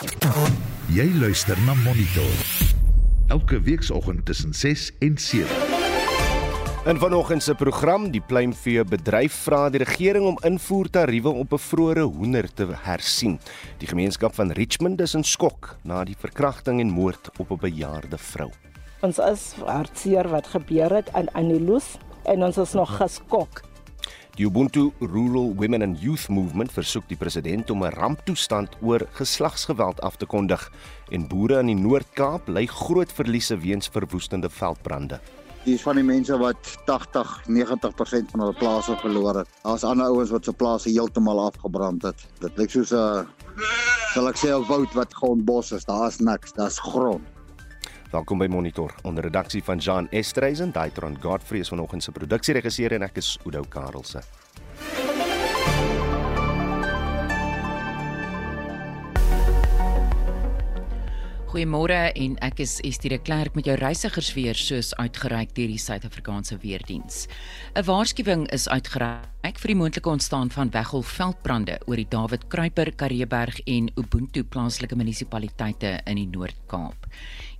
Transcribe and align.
Jy 0.00 1.04
luister 1.20 1.58
na 1.66 1.74
Monitor. 1.84 2.38
Elke 3.28 3.58
weekoggend 3.60 4.24
tussen 4.24 4.54
6 4.54 4.92
en 4.98 5.18
7. 5.18 5.46
In 6.88 6.96
vanoggend 6.98 7.42
se 7.42 7.54
program, 7.54 8.06
die 8.10 8.22
pluimvee 8.24 8.84
bedryf 8.88 9.42
vra 9.44 9.68
die 9.68 9.82
regering 9.84 10.24
om 10.24 10.38
invoertariewe 10.48 11.28
op 11.28 11.52
bevrore 11.52 12.06
hoender 12.08 12.48
te 12.48 12.70
hersien. 12.86 13.36
Die 13.78 13.90
gemeenskap 13.92 14.34
van 14.34 14.56
Richmond 14.56 15.04
is 15.04 15.14
in 15.14 15.24
skok 15.24 15.74
na 15.84 16.00
die 16.08 16.16
verkrachting 16.16 16.80
en 16.80 16.96
moord 16.96 17.28
op 17.36 17.50
'n 17.52 17.60
bejaarde 17.60 18.18
vrou. 18.18 18.48
Ons 19.02 19.18
is 19.18 19.52
hartseer 19.66 20.28
wat 20.28 20.46
gebeur 20.46 20.94
het 20.96 21.12
aan 21.12 21.28
Anilus 21.34 21.98
en 22.24 22.42
ons 22.42 22.56
is 22.56 22.72
nog 22.72 22.96
geskok. 22.96 23.68
Die 24.36 24.46
Ubuntu 24.46 24.92
Rural 25.00 25.54
Women 25.56 25.82
and 25.82 26.02
Youth 26.02 26.28
Movement 26.28 26.70
versoek 26.72 27.08
die 27.10 27.16
president 27.18 27.70
om 27.70 27.82
'n 27.82 27.92
ramptoestand 27.96 28.76
oor 28.80 29.02
geslagsgeweld 29.18 30.00
af 30.00 30.16
te 30.16 30.26
kondig 30.26 30.70
en 31.10 31.26
boere 31.28 31.58
in 31.58 31.66
die 31.66 31.74
Noord-Kaap 31.74 32.48
ly 32.48 32.66
groot 32.66 33.12
verliese 33.12 33.58
weens 33.58 33.88
verwoestende 33.88 34.48
veldbrande. 34.48 35.20
Dis 35.64 35.82
van 35.82 35.96
die 35.96 36.04
mense 36.04 36.38
wat 36.38 36.78
80, 36.86 37.42
90% 37.46 38.30
van 38.30 38.40
hulle 38.40 38.54
plase 38.54 38.96
verloor 38.96 39.34
het. 39.34 39.48
Daar's 39.62 39.84
ander 39.84 40.06
ouens 40.06 40.30
wat 40.30 40.44
se 40.44 40.52
plase 40.52 40.88
heeltemal 40.90 41.40
afgebrand 41.40 42.02
het. 42.02 42.26
Dit 42.38 42.56
lyk 42.56 42.70
soos 42.70 42.92
'n 42.92 43.26
sal 44.14 44.28
ek 44.28 44.36
sê 44.36 44.48
'n 44.54 44.66
woud 44.68 44.92
wat 44.94 45.14
grondbos 45.14 45.72
is. 45.72 45.84
Daar's 45.84 46.18
niks, 46.18 46.52
daar's 46.52 46.78
grond. 46.78 47.26
Welkom 48.10 48.40
by 48.42 48.46
Monitor 48.50 48.94
onder 49.06 49.22
redaksie 49.22 49.62
van 49.62 49.78
Jean 49.78 50.08
Estreisen, 50.10 50.72
Daitron 50.72 51.16
Godfrey 51.22 51.60
is 51.60 51.68
vanoggend 51.68 52.02
se 52.02 52.10
produksieregisseur 52.10 52.96
en 52.96 53.06
ek 53.06 53.20
is 53.22 53.36
Udo 53.46 53.62
Karelse. 53.70 54.24
Goeiemôre 61.50 62.12
en 62.14 62.34
ek 62.46 62.60
is 62.62 62.76
Estie 62.86 63.10
de 63.10 63.18
Klerk 63.18 63.54
met 63.58 63.66
jou 63.66 63.74
reisigersweer 63.78 64.58
soos 64.58 64.92
uitgereik 64.98 65.54
deur 65.54 65.70
die 65.70 65.78
Suid-Afrikaanse 65.82 66.58
Weerdiens. 66.62 67.28
'n 67.74 67.84
Waarskuwing 67.86 68.48
is 68.54 68.68
uitgereik 68.68 69.58
vir 69.58 69.72
die 69.72 69.78
moontlike 69.78 70.10
ontstaan 70.10 70.50
van 70.50 70.70
weggolfveldbrande 70.70 71.80
oor 71.86 71.96
die 71.96 72.06
David 72.10 72.46
Kruiper, 72.48 72.92
Karreeberg 72.94 73.58
en 73.66 73.90
Ubuntu 73.94 74.44
plaaslike 74.44 74.94
munisipaliteite 74.94 76.00
in 76.06 76.16
die 76.16 76.30
Noord-Kaap. 76.30 77.06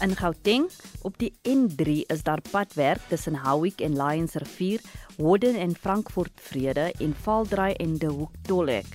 In 0.00 0.16
Gauteng 0.16 0.70
op 1.02 1.18
die 1.18 1.32
N3 1.48 1.88
is 2.06 2.22
daar 2.22 2.40
padwerk 2.50 3.00
tussen 3.08 3.34
Howick 3.34 3.80
en 3.80 4.02
Lions 4.02 4.34
Rivier, 4.34 4.80
Warden 5.16 5.54
en 5.54 5.74
Frankfurt 5.74 6.32
Vrede 6.34 6.92
en 6.98 7.14
Vaaldraai 7.22 7.74
en 7.74 7.98
De 7.98 8.06
Hoek 8.06 8.30
Tolhek 8.42 8.86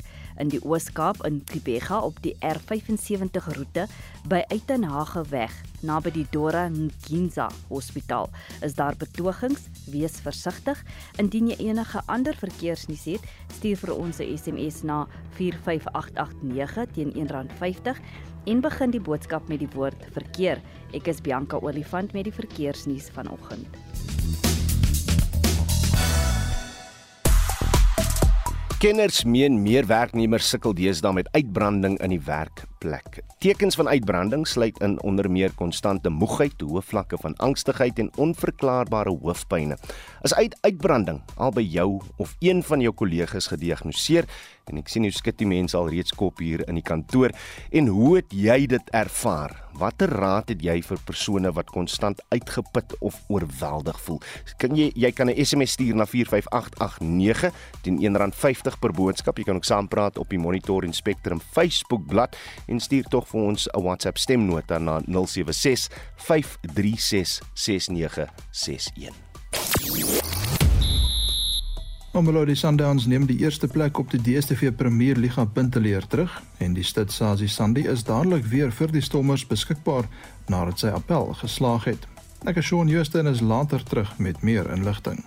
in 0.41 0.49
die 0.49 0.61
Oos-Kaap 0.65 1.21
in 1.27 1.43
Kibega 1.45 2.01
op 2.01 2.17
die 2.25 2.33
R75 2.41 3.51
roete 3.55 3.85
by 4.27 4.41
Uitenhage 4.49 5.23
weg 5.29 5.53
naby 5.85 6.11
die 6.13 6.25
Dora 6.31 6.67
Nginza 6.69 7.49
Hospitaal. 7.69 8.29
Is 8.61 8.75
daar 8.77 8.95
betogings? 8.97 9.67
Wees 9.89 10.19
versigtig. 10.21 10.81
Indien 11.21 11.51
jy 11.51 11.57
enige 11.69 12.01
ander 12.05 12.37
verkeersnuus 12.37 13.05
het, 13.09 13.25
stuur 13.57 13.77
vir 13.77 13.93
ons 13.95 14.19
'n 14.19 14.37
SMS 14.37 14.83
na 14.83 15.07
45889 15.37 16.85
teen 16.93 17.11
R1.50 17.13 17.97
en 18.45 18.61
begin 18.61 18.91
die 18.91 19.01
boodskap 19.01 19.47
met 19.47 19.59
die 19.59 19.73
woord 19.73 20.05
verkeer. 20.11 20.61
Ek 20.93 21.07
is 21.07 21.21
Bianca 21.21 21.57
Olifant 21.61 22.13
met 22.13 22.23
die 22.23 22.33
verkeersnuus 22.33 23.09
vanoggend. 23.09 23.67
Kenners 28.81 29.19
meen 29.29 29.59
meer 29.61 29.85
werknemers 29.85 30.47
sukkel 30.49 30.73
deesdae 30.73 31.13
met 31.13 31.27
uitbranding 31.37 31.99
in 32.01 32.15
die 32.15 32.23
werkplek. 32.81 33.23
Tekens 33.39 33.75
van 33.75 33.87
uitbranding 33.87 34.47
sluit 34.47 34.79
in 34.79 35.01
onder 35.01 35.31
meer 35.31 35.51
konstante 35.55 36.09
moegheid, 36.09 36.61
hoë 36.61 36.81
vlakke 36.81 37.17
van 37.17 37.35
angstigheid 37.37 37.99
en 37.99 38.11
onverklaarbare 38.17 39.09
hoofpynne. 39.09 39.77
As 40.21 40.33
uit 40.33 40.55
uitbranding 40.61 41.21
al 41.37 41.51
by 41.51 41.61
jou 41.61 42.01
of 42.17 42.35
een 42.39 42.63
van 42.63 42.81
jou 42.81 42.93
kollegas 42.93 43.47
gediagnoseer 43.47 44.27
en 44.69 44.77
ek 44.77 44.87
sien 44.87 45.03
hoe 45.03 45.11
skud 45.11 45.37
die 45.39 45.49
mense 45.49 45.75
al 45.75 45.89
reeds 45.89 46.13
kop 46.15 46.39
hier 46.39 46.61
in 46.69 46.77
die 46.77 46.85
kantoor 46.85 47.33
en 47.71 47.89
hoe 47.91 48.21
het 48.21 48.31
jy 48.31 48.65
dit 48.69 48.93
ervaar? 48.95 49.57
Watter 49.79 50.11
raad 50.11 50.51
het 50.51 50.61
jy 50.61 50.77
vir 50.83 50.99
persone 51.07 51.51
wat 51.55 51.71
konstant 51.71 52.19
uitgeput 52.29 52.93
of 53.01 53.17
oorweldig 53.31 53.97
voel? 54.05 54.19
Kan 54.61 54.75
jy 54.77 54.91
jy 54.95 55.11
kan 55.11 55.29
'n 55.29 55.45
SMS 55.45 55.71
stuur 55.71 55.95
na 55.95 56.05
45889 56.05 57.51
teen 57.81 57.97
R1.50 57.97 58.79
per 58.79 58.91
boodskap. 58.91 59.37
Jy 59.37 59.43
kan 59.43 59.55
ook 59.55 59.65
saampraat 59.65 60.17
op 60.17 60.29
die 60.29 60.39
Monitor 60.39 60.83
en 60.83 60.93
Spectrum 60.93 61.41
Facebook 61.41 62.05
bladsy 62.07 62.70
en 62.71 62.79
stuur 62.79 63.09
tog 63.11 63.27
vir 63.27 63.41
ons 63.41 63.67
'n 63.67 63.81
WhatsApp 63.83 64.17
stemnota 64.17 64.79
na 64.79 65.01
076 65.05 65.89
536 66.15 67.41
6961. 67.53 69.13
Mamelodi 72.11 72.55
Sundowns 72.55 73.05
neem 73.07 73.25
die 73.25 73.37
eerste 73.39 73.67
plek 73.71 73.99
op 73.99 74.09
die 74.11 74.19
DStv 74.19 74.73
Premier 74.75 75.15
Liga 75.15 75.45
punteleer 75.45 76.07
terug 76.07 76.41
en 76.57 76.73
die 76.75 76.83
Stadsasie 76.83 77.47
Sandy 77.47 77.85
is 77.87 78.03
dadelik 78.03 78.43
weer 78.51 78.71
vir 78.71 78.91
die 78.91 79.01
Stormers 79.01 79.45
beskikbaar 79.47 80.09
nadat 80.51 80.83
sy 80.83 80.91
appel 80.91 81.31
geslaag 81.39 81.87
het. 81.87 82.07
Ek 82.43 82.59
is 82.59 82.67
Shaun 82.67 82.91
Justin 82.91 83.31
is 83.31 83.39
later 83.39 83.83
terug 83.83 84.11
met 84.19 84.43
meer 84.43 84.67
inligting. 84.75 85.23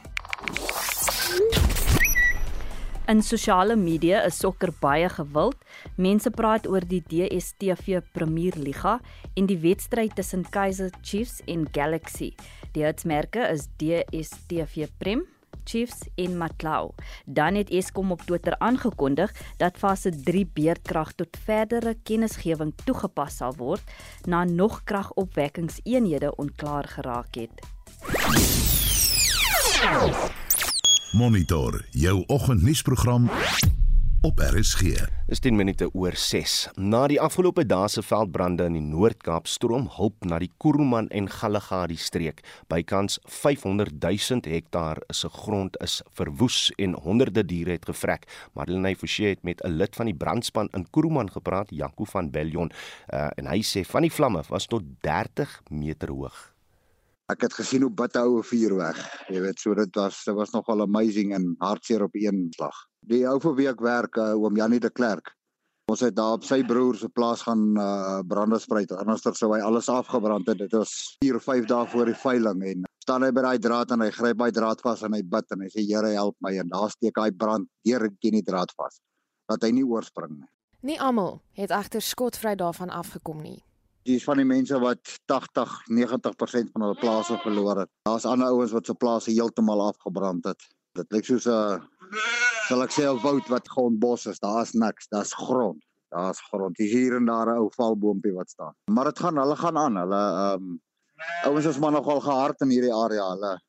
In 3.07 3.21
sosiale 3.21 3.77
media 3.77 4.23
is 4.25 4.39
sokker 4.41 4.71
baie 4.81 5.09
gewild. 5.13 5.59
Mense 6.01 6.31
praat 6.33 6.65
oor 6.65 6.81
die 6.89 7.03
DStv 7.05 7.99
Premier 8.17 8.57
Liga 8.57 8.95
en 9.37 9.45
die 9.51 9.59
wedstryd 9.61 10.15
tussen 10.17 10.47
Kaizer 10.49 10.89
Chiefs 11.03 11.43
en 11.45 11.67
Galaxy. 11.77 12.31
Die 12.73 12.87
hitsmerke 12.87 13.45
is 13.51 13.67
DStv 13.77 14.89
Prem, 14.97 15.27
Chiefs 15.69 16.07
en 16.17 16.39
Matlau. 16.41 16.95
Dan 17.27 17.61
het 17.61 17.69
Eskom 17.69 18.17
op 18.17 18.25
Twitter 18.25 18.57
aangekondig 18.59 19.37
dat 19.61 19.77
fase 19.77 20.09
3 20.25 20.47
beerdkrag 20.57 21.13
tot 21.13 21.37
verdere 21.45 21.99
kennisgewing 22.09 22.73
toegepas 22.87 23.37
sal 23.43 23.53
word 23.61 23.85
na 24.25 24.47
nog 24.49 24.81
kragopwekkingseenhede 24.89 26.33
onklaar 26.41 26.89
geraak 26.97 27.37
het. 27.37 27.61
Monitor 31.15 31.85
jou 31.91 32.25
oggendnuusprogram 32.27 33.31
op 34.21 34.39
RSG. 34.39 34.83
Is 35.27 35.39
10 35.39 35.57
minute 35.57 35.87
oor 35.95 36.17
6. 36.17 36.55
Na 36.75 37.05
die 37.07 37.21
afgelope 37.23 37.63
dae 37.71 37.87
se 37.89 38.03
veldbrande 38.03 38.67
in 38.67 38.75
die 38.75 38.83
Noord-Kaap 38.83 39.47
stroom 39.47 39.87
hulp 39.95 40.27
na 40.27 40.41
die 40.43 40.51
Kuruman 40.59 41.07
en 41.15 41.29
Galagadi 41.31 41.95
streek. 42.03 42.43
Bykans 42.67 43.21
500 43.31 43.95
000 44.03 44.43
hektaar 44.51 44.99
se 45.15 45.31
grond 45.31 45.79
is 45.87 46.01
verwoes 46.19 46.73
en 46.83 46.97
honderde 47.07 47.45
diere 47.47 47.77
het 47.79 47.87
gevrek. 47.87 48.27
Madeleine 48.59 48.97
Forsie 48.99 49.29
het 49.29 49.45
met 49.47 49.63
'n 49.63 49.77
lid 49.79 49.95
van 49.95 50.11
die 50.11 50.17
brandspan 50.17 50.69
in 50.73 50.91
Kuruman 50.91 51.31
gepraat, 51.31 51.71
Jaco 51.71 52.05
van 52.05 52.31
Bellion, 52.31 52.73
uh, 53.15 53.31
en 53.37 53.47
hy 53.47 53.63
sê 53.63 53.87
van 53.87 54.03
die 54.03 54.13
vlamme 54.13 54.43
was 54.49 54.67
tot 54.67 54.83
30 55.01 55.63
meter 55.71 56.09
hoog. 56.09 56.54
Ek 57.33 57.41
het 57.41 57.55
gesien 57.57 57.81
hoe 57.81 57.89
bitte 57.89 58.21
oue 58.21 58.43
vuur 58.45 58.75
weg. 58.77 58.99
Jy 59.33 59.41
weet, 59.41 59.61
so 59.63 59.73
dit 59.79 59.95
was 59.97 60.19
dit 60.27 60.35
was 60.37 60.51
nogal 60.53 60.85
amazing 60.85 61.33
en 61.33 61.55
hartseer 61.63 62.03
op 62.05 62.19
een 62.21 62.51
slag. 62.53 62.77
Die 63.09 63.23
ou 63.29 63.39
vir 63.41 63.55
wie 63.57 63.69
ek 63.71 63.81
werk, 63.81 64.19
uh, 64.21 64.35
oom 64.37 64.61
Janie 64.61 64.81
de 64.81 64.91
Klerk. 64.93 65.33
Ons 65.89 66.05
het 66.05 66.17
daar 66.17 66.37
op 66.37 66.45
sy 66.45 66.63
broer 66.69 66.99
se 67.01 67.09
plaas 67.09 67.47
gaan 67.47 67.65
uh, 67.81 68.21
brande 68.29 68.61
spruit. 68.61 68.93
Anderster 68.93 69.37
sou 69.37 69.51
hy 69.55 69.63
alles 69.65 69.89
afgebrand 69.89 70.49
het. 70.53 70.61
Dit 70.67 70.77
was 70.77 71.17
4 71.25 71.41
of 71.41 71.49
5 71.49 71.69
dae 71.73 71.89
voor 71.95 72.13
die 72.13 72.21
veiling 72.27 72.63
en 72.69 72.87
staan 73.05 73.25
hy 73.25 73.33
by 73.33 73.49
daai 73.49 73.59
draad 73.71 73.97
en 73.97 74.05
hy 74.05 74.13
gryp 74.13 74.45
daai 74.45 74.53
draad 74.61 74.85
vas 74.85 75.05
en 75.05 75.17
hy 75.17 75.25
bid 75.25 75.57
en 75.57 75.65
hy 75.65 75.73
sê 75.73 75.85
Here 75.85 76.13
help 76.13 76.37
my 76.45 76.53
en 76.61 76.73
daar 76.73 76.93
steek 76.93 77.21
hy 77.21 77.31
brand 77.33 77.69
deur 77.89 78.09
teen 78.21 78.37
die 78.37 78.45
draad 78.45 78.73
vas 78.77 79.01
dat 79.49 79.65
hy 79.65 79.73
nie 79.77 79.85
oorspring 79.85 80.37
nie. 80.43 80.49
Nie 80.85 81.01
almal 81.01 81.41
het 81.57 81.73
egter 81.73 82.05
skotvry 82.05 82.53
daarvan 82.61 82.93
afgekom 82.93 83.41
nie. 83.41 83.63
Dis 84.05 84.25
van 84.25 84.37
die 84.37 84.45
mense 84.45 84.77
wat 84.83 85.15
80, 85.33 85.71
90% 85.89 86.73
van 86.75 86.83
hulle 86.85 86.97
plase 87.01 87.39
verloor 87.41 87.79
het. 87.85 87.91
Daar's 88.05 88.27
ander 88.29 88.51
ouens 88.53 88.75
wat 88.77 88.87
se 88.87 88.95
plase 88.95 89.33
heeltemal 89.33 89.81
afgebrand 89.81 90.45
het. 90.45 90.67
Dit 90.93 91.13
lyk 91.13 91.25
soos 91.25 91.47
'n 91.49 91.81
sal 92.69 92.83
ek 92.85 92.93
sê 92.93 93.05
'n 93.09 93.23
woud 93.23 93.49
wat 93.49 93.69
grondbos 93.69 94.27
is. 94.27 94.39
Daar's 94.39 94.73
niks, 94.73 95.09
daar's 95.09 95.33
grond. 95.33 95.81
Daar's 96.11 96.41
grond. 96.51 96.77
Dis 96.77 96.93
hier 96.93 97.17
en 97.17 97.25
daar 97.25 97.47
'n 97.47 97.59
ou 97.59 97.71
valboompie 97.77 98.33
wat 98.33 98.51
staan. 98.51 98.75
Maar 98.93 99.05
dit 99.05 99.19
gaan, 99.19 99.37
hulle 99.37 99.57
gaan 99.57 99.79
aan. 99.79 99.97
Hulle 99.97 100.23
ehm 100.45 100.63
um, 100.63 100.81
ouens 101.45 101.65
is 101.65 101.79
maar 101.79 101.93
nogal 101.93 102.21
gehard 102.21 102.61
in 102.61 102.69
hierdie 102.69 102.95
area. 102.95 103.31
Hulle 103.31 103.61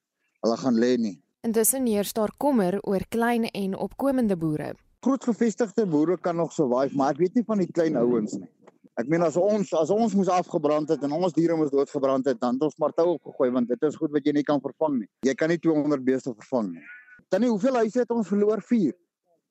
hulle 0.41 0.57
gaan 0.57 0.75
lê 0.75 0.97
nie. 0.97 1.21
Intussen 1.41 1.85
heers 1.85 2.13
daar 2.13 2.31
kommer 2.37 2.79
oor 2.81 3.07
klein 3.09 3.43
en 3.43 3.77
opkomende 3.77 4.37
boere. 4.37 4.75
Groot 4.99 5.23
gevestigde 5.23 5.85
boere 5.85 6.17
kan 6.17 6.35
nog 6.35 6.51
survive, 6.51 6.95
maar 6.95 7.11
ek 7.11 7.17
weet 7.17 7.33
nie 7.33 7.43
van 7.45 7.57
die 7.57 7.71
klein 7.71 7.95
ouens 7.95 8.33
nie. 8.33 8.49
Ek 8.95 9.09
meen 9.12 9.25
as 9.27 9.36
ons 9.36 9.74
as 9.75 9.89
ons 9.92 10.13
moes 10.15 10.30
afgebrand 10.31 10.88
het 10.94 11.01
en 11.03 11.13
ons 11.18 11.33
diere 11.36 11.57
moes 11.59 11.71
doodgebrand 11.74 12.30
het, 12.30 12.38
dan 12.39 12.56
het 12.56 12.62
ons 12.63 12.77
maar 12.80 12.94
tou 12.95 13.18
opgegooi 13.18 13.50
want 13.51 13.68
dit 13.68 13.81
is 13.83 13.97
goed 14.00 14.13
wat 14.15 14.24
jy 14.24 14.33
nie 14.38 14.44
kan 14.47 14.62
vervang 14.63 15.01
nie. 15.01 15.09
Jy 15.27 15.33
kan 15.36 15.51
nie 15.51 15.59
200 15.59 16.06
beeste 16.06 16.31
vervang 16.31 16.69
nie. 16.77 16.86
Tannie, 17.33 17.50
hoeveel 17.51 17.81
huise 17.81 18.06
het 18.06 18.13
ons 18.15 18.30
verloor? 18.31 18.63
4. 18.63 18.95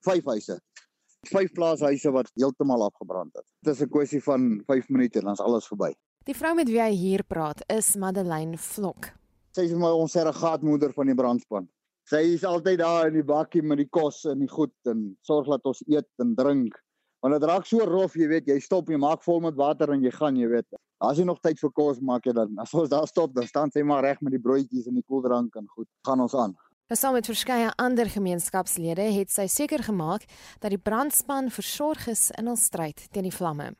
5 0.08 0.30
huise. 0.32 0.56
5 1.28 1.52
plaashuise 1.56 2.12
wat 2.16 2.30
heeltemal 2.40 2.86
afgebrand 2.86 3.36
het. 3.36 3.44
Dit 3.60 3.74
is 3.74 3.82
'n 3.82 3.90
kwessie 3.92 4.22
van 4.22 4.62
5 4.66 4.88
minute 4.88 5.18
en 5.18 5.24
dan 5.24 5.36
is 5.36 5.44
alles 5.44 5.68
verby. 5.68 5.92
Die 6.24 6.34
vrou 6.34 6.54
met 6.54 6.68
wie 6.68 6.80
hy 6.80 6.92
hier 6.96 7.24
praat 7.24 7.60
is 7.68 7.96
Madeleine 7.96 8.56
Vlok. 8.56 9.12
Sy 9.52 9.68
is 9.68 9.74
my 9.74 9.92
ons 9.92 10.12
surrogaatmoeder 10.12 10.92
van 10.92 11.06
die 11.06 11.14
brandspan. 11.14 11.68
Sy 12.08 12.34
is 12.34 12.44
altyd 12.44 12.78
daar 12.78 13.06
in 13.06 13.14
die 13.14 13.24
bakkie 13.24 13.62
met 13.62 13.78
die 13.78 13.88
kos 13.88 14.24
en 14.24 14.38
die 14.38 14.48
goed 14.48 14.72
en 14.84 15.16
sorg 15.20 15.46
dat 15.46 15.64
ons 15.64 15.82
eet 15.86 16.08
en 16.18 16.34
drink. 16.34 16.80
Want 17.24 17.38
dit 17.40 17.44
raak 17.48 17.64
so 17.64 17.80
rof, 17.88 18.18
jy 18.20 18.26
weet, 18.28 18.48
jy 18.52 18.58
stop, 18.60 18.90
jy 18.92 18.98
maak 19.00 19.22
vol 19.24 19.38
met 19.40 19.54
water 19.56 19.94
en 19.94 20.02
jy 20.04 20.10
gaan, 20.12 20.36
jy 20.36 20.44
weet. 20.50 20.66
As 21.00 21.16
jy 21.16 21.24
nog 21.24 21.38
tyd 21.40 21.56
vir 21.56 21.70
kos 21.72 22.02
maak 22.04 22.26
jy 22.28 22.34
dan. 22.36 22.52
As 22.60 22.74
ons 22.76 22.90
daar 22.92 23.06
stop, 23.08 23.32
dan 23.32 23.48
staan 23.48 23.72
sy 23.72 23.80
maar 23.80 24.04
reg 24.04 24.20
met 24.20 24.34
die 24.36 24.40
broodjies 24.44 24.90
en 24.90 24.98
die 24.98 25.06
koeldrank 25.08 25.56
en 25.56 25.64
goed. 25.72 25.88
Gaan 26.04 26.20
ons 26.20 26.34
aan. 26.36 26.52
Nou, 26.92 26.98
saam 27.00 27.16
met 27.16 27.30
verskeie 27.30 27.70
ander 27.80 28.12
gemeenskapslede 28.12 29.08
het 29.16 29.32
sy 29.32 29.46
seker 29.48 29.86
gemaak 29.86 30.28
dat 30.60 30.68
die 30.74 30.82
brandspan 30.90 31.48
versorg 31.48 32.10
is 32.12 32.26
in 32.36 32.52
hul 32.52 32.60
stryd 32.60 33.06
teen 33.16 33.24
die 33.24 33.32
vlamme. 33.32 33.70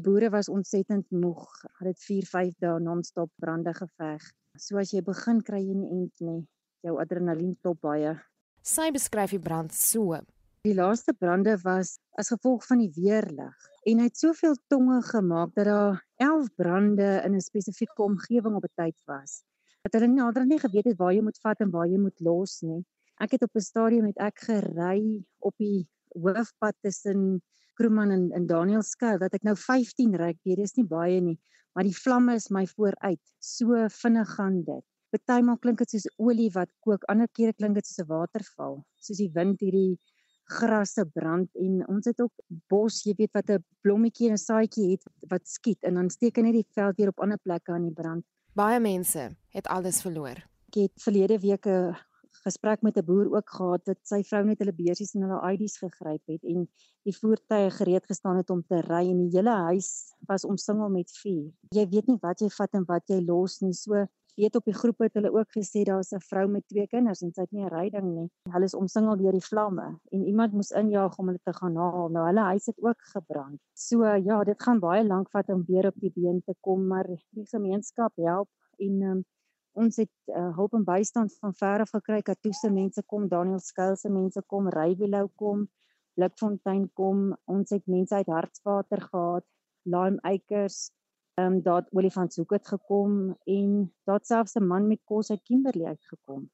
Die 0.00 0.02
boere 0.06 0.32
was 0.32 0.48
ontsettend 0.48 1.04
moeg. 1.12 1.44
Hulle 1.76 1.92
het 1.92 2.00
4-5 2.08 2.56
dae 2.64 2.80
non-stop 2.80 3.28
brande 3.36 3.76
geveg. 3.76 4.24
So 4.56 4.80
as 4.80 4.96
jy 4.96 5.04
begin 5.04 5.44
kry 5.44 5.60
jy 5.60 5.76
nie 5.76 5.92
end 6.00 6.24
nie. 6.24 6.40
Jou 6.88 6.96
adrenalien 7.04 7.52
top 7.60 7.84
baie. 7.84 8.16
Sy 8.64 8.88
beskryf 8.96 9.36
die 9.36 9.44
brand 9.44 9.76
so. 9.76 10.24
Die 10.64 10.72
laaste 10.72 11.12
brande 11.12 11.58
was 11.60 11.98
as 12.16 12.30
gevolg 12.32 12.62
van 12.64 12.78
die 12.80 12.92
weerlig 12.96 13.64
en 13.90 13.98
hy 14.00 14.04
het 14.06 14.16
soveel 14.16 14.54
tonge 14.72 15.02
gemaak 15.04 15.50
dat 15.58 15.66
daar 15.68 15.98
11 16.24 16.46
brande 16.56 17.08
in 17.26 17.34
'n 17.36 17.44
spesifieke 17.44 18.02
omgewing 18.02 18.54
op 18.56 18.64
'n 18.64 18.72
tyd 18.80 18.96
was 19.04 19.42
dat 19.84 19.92
hulle 19.92 20.08
nie 20.08 20.22
nader 20.22 20.46
nie 20.46 20.58
geweet 20.62 20.88
het 20.88 20.96
waar 20.96 21.12
jy 21.12 21.20
moet 21.20 21.40
vat 21.42 21.60
en 21.60 21.70
waar 21.70 21.86
jy 21.86 21.98
moet 22.00 22.20
los 22.20 22.62
nie. 22.62 22.80
Ek 23.20 23.36
het 23.36 23.42
op 23.42 23.50
'n 23.54 23.60
stadium 23.60 24.04
met 24.04 24.16
ek 24.16 24.40
gery 24.46 25.24
op 25.38 25.54
die 25.58 25.86
hoofpad 26.16 26.74
tussen 26.80 27.42
Kroeman 27.74 28.10
en, 28.10 28.30
en 28.32 28.46
Danielskou 28.46 29.18
dat 29.18 29.34
ek 29.34 29.42
nou 29.42 29.56
15 29.56 30.16
ry. 30.16 30.32
Dit 30.44 30.58
is 30.58 30.76
nie 30.80 30.86
baie 30.86 31.20
nie, 31.20 31.38
maar 31.74 31.84
die 31.84 32.00
vlamme 32.04 32.34
is 32.34 32.48
my 32.48 32.66
vooruit. 32.66 33.20
So 33.38 33.84
vinnig 33.88 34.34
gaan 34.34 34.62
dit. 34.64 34.84
Partymal 35.10 35.58
klink 35.58 35.78
dit 35.78 35.90
soos 35.90 36.08
olie 36.16 36.50
wat 36.54 36.72
kook, 36.80 37.04
ander 37.04 37.28
kere 37.28 37.52
klink 37.52 37.74
dit 37.74 37.86
soos 37.86 38.06
'n 38.06 38.08
waterval, 38.08 38.82
soos 38.96 39.18
die 39.18 39.30
wind 39.34 39.60
hierdie 39.60 39.98
grasse 40.44 41.04
brand 41.14 41.48
en 41.56 41.82
ons 41.88 42.04
het 42.04 42.20
ook 42.20 42.32
bos, 42.68 43.02
jy 43.04 43.14
weet 43.16 43.32
wat 43.32 43.50
'n 43.50 43.64
blommetjie 43.82 44.28
en 44.28 44.34
'n 44.34 44.38
saadjie 44.38 44.90
het 44.90 45.02
wat 45.28 45.48
skiet 45.48 45.82
en 45.82 45.94
dan 45.94 46.10
steek 46.10 46.36
net 46.36 46.52
die 46.52 46.66
veld 46.74 46.96
weer 46.96 47.08
op 47.08 47.20
ander 47.20 47.38
plekke 47.38 47.72
aan 47.72 47.82
die 47.88 47.92
brand. 47.94 48.24
Baie 48.54 48.80
mense 48.80 49.36
het 49.50 49.66
alles 49.66 50.02
verloor. 50.02 50.36
Ek 50.68 50.74
het 50.74 50.92
verlede 51.02 51.38
week 51.38 51.66
'n 51.66 51.96
gesprek 52.42 52.82
met 52.82 52.96
'n 52.96 53.04
boer 53.04 53.34
ook 53.36 53.50
gehad 53.50 53.84
dat 53.84 53.98
sy 54.02 54.22
vrou 54.22 54.44
net 54.44 54.58
hulle 54.58 54.72
beursies 54.72 55.14
en 55.14 55.22
hulle 55.22 55.52
ID's 55.52 55.78
gegryp 55.78 56.22
het 56.26 56.42
en 56.44 56.68
die 57.02 57.16
voertuie 57.16 57.70
gereed 57.70 58.06
gestaan 58.06 58.36
het 58.36 58.50
om 58.50 58.62
te 58.62 58.80
ry 58.80 59.04
en 59.10 59.18
die 59.18 59.36
hele 59.36 59.56
huis 59.68 60.14
was 60.28 60.44
omsingel 60.44 60.88
met 60.88 61.10
vuur. 61.22 61.52
Jy 61.70 61.88
weet 61.88 62.06
nie 62.06 62.18
wat 62.20 62.40
jy 62.40 62.50
vat 62.50 62.74
en 62.74 62.84
wat 62.84 63.08
jy 63.08 63.20
los 63.20 63.60
nie. 63.60 63.72
So 63.72 64.06
weet 64.34 64.56
op 64.56 64.64
die 64.64 64.74
groep 64.74 64.98
het 65.04 65.14
hulle 65.14 65.30
ook 65.32 65.50
gesê 65.56 65.84
daar's 65.86 66.12
'n 66.12 66.20
vrou 66.20 66.46
met 66.48 66.66
twee 66.68 66.86
kinders 66.86 67.22
en 67.22 67.32
sy 67.32 67.40
het 67.40 67.52
nie 67.52 67.64
'n 67.64 67.74
ryding 67.74 68.08
nie. 68.14 68.30
Hulle 68.50 68.64
is 68.64 68.74
omsingel 68.74 69.16
deur 69.16 69.32
die 69.32 69.48
vlamme 69.50 69.98
en 70.12 70.26
iemand 70.26 70.52
moes 70.52 70.70
injaag 70.70 71.18
om 71.18 71.26
hulle 71.26 71.40
te 71.44 71.52
gaan 71.52 71.76
haal. 71.76 72.08
Nou 72.08 72.26
hulle 72.26 72.40
huis 72.40 72.66
het 72.66 72.82
ook 72.82 73.00
gebrand. 73.14 73.60
So 73.74 74.04
ja, 74.04 74.44
dit 74.44 74.62
gaan 74.62 74.80
baie 74.80 75.04
lank 75.04 75.30
vat 75.30 75.48
om 75.48 75.64
weer 75.66 75.86
op 75.86 75.94
die 75.96 76.12
been 76.14 76.42
te 76.42 76.54
kom, 76.60 76.86
maar 76.86 77.06
die 77.30 77.46
gemeenskap 77.46 78.12
help 78.16 78.48
en 78.78 79.02
um, 79.02 79.24
ons 79.72 79.96
het 79.96 80.10
uh, 80.26 80.56
hulp 80.56 80.74
en 80.74 80.84
bystand 80.84 81.34
van 81.38 81.54
ver 81.54 81.80
af 81.80 81.90
gekry. 81.90 82.22
Katoese 82.22 82.70
mense 82.70 83.02
kom, 83.02 83.28
Daniel 83.28 83.58
Skuil 83.58 83.96
se 83.96 84.08
mense 84.08 84.42
kom, 84.46 84.68
Rywilou 84.68 85.28
kom, 85.34 85.68
Blikfontein 86.14 86.90
kom. 86.92 87.36
Ons 87.44 87.70
het 87.70 87.86
mense 87.86 88.14
uit 88.14 88.26
Hartswater 88.26 89.00
gehad, 89.00 89.44
Lime 89.82 90.18
Acres 90.22 90.90
Ehm 91.34 91.52
um, 91.52 91.62
daar 91.62 91.76
het 91.82 91.88
olifantshoek 91.92 92.50
het 92.50 92.68
gekom 92.68 93.36
en 93.44 93.92
daar 94.04 94.20
selfs 94.22 94.54
'n 94.54 94.66
man 94.66 94.86
met 94.86 95.00
kos 95.04 95.30
uit 95.30 95.42
Kimberley 95.42 95.86
uitgekom. 95.86 96.50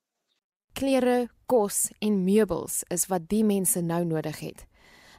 Klere, 0.72 1.28
kos 1.46 1.92
en 1.98 2.24
meubels 2.24 2.82
is 2.88 3.06
wat 3.06 3.28
die 3.28 3.44
mense 3.44 3.80
nou 3.80 4.04
nodig 4.04 4.38
het. 4.38 4.66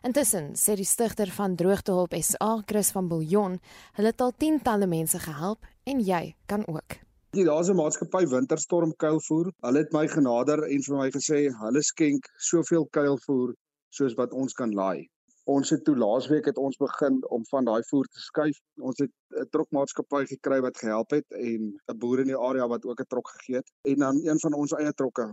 Intussen 0.02 0.56
sê 0.56 0.74
die 0.76 0.86
stigter 0.86 1.28
van 1.28 1.56
Droogtehulp 1.56 2.14
SA, 2.14 2.62
Chris 2.66 2.92
van 2.92 3.08
Billjon, 3.08 3.60
hulle 3.94 4.08
het 4.08 4.22
al 4.22 4.34
tientalle 4.38 4.88
mense 4.88 5.20
gehelp 5.20 5.66
en 5.84 6.00
jy 6.00 6.36
kan 6.46 6.68
ook. 6.68 6.98
Die 7.30 7.46
'n 7.46 7.76
maatskappy 7.76 8.26
Winterstorm 8.26 8.96
Kuilvoer. 8.96 9.54
Hulle 9.60 9.78
het 9.78 9.94
my 9.94 10.08
genader 10.08 10.64
en 10.64 10.82
vir 10.82 10.98
my 10.98 11.10
gesê 11.12 11.54
hulle 11.60 11.82
skenk 11.82 12.26
soveel 12.38 12.86
kuilvoer 12.86 13.56
soos 13.90 14.14
wat 14.14 14.34
ons 14.34 14.54
kan 14.54 14.74
laai. 14.74 15.10
Ons 15.52 15.72
het 15.74 15.84
toe 15.84 15.96
laasweek 15.98 16.46
het 16.48 16.58
ons 16.58 16.78
begin 16.80 17.18
om 17.36 17.46
van 17.50 17.66
daai 17.68 17.82
voer 17.90 18.08
te 18.08 18.22
skuif. 18.24 18.60
Ons 18.80 19.00
het 19.04 19.12
'n 19.42 19.48
trokmaatskappy 19.56 20.26
gekry 20.34 20.60
wat 20.66 20.78
gehelp 20.78 21.12
het 21.18 21.28
en 21.32 21.62
'n 21.92 21.98
boer 22.04 22.20
in 22.24 22.32
die 22.32 22.42
area 22.50 22.68
wat 22.68 22.86
ook 22.86 23.02
'n 23.02 23.10
trok 23.14 23.28
gegee 23.36 23.56
het 23.56 23.72
en 23.92 23.98
dan 24.06 24.22
een 24.28 24.40
van 24.40 24.54
ons 24.54 24.72
eie 24.72 24.94
trokke. 24.94 25.28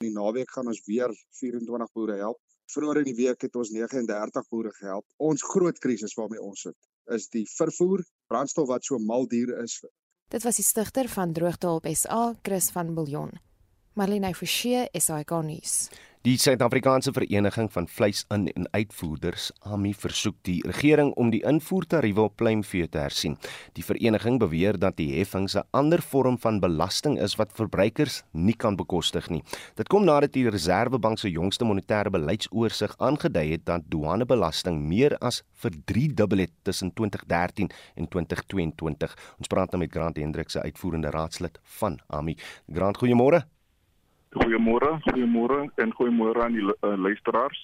In 0.00 0.06
die 0.08 0.16
naweek 0.16 0.50
gaan 0.50 0.66
ons 0.66 0.82
weer 0.86 1.10
24 1.40 1.92
boere 1.92 2.16
help. 2.16 2.38
Vroeger 2.72 2.98
in 2.98 3.10
die 3.12 3.24
week 3.24 3.40
het 3.42 3.56
ons 3.56 3.70
39 3.70 4.48
boere 4.48 4.72
gehelp. 4.72 5.06
Ons 5.16 5.42
groot 5.42 5.78
krisis 5.78 6.14
waarmee 6.14 6.42
ons 6.42 6.60
sit 6.60 6.76
is 7.10 7.28
die 7.28 7.46
vervoer, 7.56 8.04
brandstof 8.26 8.68
wat 8.68 8.84
so 8.84 8.98
mal 8.98 9.26
duur 9.26 9.62
is. 9.62 9.80
Dit 10.30 10.42
was 10.42 10.56
die 10.56 10.64
stigter 10.64 11.08
van 11.08 11.32
Droogtehulp 11.32 11.86
SA, 11.92 12.34
Chris 12.42 12.70
van 12.70 12.94
Billjon. 12.94 13.49
Marlene 13.98 14.30
Forsie, 14.34 14.84
SAK 14.94 15.32
nuus. 15.42 15.88
Die 16.22 16.36
Suid-Afrikaanse 16.38 17.10
Vereniging 17.12 17.72
van 17.72 17.88
Vleisin- 17.88 18.52
en 18.54 18.68
Uitvoerders, 18.70 19.50
AMI, 19.58 19.94
versoek 19.94 20.36
die 20.42 20.60
regering 20.62 21.10
om 21.18 21.30
die 21.30 21.40
invoertariewe 21.42 22.20
op 22.20 22.36
pluimvee 22.36 22.88
te 22.88 22.98
hersien. 22.98 23.38
Die 23.72 23.82
vereniging 23.84 24.38
beweer 24.38 24.78
dat 24.78 24.96
die 24.96 25.18
heffing 25.18 25.48
'n 25.48 25.64
ander 25.70 26.02
vorm 26.02 26.38
van 26.38 26.60
belasting 26.60 27.18
is 27.18 27.34
wat 27.34 27.52
verbruikers 27.52 28.22
nie 28.32 28.54
kan 28.54 28.76
bekostig 28.76 29.28
nie. 29.30 29.42
Dit 29.74 29.88
kom 29.88 30.04
nadat 30.04 30.32
die 30.32 30.48
Reserwebank 30.50 31.18
se 31.18 31.30
jongste 31.30 31.64
monetêre 31.64 32.10
beleidsoorsig 32.10 32.94
aangedui 32.98 33.50
het 33.50 33.64
dat 33.64 33.82
douanebelasting 33.88 34.78
meer 34.78 35.18
as 35.18 35.42
verdriedubbel 35.52 36.38
het 36.38 36.52
tussen 36.62 36.92
2013 36.92 37.70
en 37.94 38.08
2022. 38.08 39.16
Ons 39.38 39.46
praat 39.48 39.70
nou 39.70 39.82
met 39.82 39.90
Grant 39.90 40.16
Hendrik 40.16 40.50
se 40.50 40.62
uitvoerende 40.62 41.10
raadslid 41.10 41.58
van 41.62 41.98
AMI. 42.06 42.36
Grant, 42.72 42.98
goeiemôre. 42.98 43.46
Goeiemôre, 44.30 45.00
goeiemôre 45.02 45.64
en 45.82 45.92
goeiemôre 45.98 46.42
aan 46.44 46.54
die 46.54 46.62
uh, 46.62 46.94
luisteraars. 46.94 47.58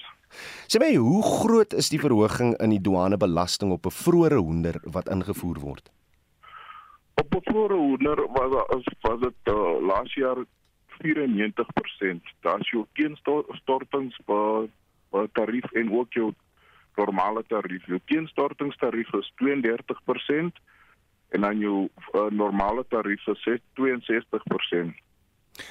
Sê 0.66 0.80
my, 0.82 0.88
hoe 0.98 1.22
groot 1.22 1.76
is 1.78 1.92
die 1.92 2.00
verhoging 2.02 2.56
in 2.58 2.72
die 2.74 2.80
douanebelasting 2.82 3.70
op 3.70 3.86
'n 3.86 3.94
vroeëre 3.94 4.40
hoender 4.42 4.80
wat 4.82 5.06
ingevoer 5.08 5.60
word? 5.62 5.92
Op 7.22 7.34
'n 7.34 7.44
vroeëre 7.50 7.78
hoender 7.78 8.18
was 8.34 8.56
as 8.74 8.84
was 9.06 9.20
dit 9.20 9.52
uh, 9.54 9.78
laas 9.90 10.14
jaar 10.14 10.42
94%. 10.98 12.34
Daar's 12.42 12.70
jou 12.70 12.84
teenstortings 12.98 14.18
per 14.26 14.66
per 15.10 15.28
tarief 15.32 15.70
en 15.72 15.92
ook 15.92 16.12
jou 16.12 16.34
normale 16.96 17.44
tarief. 17.46 17.86
Jou 17.86 18.00
teenstortingstarief 18.04 19.12
is 19.14 19.32
32% 19.42 20.58
en 21.28 21.40
dan 21.40 21.58
jou 21.58 21.88
uh, 22.14 22.26
normale 22.30 22.84
tarief 22.88 23.26
is 23.26 23.48
62%. 23.78 25.05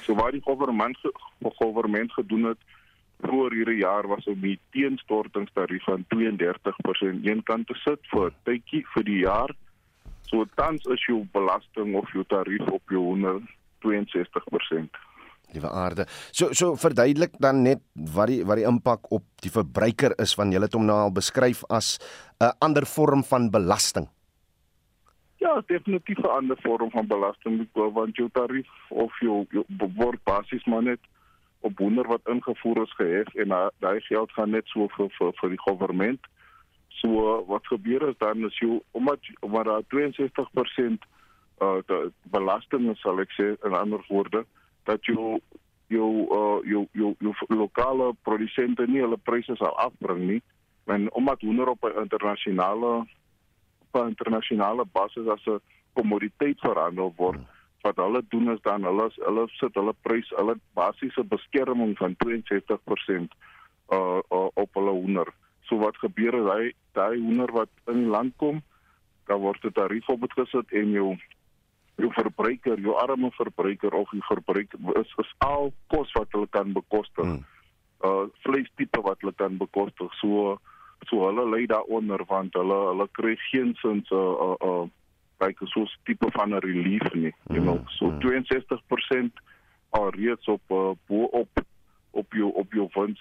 So 0.04 0.14
wat 0.14 0.32
die 0.32 0.42
regering 0.44 0.96
regering 1.42 2.12
gedoen 2.12 2.44
het 2.44 2.58
voor 3.20 3.52
hierdie 3.52 3.80
jaar 3.80 4.06
was 4.06 4.26
om 4.26 4.40
die 4.40 4.58
teenstortingstarief 4.70 5.84
van 5.84 6.04
32% 6.14 7.24
eenkant 7.24 7.66
te 7.66 7.74
sit 7.80 8.00
vir 8.12 8.32
tydjie 8.44 8.84
vir 8.94 9.04
die 9.04 9.20
jaar. 9.24 9.54
So 10.28 10.44
tans 10.58 10.84
is 10.92 11.04
jou 11.06 11.22
belasting 11.32 11.94
of 11.96 12.10
jou 12.12 12.24
tarief 12.28 12.66
op 12.68 12.82
jou 12.90 13.02
162%. 13.14 14.98
Liewe 15.54 15.70
aarde. 15.70 16.06
So 16.34 16.52
so 16.52 16.74
verduidelik 16.74 17.38
dan 17.38 17.62
net 17.62 17.80
wat 17.94 18.32
die 18.32 18.42
wat 18.44 18.58
die 18.58 18.66
impak 18.66 19.06
op 19.14 19.24
die 19.44 19.52
verbruiker 19.54 20.16
is 20.22 20.34
van 20.34 20.50
julle 20.52 20.66
het 20.66 20.74
hom 20.74 20.88
nou 20.88 20.98
al 21.06 21.14
beskryf 21.14 21.62
as 21.70 21.98
'n 22.40 22.52
ander 22.58 22.86
vorm 22.86 23.24
van 23.24 23.50
belasting. 23.50 24.08
Ja, 25.46 25.62
definitief 25.66 26.18
'n 26.18 26.36
ander 26.38 26.56
vorm 26.60 26.90
van 26.90 27.06
belasting 27.06 27.68
want 27.72 28.16
jou 28.16 28.28
tarief 28.32 28.70
of 28.88 29.20
jou, 29.20 29.46
jou 29.48 29.64
word 29.94 30.22
basies 30.24 30.64
maar 30.64 30.82
net 30.82 30.98
op 31.60 31.78
wonder 31.78 32.06
wat 32.06 32.28
ingevoer 32.28 32.82
is 32.82 32.94
gehef 32.94 33.34
en 33.34 33.48
daai 33.78 34.00
geld 34.00 34.32
gaan 34.32 34.50
net 34.50 34.66
so 34.66 34.88
vir 34.88 35.10
vir, 35.18 35.32
vir 35.40 35.48
die 35.48 35.62
regering. 35.64 36.18
So 36.88 37.44
wat 37.46 37.66
gebeur 37.66 38.08
is 38.08 38.18
dan 38.18 38.44
is 38.44 38.58
jy 38.58 38.80
omdat 38.90 39.18
omdat 39.40 39.64
daar 39.64 39.82
62% 39.88 41.06
uh 41.60 42.10
belasting 42.22 42.90
is 42.90 43.00
sal 43.00 43.20
ek 43.20 43.30
sê 43.38 43.46
in 43.64 43.74
ander 43.74 44.04
woorde 44.08 44.44
dat 44.84 45.04
jy 45.04 45.14
jou 45.86 46.10
uh 46.38 46.58
jou 46.70 46.86
jou 46.92 47.14
jou 47.18 47.34
lokale 47.48 48.14
produsente 48.22 48.86
nie 48.86 49.00
hulle 49.00 49.16
pryse 49.16 49.56
sal 49.56 49.78
afbring 49.78 50.26
nie 50.26 50.42
en 50.84 51.12
omdat 51.12 51.40
hoender 51.40 51.68
op 51.68 51.84
'n 51.84 52.02
internasionale 52.02 53.06
op 53.90 54.02
'n 54.02 54.08
internasionale 54.14 54.84
basis 54.92 55.26
as 55.28 55.46
'n 55.46 55.60
kommoditeit 55.92 56.60
verhandel 56.60 57.12
word 57.16 57.40
wat 57.86 57.96
hulle 57.96 58.22
doen 58.28 58.50
is 58.52 58.60
dan 58.62 58.84
hulle 58.88 59.08
hulle 59.16 59.44
sit 59.60 59.74
hulle 59.78 59.94
prys 60.06 60.30
hulle 60.38 60.56
basiese 60.78 61.24
beskerming 61.34 61.94
van 62.00 62.16
62% 62.24 63.36
uh, 63.92 64.18
uh 64.30 64.48
op 64.54 64.70
hulle 64.78 64.90
hoender. 64.90 65.30
So 65.68 65.78
wat 65.82 65.98
gebeur 66.02 66.34
is 66.40 66.50
hy 66.52 66.72
daai 66.98 67.18
hoender 67.18 67.52
wat 67.52 67.70
in 67.92 68.02
die 68.04 68.12
land 68.16 68.34
kom, 68.42 68.62
dan 69.30 69.42
word 69.42 69.62
dit 69.62 69.74
tarief 69.74 70.08
op 70.08 70.26
gesit 70.34 70.72
en 70.72 70.94
jou 70.94 71.10
jou 71.96 72.10
verbruiker, 72.12 72.80
jou 72.84 72.94
arme 73.00 73.30
verbruiker 73.38 73.94
of 73.96 74.10
die 74.12 74.24
verbruiker 74.28 74.98
is 75.00 75.12
is 75.22 75.34
al 75.46 75.72
kos 75.92 76.12
wat 76.18 76.32
hulle 76.36 76.48
kan 76.58 76.74
bekostig. 76.76 77.24
Hmm. 77.24 77.44
Uh 78.04 78.26
vleis 78.44 78.70
tipe 78.76 79.00
wat 79.02 79.22
hulle 79.22 79.34
kan 79.36 79.56
bekostig. 79.62 80.12
So 80.20 80.58
so 81.08 81.26
hulle 81.26 81.44
lê 81.50 81.66
daaronder 81.66 82.24
want 82.28 82.54
hulle 82.54 82.78
hulle 82.90 83.08
kry 83.12 83.36
geen 83.50 83.74
sins 83.82 84.10
uh 84.10 84.34
uh, 84.46 84.56
uh 84.68 84.84
kyk 85.38 85.58
so 85.68 85.80
'n 85.80 85.88
tipe 86.04 86.28
van 86.32 86.54
'n 86.54 86.60
relief 86.60 87.06
nie, 87.14 87.34
you 87.52 87.60
know. 87.60 87.78
Mm, 87.78 87.88
so 87.88 88.10
62% 88.18 89.32
al 89.90 90.10
reeds 90.10 90.46
op 90.48 90.62
uh, 90.70 90.90
bo 91.06 91.24
op 91.42 91.48
op 92.10 92.32
jou 92.32 92.52
op 92.52 92.72
jou 92.72 92.88
wins 92.92 93.20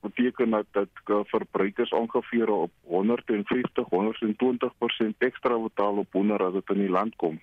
beteken 0.00 0.50
dat 0.50 0.66
dat 0.72 0.88
verbruikers 1.26 1.90
ongeveer 1.90 2.48
op 2.48 2.70
150 2.82 3.86
120% 3.90 5.18
ekstra 5.18 5.58
betaal 5.58 5.96
op 5.96 6.12
hoender 6.12 6.44
as 6.44 6.52
dit 6.52 6.70
in 6.76 6.80
die 6.86 6.90
land 6.90 7.16
kom. 7.16 7.40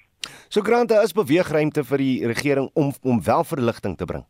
So 0.48 0.62
grante 0.62 1.00
is 1.04 1.14
beweegruimte 1.14 1.84
vir 1.84 1.98
die 1.98 2.28
regering 2.28 2.70
om 2.74 2.94
om 3.02 3.24
wel 3.24 3.44
verligting 3.44 3.98
te 3.98 4.06
bring. 4.06 4.26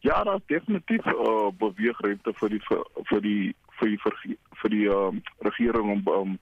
Ja, 0.00 0.24
daar 0.24 0.34
is 0.34 0.46
definitief 0.46 1.06
uh, 1.06 1.48
beweegruimte 1.58 2.32
vir 2.34 2.48
die 2.54 2.60
vir 2.68 3.20
die 3.20 3.54
vir 3.78 3.88
die 3.88 3.98
vir 4.02 4.14
die, 4.22 4.36
vir 4.60 4.70
die 4.74 4.86
uh, 4.86 5.10
regering 5.46 5.90
om 5.96 6.12
um, 6.14 6.36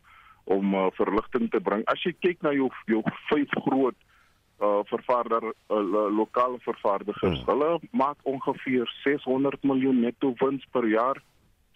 om 0.44 0.74
uh, 0.74 0.86
verligting 0.94 1.50
te 1.50 1.60
bring. 1.60 1.82
As 1.90 2.02
jy 2.06 2.12
kyk 2.20 2.44
na 2.44 2.52
jou 2.54 2.68
jou 2.86 3.02
vyf 3.30 3.56
groot 3.68 3.96
uh 4.56 4.80
vervaarder 4.88 5.50
uh, 5.52 5.80
lokale 6.16 6.60
vervaardigers, 6.64 7.42
hmm. 7.42 7.48
hulle 7.50 7.80
maak 7.90 8.20
ongeveer 8.24 8.88
600 9.02 9.64
miljoen 9.68 10.00
netto 10.00 10.32
wins 10.40 10.64
per 10.72 10.86
jaar 10.88 11.20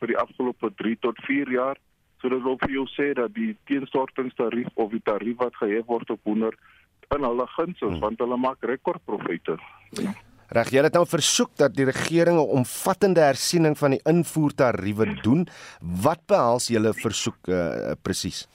vir 0.00 0.14
die 0.14 0.20
afgelope 0.20 0.70
3 0.80 0.96
tot 1.04 1.18
4 1.26 1.52
jaar. 1.52 1.80
So 2.20 2.28
dit 2.28 2.42
wil 2.44 2.56
vir 2.60 2.72
jou 2.76 2.86
sê 2.94 3.12
dat 3.16 3.34
die 3.36 3.52
teenstortingstarief 3.68 4.68
of 4.76 4.92
die 4.92 5.04
tarief 5.04 5.36
wat 5.40 5.56
gehef 5.60 5.84
word 5.88 6.12
op 6.12 6.24
hoender 6.28 6.56
in 7.16 7.24
hulle 7.26 7.46
guns 7.56 7.80
is 7.80 7.88
hmm. 7.88 8.00
want 8.04 8.20
hulle 8.22 8.36
maak 8.36 8.64
rekordprofite. 8.64 9.58
Ja. 9.98 10.14
Reg, 10.50 10.72
jy 10.74 10.82
het 10.82 10.96
nou 10.98 11.04
versoek 11.06 11.52
dat 11.60 11.76
die 11.78 11.84
regering 11.86 12.38
'n 12.38 12.56
omvattende 12.58 13.20
hersiening 13.22 13.78
van 13.78 13.90
die 13.94 14.00
invoertariewe 14.02 15.06
doen. 15.22 15.46
Wat 15.78 16.26
behels 16.26 16.66
julle 16.66 16.92
versoek 16.92 17.38
uh, 17.48 17.92
presies? 18.02 18.48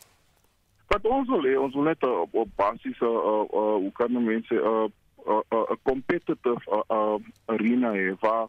Wat 0.88 1.06
ons 1.08 1.28
wil 1.30 1.44
hê, 1.48 1.56
ons 1.56 1.74
wil 1.74 1.84
net 1.84 2.04
op, 2.04 2.34
op 2.34 2.50
basis 2.56 3.00
uh, 3.00 3.08
uh, 3.08 3.46
uh, 3.48 3.76
hoe 3.80 3.92
kan 3.94 4.12
mense 4.12 4.54
'n 4.54 4.60
uh, 4.60 4.90
'n 5.26 5.42
uh, 5.50 5.58
uh, 5.58 5.76
competitive 5.84 6.62
uh, 6.70 6.84
uh, 6.90 7.18
arena 7.46 7.92
hê 7.92 8.14
waar 8.20 8.48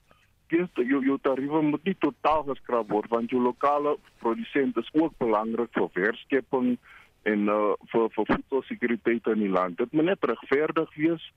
kies 0.51 0.69
jou 0.75 1.01
jou 1.05 1.19
tariewe 1.23 1.63
moet 1.63 1.85
nie 1.85 1.97
totaal 1.99 2.43
geskraap 2.43 2.91
word 2.91 3.09
want 3.11 3.31
jou 3.31 3.41
lokale 3.43 3.97
produsent 4.19 4.77
is 4.77 4.91
ook 4.93 5.13
belangrik 5.19 5.71
vir 5.73 5.89
werkskepping 5.95 6.79
en 7.23 7.49
uh, 7.49 7.75
vir 7.93 8.11
vir 8.15 8.27
voedselsekuriteit 8.27 9.27
in 9.27 9.39
die 9.39 9.55
land. 9.59 9.79
Dit 9.79 9.93
moet 9.93 10.05
net 10.05 10.25
regverdig 10.25 10.91
wees 10.95 11.33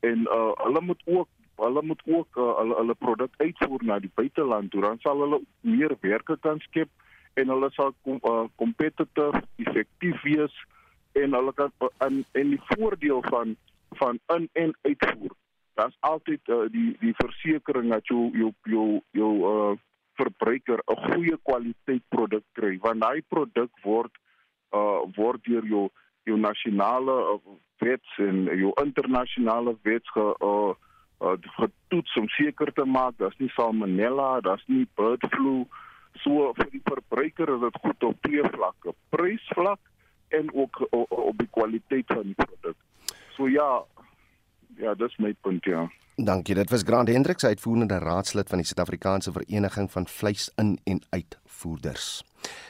en 0.00 0.24
uh, 0.26 0.52
hulle 0.64 0.80
moet 0.80 1.02
ook 1.06 1.28
hulle 1.58 1.82
moet 1.82 2.02
ook 2.06 2.36
uh, 2.36 2.56
hulle 2.60 2.74
hulle 2.80 2.94
produk 2.94 3.34
uitvoer 3.36 3.84
na 3.84 3.98
die 3.98 4.12
buiteland 4.14 4.70
toe 4.70 4.82
dan 4.84 4.98
sal 5.04 5.20
hulle 5.24 5.40
meer 5.60 5.96
werke 6.00 6.36
kan 6.46 6.60
skep 6.66 6.90
en 7.38 7.48
hulle 7.54 7.70
sal 7.76 7.94
kompetitief, 8.56 9.34
uh, 9.34 9.42
effektief 9.64 10.22
wees 10.22 10.54
en 11.18 11.34
hulle 11.34 11.52
kan 11.58 11.72
in 12.06 12.24
en 12.32 12.54
die 12.54 12.62
voordeel 12.70 13.22
van 13.30 13.56
van 13.98 14.18
in 14.34 14.48
en 14.52 14.74
uitvoer. 14.82 15.34
Daar's 15.74 15.96
altyd 16.00 16.48
uh, 16.48 16.64
die 16.70 16.96
die 17.00 17.14
versekering 17.18 17.92
dat 17.92 18.06
jou 18.06 18.30
jou 18.36 18.52
jou 18.62 18.88
jou 19.10 19.32
uh, 19.52 19.76
verbruiker 20.18 20.82
'n 20.86 21.00
goeie 21.12 21.38
kwaliteit 21.42 22.04
produk 22.08 22.44
kry 22.52 22.78
want 22.82 23.00
daai 23.00 23.22
produk 23.28 23.70
word 23.82 24.12
uh, 24.74 25.00
word 25.16 25.44
deur 25.44 25.64
jou 25.64 25.88
jou 26.24 26.38
nasionale 26.38 27.14
uh, 27.34 27.38
wets 27.78 28.18
en 28.18 28.44
jou 28.62 28.72
internasionale 28.84 29.76
wets 29.82 30.10
ge 30.16 30.26
uh, 30.50 30.74
uh, 31.20 31.36
getoets 31.58 32.16
om 32.16 32.28
seker 32.36 32.72
te 32.72 32.84
maak 32.84 33.18
daar's 33.18 33.38
nie 33.38 33.50
salmonella, 33.56 34.40
daar's 34.40 34.64
nie 34.66 34.86
bird 34.96 35.24
flu 35.34 35.66
So 36.22 36.50
vir 36.56 36.70
die 36.72 36.82
verbruiker 36.86 37.52
is 37.54 37.60
dit 37.62 37.78
goed 37.82 38.06
op 38.08 38.22
twee 38.26 38.50
vlakke, 38.54 38.94
prysvlak 39.14 39.80
en 40.38 40.50
ook 40.54 40.80
op 40.90 41.38
die 41.38 41.50
kwaliteit 41.54 42.10
van 42.10 42.26
die 42.30 42.38
produk. 42.38 42.76
So 43.36 43.48
ja, 43.48 43.68
ja, 44.76 44.94
dis 44.94 45.16
my 45.18 45.34
punt 45.42 45.64
ja. 45.64 45.88
Dankie. 46.18 46.54
Dit 46.54 46.70
was 46.70 46.82
Grant 46.82 47.08
Hendriks, 47.08 47.44
uitvoerende 47.44 47.98
raadslid 48.02 48.48
van 48.50 48.58
die 48.58 48.66
Suid-Afrikaanse 48.66 49.32
Vereniging 49.32 49.86
van 49.90 50.08
Vleis 50.10 50.50
in 50.56 50.72
en 50.84 50.98
Uitvoerders. 51.14 52.24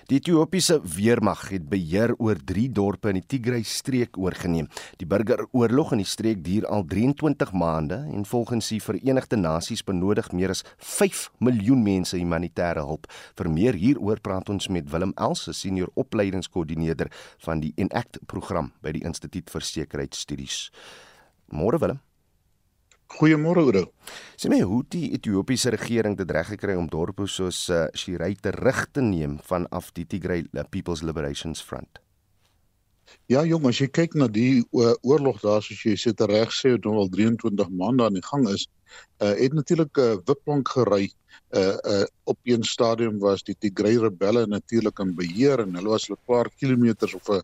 Die 0.09 0.19
Ethiopiese 0.19 0.77
weermag 0.85 1.47
het 1.49 1.65
beheer 1.69 2.13
oor 2.19 2.37
3 2.45 2.67
dorpe 2.77 3.09
in 3.09 3.19
die 3.23 3.25
Tigray 3.25 3.63
streek 3.65 4.19
oorgeneem. 4.21 4.69
Die 5.01 5.09
burgeroorlog 5.09 5.95
in 5.97 6.03
die 6.03 6.09
streek 6.09 6.45
duur 6.45 6.69
al 6.69 6.85
23 6.85 7.53
maande 7.57 8.03
en 8.13 8.29
volgens 8.29 8.69
die 8.69 8.83
Verenigde 8.85 9.41
Nasies 9.41 9.85
benodig 9.85 10.29
meer 10.37 10.53
as 10.53 10.65
5 10.77 11.25
miljoen 11.41 11.83
mense 11.83 12.21
humanitêre 12.21 12.85
hulp. 12.85 13.09
Vir 13.41 13.53
meer 13.53 13.81
hieroor 13.81 14.21
praat 14.21 14.53
ons 14.53 14.69
met 14.69 14.93
Willem 14.93 15.17
Els, 15.17 15.49
senior 15.57 15.89
opleidingskoördineerder 15.97 17.09
van 17.49 17.65
die 17.65 17.73
Enact 17.77 18.21
program 18.27 18.75
by 18.85 18.93
die 18.93 19.07
Instituut 19.09 19.49
vir 19.57 19.71
Sekuriteitsstudies. 19.73 20.67
Môre 21.51 21.79
Willem. 21.79 22.01
Goeiemôre 23.09 23.65
Oudo. 23.65 23.87
Sê 24.37 24.51
my 24.53 24.61
hoe 24.61 24.83
die 24.93 25.15
Ethiopiese 25.17 25.73
regering 25.73 26.17
dit 26.19 26.31
reg 26.31 26.51
gekry 26.53 26.75
om 26.77 26.89
dorpe 26.93 27.25
soos 27.27 27.69
uh, 27.73 27.87
Shirei 27.97 28.35
terug 28.37 28.85
te 28.93 29.01
neem 29.01 29.39
vanaf 29.49 29.89
die 29.97 30.05
Tigray 30.05 30.45
People's 30.71 31.03
Liberations 31.03 31.63
Front. 31.65 32.03
Ja 33.33 33.41
jong, 33.49 33.65
as 33.69 33.81
jy 33.81 33.89
kyk 33.89 34.15
na 34.21 34.29
die 34.29 34.61
uh, 34.77 34.93
oorlog 35.01 35.41
daar 35.41 35.65
soos 35.65 35.81
jy 35.87 35.95
sê 35.97 36.13
te 36.13 36.29
reg 36.29 36.53
sê, 36.53 36.75
dit 36.77 36.85
nou 36.85 37.01
al 37.01 37.09
23 37.15 37.73
maande 37.81 38.05
aan 38.05 38.19
die 38.19 38.27
gang 38.27 38.45
is, 38.53 38.69
uh, 39.25 39.33
het 39.33 39.57
natuurlik 39.57 39.97
'n 39.97 40.19
uh, 40.19 40.21
wipplank 40.29 40.69
gery 40.69 41.09
uh 41.57 41.77
uh 41.93 42.05
op 42.25 42.39
een 42.45 42.63
stadium 42.65 43.19
was 43.19 43.43
die 43.43 43.57
Tigray 43.57 43.97
rebelle 43.97 44.47
natuurlik 44.47 44.99
in 44.99 45.15
beheer 45.15 45.61
en 45.61 45.75
hulle 45.75 45.89
was 45.89 46.11
'n 46.11 46.17
paar 46.27 46.51
kilometers 46.61 47.15
of 47.15 47.29
'n 47.29 47.43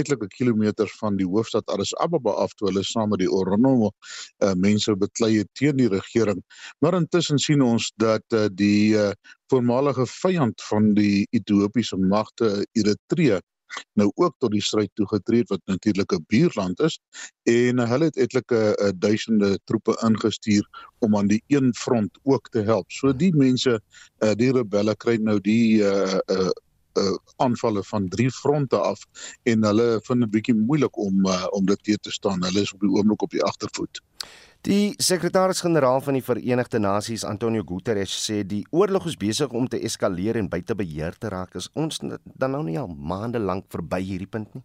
etlike 0.00 0.28
kilometers 0.36 0.92
van 1.00 1.16
die 1.20 1.26
hoofstad 1.26 1.70
Addis 1.72 1.94
Ababa 2.02 2.34
af 2.44 2.54
toe 2.58 2.68
hulle 2.70 2.84
saam 2.84 3.12
met 3.14 3.22
die 3.22 3.30
Oromo 3.30 3.90
uh 4.44 4.54
mense 4.66 4.96
beklei 4.96 5.38
het 5.38 5.50
teen 5.58 5.76
die 5.80 5.88
regering. 5.88 6.42
Maar 6.80 6.98
intussen 7.00 7.38
sien 7.38 7.62
ons 7.62 7.92
dat 7.96 8.24
uh 8.32 8.46
die 8.52 8.94
uh 8.94 9.12
voormalige 9.52 10.06
vyand 10.06 10.62
van 10.70 10.94
die 10.94 11.26
Ethiopiese 11.30 11.96
magte 11.96 12.66
Eritrea 12.72 13.40
nou 13.98 14.10
ook 14.14 14.34
tot 14.38 14.52
die 14.54 14.62
stryd 14.62 14.90
toegetree 14.98 15.44
wat 15.50 15.60
natuurlik 15.70 16.12
'n 16.12 16.24
buurland 16.28 16.80
is 16.80 16.98
en 17.42 17.78
uh, 17.78 17.88
hulle 17.90 18.04
het 18.10 18.16
etlike 18.16 18.60
uh, 18.74 18.90
duisende 18.98 19.58
troepe 19.64 19.96
ingestuur 20.08 20.68
om 20.98 21.16
aan 21.16 21.26
die 21.26 21.42
een 21.46 21.74
front 21.74 22.18
ook 22.22 22.48
te 22.48 22.62
help. 22.62 22.90
So 22.90 23.12
die 23.12 23.32
mense 23.36 23.80
uh, 24.18 24.32
die 24.32 24.52
rebelle 24.52 24.96
kry 24.96 25.16
nou 25.16 25.40
die 25.40 25.82
uh, 25.82 26.18
uh 26.26 26.50
uh, 27.00 27.16
aanvalle 27.42 27.82
van 27.84 28.08
drie 28.08 28.30
fronte 28.30 28.78
af 28.78 29.04
en 29.42 29.64
hulle 29.64 29.88
vind 30.06 30.26
dit 30.26 30.30
bietjie 30.30 30.56
moeilik 30.58 30.98
om 30.98 31.26
uh, 31.26 31.46
om 31.56 31.66
dit 31.66 31.92
te 32.00 32.12
staan. 32.12 32.42
Hulle 32.44 32.64
is 32.64 32.72
op 32.74 32.80
die 32.80 32.90
oomblik 32.90 33.22
op 33.22 33.30
die 33.30 33.44
agtervoet. 33.44 34.02
Die 34.64 34.94
sekretaris-generaal 34.96 36.00
van 36.00 36.16
die 36.16 36.22
Verenigde 36.24 36.78
Nasies, 36.80 37.24
Antonio 37.28 37.66
Guterres, 37.68 38.14
sê 38.16 38.38
die 38.48 38.62
oorlog 38.72 39.10
is 39.10 39.18
besig 39.20 39.52
om 39.52 39.66
te 39.68 39.80
eskaleer 39.84 40.38
en 40.40 40.48
buite 40.48 40.72
beheer 40.74 41.18
te 41.20 41.28
raak. 41.28 41.52
Is 41.60 41.68
ons 41.76 42.00
dan 42.00 42.54
nou 42.56 42.62
nie 42.64 42.78
al 42.80 42.88
maande 42.88 43.42
lank 43.42 43.66
verby 43.74 44.00
hierdie 44.00 44.30
punt 44.30 44.54
nie? 44.56 44.64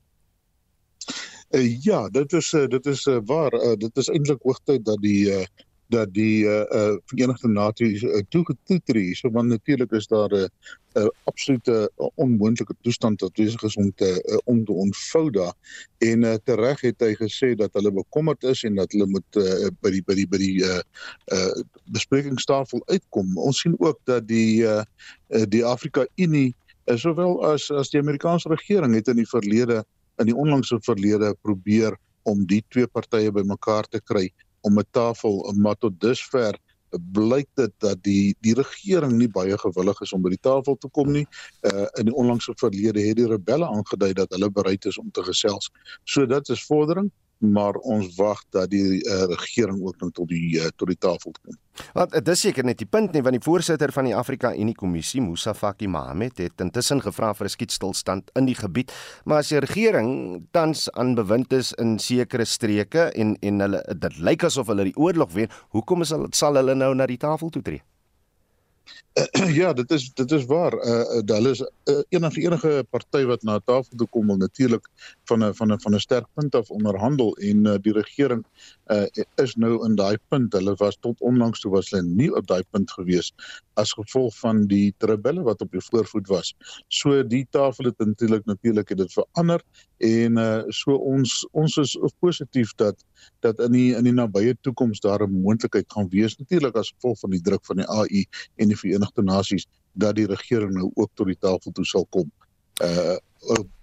Uh, 1.51 1.65
ja, 1.83 2.05
dit 2.13 2.33
is 2.37 2.53
uh, 2.53 2.63
dit 2.71 2.87
is 2.87 3.03
uh, 3.11 3.17
waar. 3.25 3.53
Uh, 3.59 3.73
dit 3.81 3.97
is 3.97 4.07
eintlik 4.13 4.47
hoogtyd 4.47 4.85
dat 4.87 5.03
die 5.03 5.25
uh, 5.33 5.43
dat 5.89 6.13
die 6.13 6.45
uh, 6.45 6.63
uh, 6.69 6.97
Verenigde 7.09 7.49
Nasies 7.49 8.03
uh, 8.05 8.21
toegetree 8.29 9.09
is, 9.11 9.21
want 9.21 9.49
natuurlik 9.49 9.91
is 9.91 10.07
daar 10.07 10.29
'n 10.29 10.35
uh, 10.35 10.47
'n 10.95 11.01
uh, 11.01 11.09
absolute 11.23 11.91
uh, 11.97 12.07
onmoontlike 12.15 12.75
toestand 12.81 13.21
wat 13.21 13.33
besig 13.33 13.61
is 13.63 13.75
om 13.75 13.91
te 13.95 14.09
uh, 14.25 14.37
om 14.43 14.65
te 14.65 14.71
ontvou 14.71 15.29
daar. 15.31 15.53
En 15.97 16.23
uh, 16.23 16.33
tereg 16.43 16.81
het 16.81 16.99
hy 16.99 17.13
gesê 17.15 17.55
dat 17.55 17.73
hulle 17.73 17.91
bekommerd 17.91 18.43
is 18.43 18.63
en 18.63 18.75
dat 18.75 18.91
hulle 18.91 19.07
moet 19.07 19.35
uh, 19.35 19.69
by 19.81 19.89
die 19.89 20.03
by 20.05 20.15
die 20.15 20.27
by 20.27 20.37
die 20.37 20.63
uh, 20.65 20.81
uh, 21.33 21.61
besprekingstafel 21.93 22.81
uitkom. 22.85 23.37
Ons 23.37 23.61
sien 23.61 23.75
ook 23.79 23.99
dat 24.03 24.27
die 24.27 24.61
uh, 24.65 24.83
die 25.47 25.65
Afrika 25.65 26.05
Unie 26.15 26.53
uh, 26.85 26.97
sowel 26.97 27.45
as 27.45 27.71
as 27.71 27.89
die 27.89 28.01
Amerikaanse 28.01 28.49
regering 28.49 28.93
het 28.95 29.07
in 29.07 29.21
die 29.21 29.29
verlede 29.29 29.83
in 30.19 30.25
die 30.25 30.35
onlangse 30.35 30.77
verlede 30.81 31.35
probeer 31.41 31.97
om 32.23 32.45
die 32.45 32.63
twee 32.69 32.87
partye 32.87 33.31
bymekaar 33.31 33.87
te 33.87 34.01
kry 34.01 34.29
om 34.61 34.79
'n 34.79 34.87
tafel 34.91 35.53
maar 35.57 35.75
tot 35.75 35.99
dusver 35.99 36.57
blyk 36.97 37.47
dit 37.53 37.71
dat 37.77 38.03
die 38.03 38.35
die 38.41 38.53
regering 38.53 39.11
nie 39.17 39.29
baie 39.29 39.57
gewillig 39.57 40.01
is 40.01 40.13
om 40.13 40.21
by 40.21 40.29
die 40.33 40.41
tafel 40.41 40.77
te 40.77 40.89
kom 40.89 41.11
nie. 41.11 41.25
Uh 41.61 41.85
in 42.01 42.09
die 42.09 42.15
onlangse 42.15 42.53
verlede 42.57 43.01
het 43.01 43.17
die 43.17 43.27
rebelle 43.27 43.67
aangedui 43.67 44.13
dat 44.13 44.31
hulle 44.33 44.51
bereid 44.51 44.85
is 44.85 44.97
om 44.97 45.11
te 45.11 45.23
gesels. 45.23 45.69
So 46.03 46.25
dit 46.25 46.49
is 46.49 46.65
vordering 46.65 47.11
maar 47.39 47.77
ons 47.87 48.15
wag 48.15 48.41
dat 48.51 48.69
die 48.69 48.99
uh, 48.99 49.23
regering 49.31 49.79
ook 49.81 49.99
nou 50.03 50.11
tot 50.11 50.27
die 50.27 50.59
uh, 50.59 50.67
tot 50.75 50.91
die 50.91 50.97
tafel 50.99 51.31
kom. 51.41 51.55
Want 51.95 52.11
dit 52.11 52.31
is 52.33 52.41
seker 52.43 52.65
net 52.67 52.81
die 52.81 52.87
punt 52.89 53.13
nie 53.15 53.21
want 53.23 53.37
die 53.37 53.43
voorsitter 53.43 53.93
van 53.95 54.09
die 54.09 54.15
Afrika 54.15 54.51
Unie 54.51 54.75
Kommissie, 54.75 55.21
Musa 55.23 55.53
Faki 55.55 55.87
Mohammed, 55.87 56.37
het 56.43 56.59
intussen 56.59 56.99
gevra 57.01 57.31
vir 57.33 57.47
'n 57.47 57.55
skietstilstand 57.55 58.31
in 58.35 58.45
die 58.45 58.57
gebied, 58.59 58.91
maar 59.25 59.39
as 59.39 59.49
die 59.49 59.59
regering 59.59 60.47
tans 60.51 60.89
aan 60.91 61.15
bewind 61.15 61.53
is 61.53 61.71
in 61.79 61.99
sekere 61.99 62.45
streke 62.45 63.11
en 63.15 63.37
en 63.41 63.59
hulle 63.59 63.83
dit 63.95 64.19
lyk 64.19 64.43
asof 64.43 64.67
hulle 64.67 64.83
die 64.83 64.97
oorlog 64.97 65.31
wen, 65.31 65.49
hoekom 65.71 66.01
is 66.01 66.11
hulle 66.11 66.27
sal 66.31 66.55
hulle 66.55 66.75
nou 66.75 66.93
na 66.93 67.05
die 67.05 67.17
tafel 67.17 67.49
toe 67.49 67.61
tree? 67.61 67.81
Ja, 69.59 69.73
dit 69.73 69.91
is 69.91 70.13
dit 70.13 70.31
is 70.31 70.45
waar. 70.45 70.73
Uh 70.73 71.21
hulle 71.25 71.49
is 71.49 71.61
uh, 71.61 71.99
enige 72.09 72.41
enige 72.41 72.85
party 72.89 73.23
wat 73.25 73.43
na 73.43 73.59
tafel 73.59 73.97
toe 73.97 74.07
kom 74.07 74.27
wil 74.27 74.37
natuurlik 74.37 74.87
van 75.23 75.43
'n 75.43 75.53
van 75.53 75.73
'n 75.73 75.79
van 75.79 75.95
'n 75.95 75.99
sterk 75.99 76.27
punt 76.33 76.55
af 76.55 76.69
onderhandel 76.69 77.35
en 77.37 77.65
uh, 77.65 77.75
die 77.81 77.93
regering 77.93 78.45
uh 78.87 79.05
is 79.35 79.55
nou 79.55 79.85
in 79.85 79.95
daai 79.95 80.17
punt. 80.27 80.53
Hulle 80.53 80.75
was 80.75 80.97
tot 80.99 81.21
onlangs 81.21 81.59
toe 81.59 81.71
was 81.71 81.89
hulle 81.89 82.03
nie 82.03 82.35
op 82.35 82.47
daai 82.47 82.63
punt 82.71 82.91
gewees 82.91 83.33
as 83.73 83.93
gevolg 83.93 84.37
van 84.39 84.67
die 84.67 84.93
rebelle 84.97 85.43
wat 85.43 85.61
op 85.61 85.71
die 85.71 85.83
voorvoet 85.91 86.27
was. 86.27 86.55
So 86.87 87.23
die 87.23 87.47
tafel 87.49 87.85
het 87.85 87.97
natuurlik 87.97 88.45
natuurlik 88.45 88.89
het 88.89 88.97
dit 88.97 89.13
verander 89.13 89.61
en 89.97 90.37
uh 90.37 90.63
so 90.67 90.95
ons 90.95 91.47
ons 91.51 91.77
is 91.77 91.97
positief 92.19 92.73
dat 92.75 93.03
dat 93.39 93.59
in 93.59 93.71
die 93.71 93.95
in 93.95 94.03
die 94.03 94.13
nabye 94.13 94.55
toekoms 94.61 94.99
daar 94.99 95.23
'n 95.27 95.41
moontlikheid 95.41 95.91
gaan 95.91 96.09
wees 96.09 96.37
natuurlik 96.37 96.75
as 96.75 96.93
gevolg 96.95 97.19
van 97.19 97.29
die 97.29 97.41
druk 97.41 97.65
van 97.65 97.75
die 97.75 97.87
AU 97.87 98.23
en 98.55 98.67
die 98.67 98.77
Verenigde 98.77 99.08
Nasies 99.17 99.67
dat 99.93 100.15
die 100.15 100.27
regering 100.27 100.73
nou 100.73 100.91
ook 100.93 101.09
tot 101.13 101.27
die 101.27 101.37
tafel 101.39 101.71
toe 101.71 101.85
sal 101.85 102.07
kom. 102.09 102.31
Uh 102.83 103.17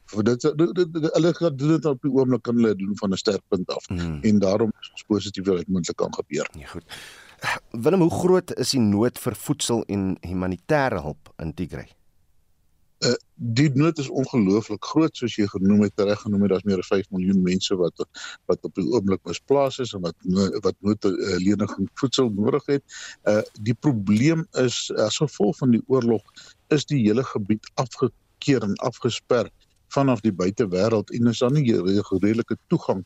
vir 0.06 0.23
dit 0.23 0.45
hulle 0.47 1.33
gaan 1.35 1.56
doen 1.59 1.73
dit 1.75 1.87
op 1.90 2.02
die 2.02 2.11
oomblik 2.14 2.42
kan 2.47 2.54
hulle 2.54 2.76
doen 2.78 2.95
van 3.00 3.11
'n 3.11 3.18
sterk 3.18 3.42
punt 3.49 3.71
af 3.75 3.87
hmm. 3.87 4.21
en 4.23 4.38
daarom 4.38 4.71
is 4.80 4.90
ons 4.92 5.02
positief 5.02 5.45
dat 5.45 5.56
dit 5.56 5.68
moontlik 5.68 5.97
kan 5.97 6.14
gebeur. 6.14 6.47
Nee, 6.54 6.66
goed. 6.66 6.85
Willem, 7.71 8.00
hoe 8.00 8.11
groot 8.11 8.54
is 8.54 8.71
die 8.71 8.80
nood 8.80 9.18
vir 9.18 9.35
voedsel 9.35 9.83
en 9.85 10.16
humanitêre 10.21 11.00
hulp 11.02 11.33
in 11.42 11.54
Tigray? 11.54 11.88
Uh, 13.04 13.12
die 13.34 13.68
nood 13.76 13.98
is 14.00 14.08
ongelooflik 14.08 14.85
groot 14.88 15.18
soos 15.18 15.35
jy 15.37 15.44
genoem 15.52 15.82
het 15.85 16.00
reg 16.00 16.22
genoem 16.22 16.46
het 16.46 16.54
daar's 16.54 16.64
meer 16.64 16.80
as 16.80 16.88
5 16.88 17.11
miljoen 17.12 17.42
mense 17.44 17.76
wat 17.76 18.04
wat 18.48 18.64
op 18.64 18.72
die 18.78 18.87
oomblik 18.88 19.20
misplaas 19.28 19.76
is 19.85 19.92
en 19.92 20.00
wat 20.06 20.16
wat 20.64 20.78
nood 20.80 21.04
uh, 21.11 21.37
leniging 21.42 21.90
voedsel 22.00 22.30
nodig 22.32 22.64
het. 22.72 22.96
Uh 23.28 23.42
die 23.68 23.74
probleem 23.74 24.46
is 24.64 24.78
as 25.09 25.20
gevolg 25.20 25.61
van 25.61 25.76
die 25.76 25.82
oorlog 25.92 26.24
is 26.72 26.88
die 26.88 27.02
hele 27.02 27.24
gebied 27.35 27.68
afgekeer 27.85 28.64
en 28.64 28.80
afgesper 28.88 29.52
vanaf 29.92 30.24
die 30.24 30.32
buitewêreld 30.32 31.12
en 31.12 31.28
is 31.35 31.44
daar 31.44 31.52
nie 31.52 31.68
redelike 31.76 32.56
toegang 32.72 33.04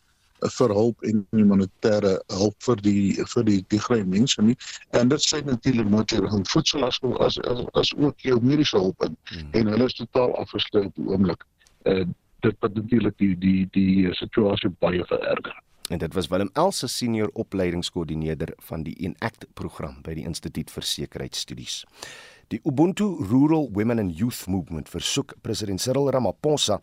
vir 0.59 0.75
hulp 0.75 1.03
en 1.03 1.27
humanitêre 1.37 2.17
hulp 2.39 2.57
vir 2.67 2.83
die 2.87 3.27
vir 3.35 3.45
die 3.45 3.61
die 3.69 3.81
groei 3.87 4.05
mense 4.05 4.43
nie. 4.43 4.57
En 4.97 5.09
dit 5.09 5.27
sê 5.27 5.43
natuurlik 5.45 5.91
natuurlik 5.91 6.33
om 6.33 6.45
voedsel 6.53 6.85
as 6.85 7.01
as 7.19 7.39
as, 7.39 7.65
as 7.75 7.95
ook 7.97 8.27
jou 8.27 8.41
mediese 8.41 8.77
hulp 8.79 9.05
in. 9.05 9.17
Hmm. 9.31 9.49
en 9.53 9.67
hulle 9.67 9.85
is 9.85 9.95
totaal 9.95 10.35
afgesluit 10.37 10.87
op 10.87 10.95
die 10.95 11.09
oomblik. 11.09 11.45
En 11.83 12.09
uh, 12.09 12.15
dit 12.41 12.57
wat 12.61 12.75
natuurlik 12.75 13.19
die 13.19 13.35
die 13.39 13.69
die 13.71 14.15
situasie 14.17 14.71
baie 14.81 15.05
vererger. 15.05 15.57
En 15.91 15.99
dit 15.99 16.15
was 16.15 16.29
Willem 16.31 16.51
Else 16.53 16.87
senior 16.89 17.31
opleidingskoördineerder 17.33 18.53
van 18.57 18.83
die 18.83 18.95
Enact 18.95 19.47
program 19.55 19.99
by 20.07 20.15
die 20.15 20.25
Instituut 20.25 20.71
vir 20.71 20.87
Sekuriteitsstudies. 20.87 21.81
Die 22.51 22.61
Ubuntu 22.67 23.09
Rural 23.31 23.69
Women 23.75 23.99
and 23.99 24.19
Youth 24.19 24.47
Movement 24.47 24.89
versoek 24.91 25.35
president 25.43 25.83
Cyril 25.83 26.11
Ramaphosa 26.11 26.81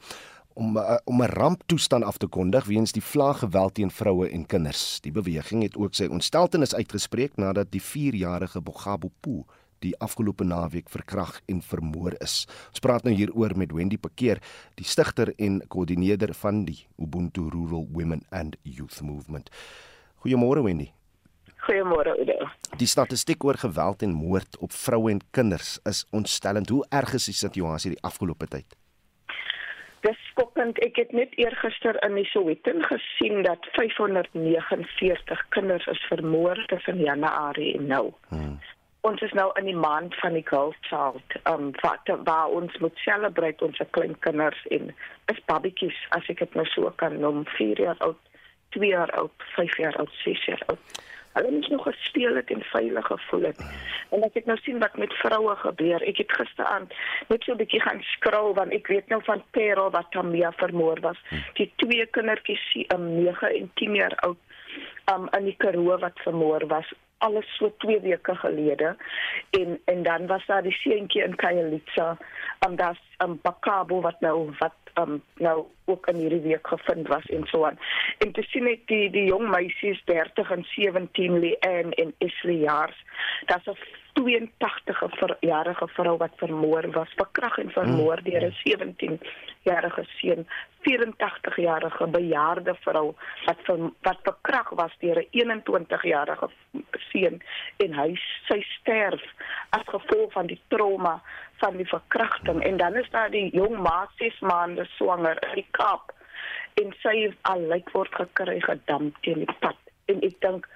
om 0.58 0.78
uh, 0.78 0.98
om 1.06 1.22
'n 1.22 1.30
ramptoestand 1.30 2.04
af 2.04 2.18
te 2.18 2.28
kondig 2.28 2.66
weens 2.66 2.92
die 2.92 3.04
vlaaggeweld 3.04 3.74
teen 3.74 3.92
vroue 3.92 4.30
en 4.30 4.46
kinders. 4.46 5.00
Die 5.02 5.12
beweging 5.12 5.62
het 5.64 5.78
ook 5.78 5.94
sy 5.94 6.06
ontsteltenis 6.10 6.76
uitgespreek 6.76 7.38
nadat 7.38 7.72
die 7.72 7.82
4-jarige 7.82 8.62
Bogabo 8.62 9.12
Poo 9.20 9.46
die 9.80 9.94
afgelope 10.02 10.44
naweek 10.44 10.90
verkrag 10.90 11.42
en 11.46 11.62
vermoor 11.62 12.16
is. 12.20 12.48
Ons 12.70 12.80
praat 12.80 13.04
nou 13.04 13.14
hieroor 13.14 13.54
met 13.58 13.72
Wendy 13.72 13.98
Pekeer, 13.98 14.42
die 14.76 14.86
stigter 14.86 15.34
en 15.38 15.62
koördineerder 15.68 16.34
van 16.34 16.66
die 16.66 16.88
Ubuntu 16.98 17.50
Rural 17.50 17.88
Women 17.92 18.26
and 18.30 18.58
Youth 18.64 19.02
Movement. 19.02 19.50
Goeiemôre 20.26 20.64
Wendy. 20.64 20.92
Goeiemôre 21.68 22.18
Oudo. 22.18 22.50
Die 22.78 22.88
statistiek 22.88 23.44
oor 23.44 23.58
geweld 23.58 24.02
en 24.02 24.18
moord 24.18 24.58
op 24.58 24.72
vroue 24.72 25.12
en 25.12 25.22
kinders 25.32 25.80
is 25.84 26.06
ontstellend. 26.10 26.70
Hoe 26.70 26.86
erg 26.90 27.14
is 27.14 27.26
die 27.26 27.38
situasie 27.38 27.92
die 27.92 28.04
afgelope 28.04 28.48
tyd? 28.48 28.87
Dis 30.06 30.18
skokkend. 30.32 30.80
Ek 30.86 30.96
het 31.02 31.12
net 31.12 31.34
eergister 31.38 31.98
in 32.06 32.18
die 32.20 32.26
Soweto 32.30 32.74
gesien 32.90 33.44
dat 33.44 33.68
549 33.78 35.46
kinders 35.50 35.86
is 35.86 36.04
vermoor 36.10 36.64
tussen 36.68 37.00
Januarie 37.04 37.76
en 37.78 37.88
nou. 37.88 38.12
Hmm. 38.30 38.60
Ons 39.08 39.22
is 39.22 39.32
nou 39.32 39.52
in 39.60 39.70
die 39.70 39.78
maand 39.78 40.16
van 40.20 40.34
die 40.34 40.46
Girl 40.46 40.74
Child. 40.90 41.38
Um 41.50 41.72
wat 41.82 42.10
waar 42.24 42.48
ons 42.48 42.78
moet 42.84 42.98
celebrate 43.06 43.64
ons 43.64 43.82
klein 43.90 44.18
kinders 44.20 44.66
en 44.70 44.96
is 45.32 45.44
babatjies 45.46 46.00
as 46.18 46.28
ek 46.28 46.40
dit 46.44 46.58
nou 46.60 46.66
so 46.74 46.92
kan 46.96 47.20
noem, 47.20 47.46
4 47.58 47.82
jaar 47.82 48.02
oud, 48.06 48.20
2 48.76 48.90
jaar 48.90 49.12
oud, 49.22 49.48
5 49.56 49.78
jaar 49.78 49.96
oud, 50.02 50.12
6 50.24 50.46
jaar 50.46 50.64
oud 50.68 51.06
hulle 51.38 51.52
moes 51.52 51.70
nog 51.74 51.86
gesteel 51.88 52.36
het 52.36 52.52
en 52.54 52.64
veilig 52.72 53.06
gevoel 53.06 53.48
het. 53.52 53.62
En 54.16 54.24
ek 54.24 54.46
nou 54.46 54.58
sien 54.64 54.80
wat 54.80 54.98
met 54.98 55.14
vroue 55.22 55.56
gebeur, 55.64 56.04
ek 56.04 56.22
het 56.24 56.36
gisteraand 56.40 56.94
net 57.30 57.44
so 57.44 57.54
'n 57.54 57.62
bietjie 57.62 57.82
gaan 57.82 58.02
skrol 58.16 58.54
want 58.54 58.74
ek 58.74 58.88
weet 58.88 59.08
nou 59.14 59.22
van 59.24 59.44
Perel 59.52 59.92
wat 59.92 60.12
Tamia 60.12 60.52
vermoor 60.52 61.00
was. 61.02 61.20
Die 61.54 61.72
twee 61.76 62.06
kindertjies, 62.06 62.66
um, 62.94 63.24
9 63.24 63.56
en 63.56 63.72
10 63.74 63.96
jaar 63.96 64.16
oud, 64.16 64.38
um, 65.12 65.28
in 65.38 65.46
die 65.46 65.56
Karoo 65.58 65.98
wat 65.98 66.20
vermoor 66.24 66.68
was 66.68 66.94
alles 67.18 67.56
so 67.58 67.72
2 67.78 68.00
weke 68.02 68.36
gelede 68.36 68.96
en 69.50 69.80
en 69.86 70.04
dan 70.04 70.28
was 70.28 70.46
daar 70.46 70.64
die 70.64 70.78
seentjie 70.82 71.24
in 71.24 71.36
Khayelitsha 71.36 72.18
en 72.60 72.70
um, 72.70 72.76
das 72.76 72.98
um 73.24 73.40
Bakabo 73.42 74.02
wat 74.02 74.20
nou 74.20 74.52
wat 74.60 74.74
um 74.94 75.22
nou 75.36 75.66
ook 75.86 76.08
in 76.08 76.16
hierdie 76.16 76.42
week 76.42 76.68
gevind 76.68 77.08
was 77.08 77.26
en 77.26 77.46
so 77.48 77.66
aan. 77.66 77.80
En 78.18 78.32
te 78.32 78.42
sien 78.42 78.68
ek 78.68 78.88
die 78.88 79.10
die 79.10 79.28
jong 79.30 79.50
meisies 79.50 80.02
30 80.06 80.52
en 80.52 80.66
17 80.74 81.40
Leanne 81.40 81.96
en 81.96 82.14
Isli 82.18 82.60
Jaars. 82.66 83.04
Daar's 83.46 83.68
'n 83.68 83.78
82 84.18 85.38
jarige 85.40 85.88
vrou 85.88 86.18
wat 86.18 86.34
vermoor 86.36 86.92
was, 86.92 87.12
verkrag 87.16 87.58
en 87.58 87.70
vermoor 87.72 88.22
deur 88.24 88.44
'n 88.46 88.56
17 88.64 89.20
jarige 89.62 90.04
seun, 90.18 90.48
84 90.82 91.56
jarige 91.56 92.08
bejaarde 92.08 92.76
vrou 92.80 93.16
wat 93.46 93.60
ver, 93.64 93.80
wat 94.02 94.20
verkrag 94.24 94.70
was 94.70 94.96
deur 95.00 95.20
'n 95.20 95.28
21 95.32 96.04
jarige 96.04 96.50
seun 97.12 97.42
en 97.78 97.94
hy 97.94 98.16
sy 98.48 98.62
sterf 98.62 99.24
as 99.70 99.86
gevolg 99.86 100.32
van 100.32 100.48
die 100.48 100.62
trauma 100.68 101.22
van 101.58 101.78
die 101.78 101.88
verkrachting. 101.88 102.64
En 102.64 102.78
dan 102.78 102.96
is 102.96 103.10
daar 103.10 103.30
die 103.30 103.50
jong 103.56 103.78
ma 103.78 104.10
6 104.16 104.40
maande 104.40 104.86
swanger 104.86 105.38
in 105.50 105.54
die 105.54 105.68
Kaap 105.72 106.12
en 106.74 106.94
sy 107.02 107.34
al 107.42 107.62
lyk 107.68 107.90
word 107.92 108.16
gekry 108.16 108.60
gedamp 108.62 109.16
teen 109.22 109.46
die 109.46 109.56
pad. 109.60 109.78
En 110.06 110.22
ek 110.22 110.42
dink 110.42 110.68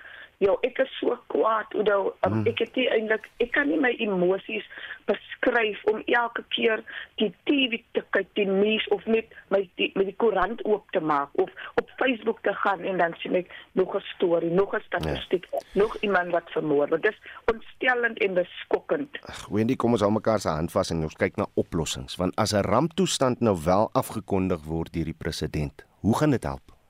Ja, 0.41 0.55
ek 0.65 0.79
is 0.81 0.93
so 0.99 1.13
kwaad 1.29 1.69
nou 1.85 2.11
um, 2.25 2.31
Hmm. 2.41 2.47
ek 2.49 2.59
het 2.63 2.75
nie 2.75 2.87
eintlik 2.89 3.27
ek 3.43 3.51
kan 3.53 3.67
nie 3.69 3.77
my 3.77 3.91
emosies 4.01 4.65
beskryf 5.05 5.81
om 5.91 6.01
elke 6.05 6.43
keer 6.55 6.81
die 7.21 7.29
TV 7.45 7.81
te 7.93 8.01
kyk, 8.15 8.29
die 8.39 8.47
nuus 8.47 8.87
of 8.95 9.05
net 9.05 9.29
my 9.53 9.61
die, 9.77 9.91
met 9.99 10.09
die 10.09 10.15
koerant 10.15 10.63
oop 10.65 10.89
te 10.95 11.01
maak 11.03 11.29
of 11.41 11.51
op 11.77 11.93
Facebook 11.99 12.41
te 12.47 12.53
gaan 12.63 12.81
en 12.87 12.97
dan 12.97 13.13
sien 13.21 13.35
ek 13.35 13.51
nog 13.77 13.95
'n 13.95 14.03
storie, 14.15 14.49
nog 14.49 14.73
'n 14.73 14.81
statistiek, 14.87 15.45
ja. 15.51 15.59
nog 15.73 15.97
iemand 16.01 16.31
wat 16.31 16.49
vermoor 16.51 16.89
word. 16.89 17.03
Dis 17.03 17.19
ontstellend 17.51 18.17
en 18.19 18.33
beskokkend. 18.33 19.19
Wendy, 19.49 19.75
kom 19.75 19.91
ons 19.91 20.01
hou 20.01 20.11
mekaar 20.11 20.39
se 20.39 20.49
hand 20.49 20.71
vas 20.71 20.89
en 20.89 21.03
ons 21.03 21.15
kyk 21.15 21.35
na 21.35 21.45
oplossings, 21.53 22.15
want 22.15 22.35
as 22.35 22.53
'n 22.53 22.65
ramptoestand 22.65 23.39
nou 23.39 23.57
wel 23.65 23.89
afgekondig 23.93 24.63
word 24.63 24.93
deur 24.93 25.05
die 25.05 25.17
president, 25.17 25.85
hoe 25.99 26.17
gaan 26.17 26.31
dit 26.31 26.43
help? 26.43 26.80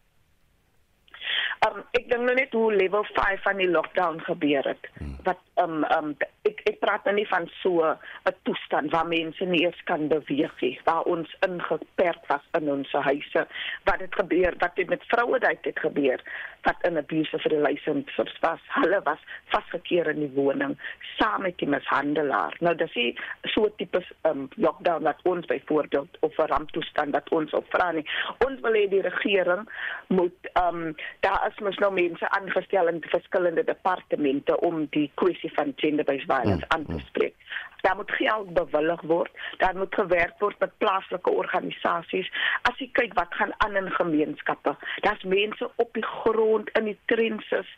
Um 1.68 1.84
ek 1.94 2.08
dink 2.10 2.26
nou 2.26 2.34
net 2.34 2.54
hoe 2.58 2.74
level 2.74 3.04
5 3.14 3.44
van 3.46 3.60
die 3.62 3.70
lockdown 3.70 4.22
gebeur 4.26 4.66
het. 4.66 4.88
Hmm. 4.98 5.11
Wat 5.24 5.40
um 5.62 5.84
um 5.98 6.16
ek 6.48 6.62
ek 6.70 6.80
praat 6.82 7.06
nou 7.06 7.14
nie 7.16 7.28
van 7.30 7.48
so 7.62 7.84
'n 7.86 8.36
toestand 8.44 8.92
waar 8.92 9.08
mense 9.08 9.46
nie 9.46 9.66
eens 9.66 9.82
kan 9.84 10.08
beweeg 10.08 10.54
nie, 10.62 10.80
waar 10.84 11.04
ons 11.04 11.36
ingeperk 11.48 12.24
was 12.28 12.46
in 12.60 12.72
ons 12.72 12.92
huise. 12.92 13.48
Wat 13.84 14.00
het 14.00 14.16
gebeur? 14.16 14.54
Wat 14.58 14.72
het 14.76 14.90
met 14.90 15.04
vroue 15.08 15.40
dit 15.40 15.66
het 15.66 15.80
gebeur? 15.80 16.22
Wat 16.62 16.76
in 16.82 16.98
abusive 16.98 17.48
relationships 17.48 18.40
was. 18.40 18.60
Hulle 18.68 19.02
was 19.04 19.20
vasgekeer 19.54 20.08
in 20.08 20.20
die 20.20 20.34
woning 20.34 20.78
saam 21.18 21.42
met 21.42 21.58
die 21.58 21.68
mishandelaar. 21.68 22.56
Nou 22.60 22.76
dis 22.76 22.94
nie 22.94 23.18
so 23.54 23.70
tipe 23.78 24.02
um 24.30 24.48
lockdown 24.56 25.04
wat 25.04 25.20
ons 25.24 25.46
byvoorbeeld 25.46 26.18
of 26.20 26.38
'n 26.38 26.50
ramptoestand 26.54 27.12
wat 27.12 27.30
ons 27.30 27.54
op 27.54 27.66
vra 27.70 27.92
nie. 27.92 28.06
Ons 28.46 28.60
wil 28.62 28.74
hê 28.74 28.90
die 28.90 29.02
regering 29.02 29.70
moet 30.08 30.52
um 30.66 30.96
daar 31.20 31.48
is 31.50 31.60
mos 31.60 31.78
nou 31.78 31.94
mense 31.94 32.30
aangestel 32.30 32.88
in 32.88 33.02
verskillende 33.02 33.64
departemente 33.64 34.60
om 34.60 34.88
die 34.90 35.11
kwessie 35.14 35.52
van 35.54 35.74
gender-based 35.76 36.32
violence 36.32 36.66
aan 36.68 36.86
te 36.86 37.00
spreek. 37.00 37.36
Daar 37.82 37.96
moet 37.96 38.12
geld 38.12 38.54
bewillig 38.54 39.02
word, 39.02 39.32
daar 39.58 39.78
moet 39.78 39.96
gewerk 39.96 40.34
word 40.40 40.60
met 40.60 40.78
plaaslike 40.78 41.30
organisasies. 41.30 42.32
As 42.62 42.78
jy 42.78 42.90
kyk 42.94 43.14
wat 43.18 43.34
gaan 43.34 43.54
aan 43.58 43.76
in 43.76 43.90
gemeenskappe, 43.92 44.76
daar's 45.06 45.24
mense 45.24 45.70
op 45.76 45.94
die 45.98 46.06
grond 46.06 46.70
in 46.78 46.92
die 46.92 46.98
trenches, 47.06 47.70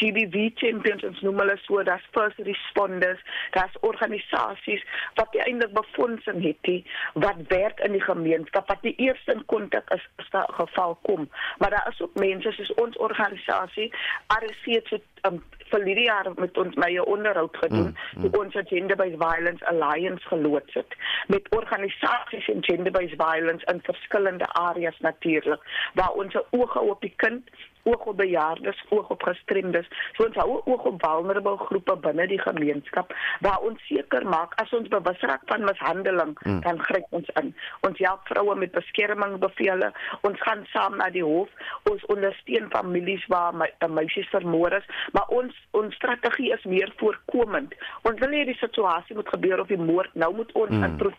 GBV 0.00 0.50
champions 0.54 1.04
ons 1.04 1.20
noem 1.20 1.42
hulle 1.42 1.58
so, 1.66 1.82
daar's 1.84 2.08
first 2.16 2.40
responders, 2.48 3.20
daar's 3.56 3.76
organisasies 3.80 4.84
wat 5.20 5.36
eintlik 5.44 5.76
befondsing 5.76 6.40
het 6.44 6.58
die 6.68 6.80
wat 7.12 7.44
werk 7.52 7.80
in 7.84 7.92
die 7.92 8.04
gemeenskap 8.04 8.68
wat 8.72 8.82
die 8.82 8.96
eerste 8.96 9.36
in 9.36 9.44
kontak 9.52 9.92
is 9.92 10.08
as 10.16 10.32
'n 10.32 10.52
geval 10.52 10.98
kom. 11.02 11.28
Maar 11.58 11.70
daar 11.70 11.88
is 11.92 12.00
ook 12.00 12.14
mense 12.14 12.52
soos 12.52 12.74
ons 12.74 12.96
organisasie 12.96 13.92
RC 14.28 14.80
so 14.88 14.98
um, 15.28 15.42
vir 15.70 15.84
hierdie 15.86 16.06
jaar 16.08 16.28
met 16.36 16.58
ons 16.58 16.74
my 16.82 16.90
onderhoud 16.98 17.56
gedoen 17.62 17.90
mm, 17.92 18.24
mm. 18.24 18.34
ons 18.40 18.56
Gender 18.72 18.96
Based 18.96 19.20
Violence 19.22 19.66
Alliance 19.72 20.26
geloods 20.28 20.74
het 20.74 20.96
met 21.28 21.48
organisasies 21.54 22.48
in 22.48 22.64
gender 22.64 22.92
based 22.92 23.22
violence 23.22 23.64
in 23.72 23.80
verskillende 23.82 24.46
areas 24.46 24.98
natuurlik 24.98 25.60
waar 25.94 26.12
ons 26.12 26.36
oog 26.50 26.76
op 26.80 27.00
die 27.00 27.14
kind 27.16 27.50
oog 27.82 28.04
op 28.04 28.16
bejaardes, 28.16 28.84
oog 28.88 29.08
op 29.08 29.22
gestremdes. 29.22 29.88
So 30.16 30.26
ons 30.26 30.36
hou 30.40 30.60
oog 30.64 30.84
op 30.84 31.00
vulnerable 31.04 31.56
groepe 31.56 31.96
binne 32.04 32.26
die 32.30 32.40
gemeenskap 32.40 33.14
waar 33.44 33.60
ons 33.66 33.82
seker 33.88 34.26
maak 34.28 34.54
as 34.62 34.72
ons 34.76 34.88
bewus 34.92 35.20
raak 35.20 35.44
van 35.50 35.64
mishandeling, 35.64 36.34
mm. 36.42 36.60
dan 36.66 36.80
gryp 36.88 37.06
ons 37.16 37.30
in. 37.42 37.52
Ons 37.86 37.98
help 37.98 38.26
vroue 38.30 38.56
met 38.62 38.74
beskermingsbevele. 38.76 39.92
Ons 40.28 40.42
gaan 40.46 40.64
saam 40.72 40.96
na 41.00 41.10
die 41.14 41.24
hof. 41.24 41.50
Ons 41.90 42.04
ondersteun 42.12 42.68
families 42.74 43.24
waar 43.32 43.54
my, 43.56 43.70
meisies 43.88 44.28
vermoor 44.34 44.76
is, 44.80 44.86
maar 45.16 45.28
ons 45.34 45.56
ons 45.76 45.94
strategie 45.94 46.52
is 46.54 46.64
meer 46.68 46.92
voorkomend. 47.00 47.74
Ons 48.08 48.20
wil 48.20 48.32
nie 48.34 48.44
die 48.48 48.58
situasie 48.60 49.16
moet 49.16 49.28
gebeur 49.32 49.62
of 49.62 49.70
die 49.72 49.80
moord 49.80 50.14
nou 50.18 50.32
moet 50.36 50.52
ons 50.58 50.74
mm. 50.74 50.88
inproef 50.90 51.16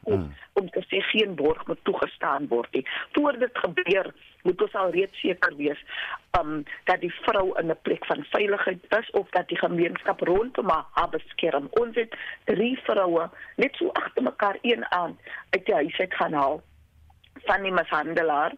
om 0.60 0.70
te 0.76 0.84
sê 0.90 1.02
geen 1.12 1.36
borg 1.40 1.64
moet 1.68 1.80
toegestaan 1.88 2.48
word 2.52 2.72
nie. 2.76 2.86
Voor 3.16 3.38
dit 3.40 3.64
gebeur 3.66 4.12
moet 4.44 4.62
ons 4.66 4.76
al 4.82 4.94
reeds 4.96 5.22
seker 5.22 5.56
wees 5.60 5.82
um 6.40 6.51
dat 6.90 7.00
die 7.02 7.14
vrou 7.22 7.46
in 7.60 7.72
'n 7.72 7.82
plek 7.82 8.06
van 8.06 8.26
veiligheid 8.30 8.86
is 9.00 9.12
of 9.12 9.30
dat 9.30 9.48
die 9.48 9.58
gemeenskap 9.58 10.20
rondom 10.22 10.70
haar 10.70 11.10
beskerm. 11.10 11.68
Ons 11.84 11.96
het 11.96 12.16
drie 12.46 12.80
vroue 12.84 13.30
net 13.56 13.76
so 13.76 13.90
agter 13.94 14.24
mekaar 14.24 14.58
een 14.62 14.86
aand 14.92 15.20
uit 15.50 15.66
die 15.66 15.76
huis 15.76 15.98
uit 16.00 16.14
gaan 16.14 16.34
haal 16.34 16.62
van 17.46 17.64
die 17.66 17.72
mishandelaar 17.72 18.54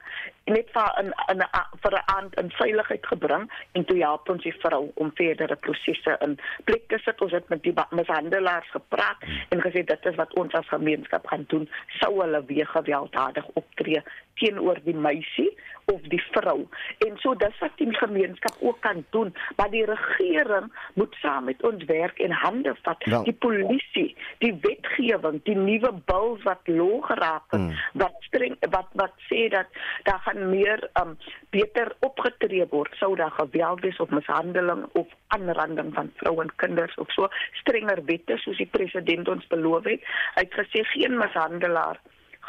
net 0.45 0.69
vir 0.75 0.89
'n 1.01 1.13
'n 1.33 1.43
vir 1.81 1.93
'n 1.93 2.03
aand 2.15 2.39
in 2.41 2.49
veiligheid 2.51 3.05
gebring 3.07 3.51
en 3.71 3.85
toe 3.85 3.97
help 3.99 4.29
ons 4.29 4.43
die 4.43 4.55
vrou 4.63 4.91
om 4.95 5.11
verdere 5.15 5.55
prosesse 5.55 6.17
in 6.19 6.39
plek 6.63 6.87
te 6.87 6.97
sit. 6.97 7.21
Ons 7.21 7.31
het 7.31 7.49
met 7.49 7.63
die 7.63 7.73
mishandelaars 7.89 8.69
gepraat 8.71 9.23
en 9.49 9.61
gesê 9.61 9.83
dit 9.85 10.05
is 10.05 10.15
wat 10.15 10.33
ons 10.33 10.53
as 10.53 10.67
gemeenskap 10.67 11.27
gaan 11.27 11.45
doen. 11.47 11.69
Sou 11.99 12.21
hulle 12.21 12.45
weer 12.45 12.67
gewelddadig 12.67 13.45
optree 13.53 14.03
teenoor 14.33 14.79
die 14.83 14.95
meisie 14.95 15.51
of 15.91 16.01
die 16.07 16.21
vrou. 16.31 16.67
En 17.07 17.17
so 17.19 17.35
dis 17.35 17.57
wat 17.59 17.73
die 17.77 17.89
gemeenskap 17.93 18.55
ook 18.59 18.79
kan 18.81 19.05
doen, 19.09 19.33
maar 19.55 19.69
die 19.69 19.85
regering 19.85 20.71
moet 20.93 21.15
saam 21.19 21.43
met 21.49 21.63
ons 21.63 21.83
werk 21.89 22.19
en 22.23 22.31
hande 22.31 22.75
vat. 22.81 23.03
Wel. 23.03 23.23
Die 23.23 23.33
polisie, 23.33 24.15
die 24.39 24.53
wetgewing, 24.61 25.41
die 25.43 25.55
nuwe 25.55 25.91
bil 26.05 26.37
wat 26.43 26.71
lo 26.71 27.01
geraak 27.01 27.43
het, 27.51 27.59
Mm. 27.63 27.75
wat 27.93 28.15
streng 28.19 28.55
wat 28.69 28.87
wat 28.93 29.13
sê 29.29 29.49
dat 29.49 29.67
daar 30.03 30.19
gaan 30.19 30.49
meer 30.49 30.89
um 31.01 31.17
beter 31.49 31.95
opgetree 31.99 32.65
word 32.69 32.95
sou 32.95 33.15
daar 33.15 33.31
geweld 33.31 33.81
wees 33.81 33.99
of 33.99 34.09
mishandeling 34.09 34.85
of 34.93 35.07
aanranding 35.27 35.93
van 35.93 36.11
vroue 36.15 36.41
en 36.41 36.55
kinders 36.55 36.95
of 36.95 37.11
so 37.11 37.27
strenger 37.51 37.99
wette 38.05 38.37
soos 38.37 38.57
die 38.57 38.69
president 38.71 39.27
ons 39.27 39.47
beloof 39.47 39.83
het. 39.83 40.01
Hy 40.35 40.41
het 40.47 40.53
gesê 40.53 40.83
geen 40.95 41.17
mishandelaar 41.17 41.99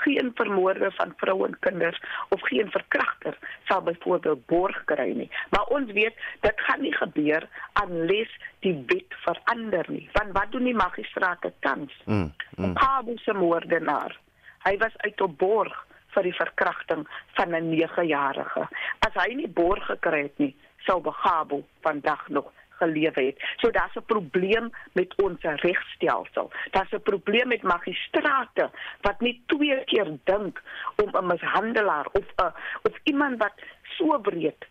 geen 0.02 0.30
vermoorde 0.35 0.90
van 0.90 1.12
vroue 1.16 1.46
en 1.46 1.59
kinders 1.59 2.00
of 2.28 2.40
geen 2.40 2.70
verkragter 2.70 3.38
sal 3.64 3.83
byvoorbeeld 3.83 4.46
borg 4.46 4.85
kry 4.85 5.11
nie. 5.16 5.30
Maar 5.50 5.64
ons 5.64 5.92
weet 5.92 6.16
dit 6.40 6.61
gaan 6.66 6.80
nie 6.80 6.94
gebeur 6.94 7.48
unless 7.85 8.38
die 8.59 8.74
wet 8.87 9.14
verander 9.26 9.87
nie. 9.88 10.09
Want 10.12 10.33
wat 10.33 10.52
doen 10.52 10.64
die 10.64 10.74
magistrate 10.74 11.52
tans? 11.61 11.92
Mm, 12.04 12.33
mm. 12.57 12.74
Pabu 12.74 13.16
se 13.16 13.33
moordenaar. 13.33 14.18
Hy 14.64 14.76
was 14.76 14.96
uit 14.96 15.20
op 15.20 15.38
borg 15.38 15.87
vir 16.14 16.22
die 16.22 16.35
verkrachting 16.35 17.07
van 17.37 17.54
'n 17.54 17.70
9-jarige. 17.70 18.68
As 18.98 19.14
hy 19.24 19.35
nie 19.35 19.48
borg 19.48 19.87
gekry 19.87 20.22
het 20.22 20.38
nie, 20.38 20.54
sou 20.87 21.00
Begabo 21.00 21.64
vandag 21.83 22.28
nog 22.28 22.52
gelewe 22.78 23.22
het. 23.22 23.37
So 23.56 23.70
daar's 23.70 23.96
'n 23.96 24.04
probleem 24.06 24.70
met 24.92 25.14
ons 25.22 25.40
regstelsel. 25.40 26.52
Daar's 26.70 26.92
'n 26.92 27.02
probleem 27.02 27.48
met 27.48 27.62
magistrate 27.62 28.70
wat 29.00 29.20
nie 29.20 29.42
twee 29.46 29.84
keer 29.84 30.18
dink 30.24 30.62
om 30.96 31.10
'n 31.16 31.26
mishandelaar 31.26 32.06
of 32.12 32.26
'n 32.37 32.52
of 32.82 32.94
iemand 33.04 33.38
wat 33.38 33.54
so 33.96 34.18
breed 34.18 34.66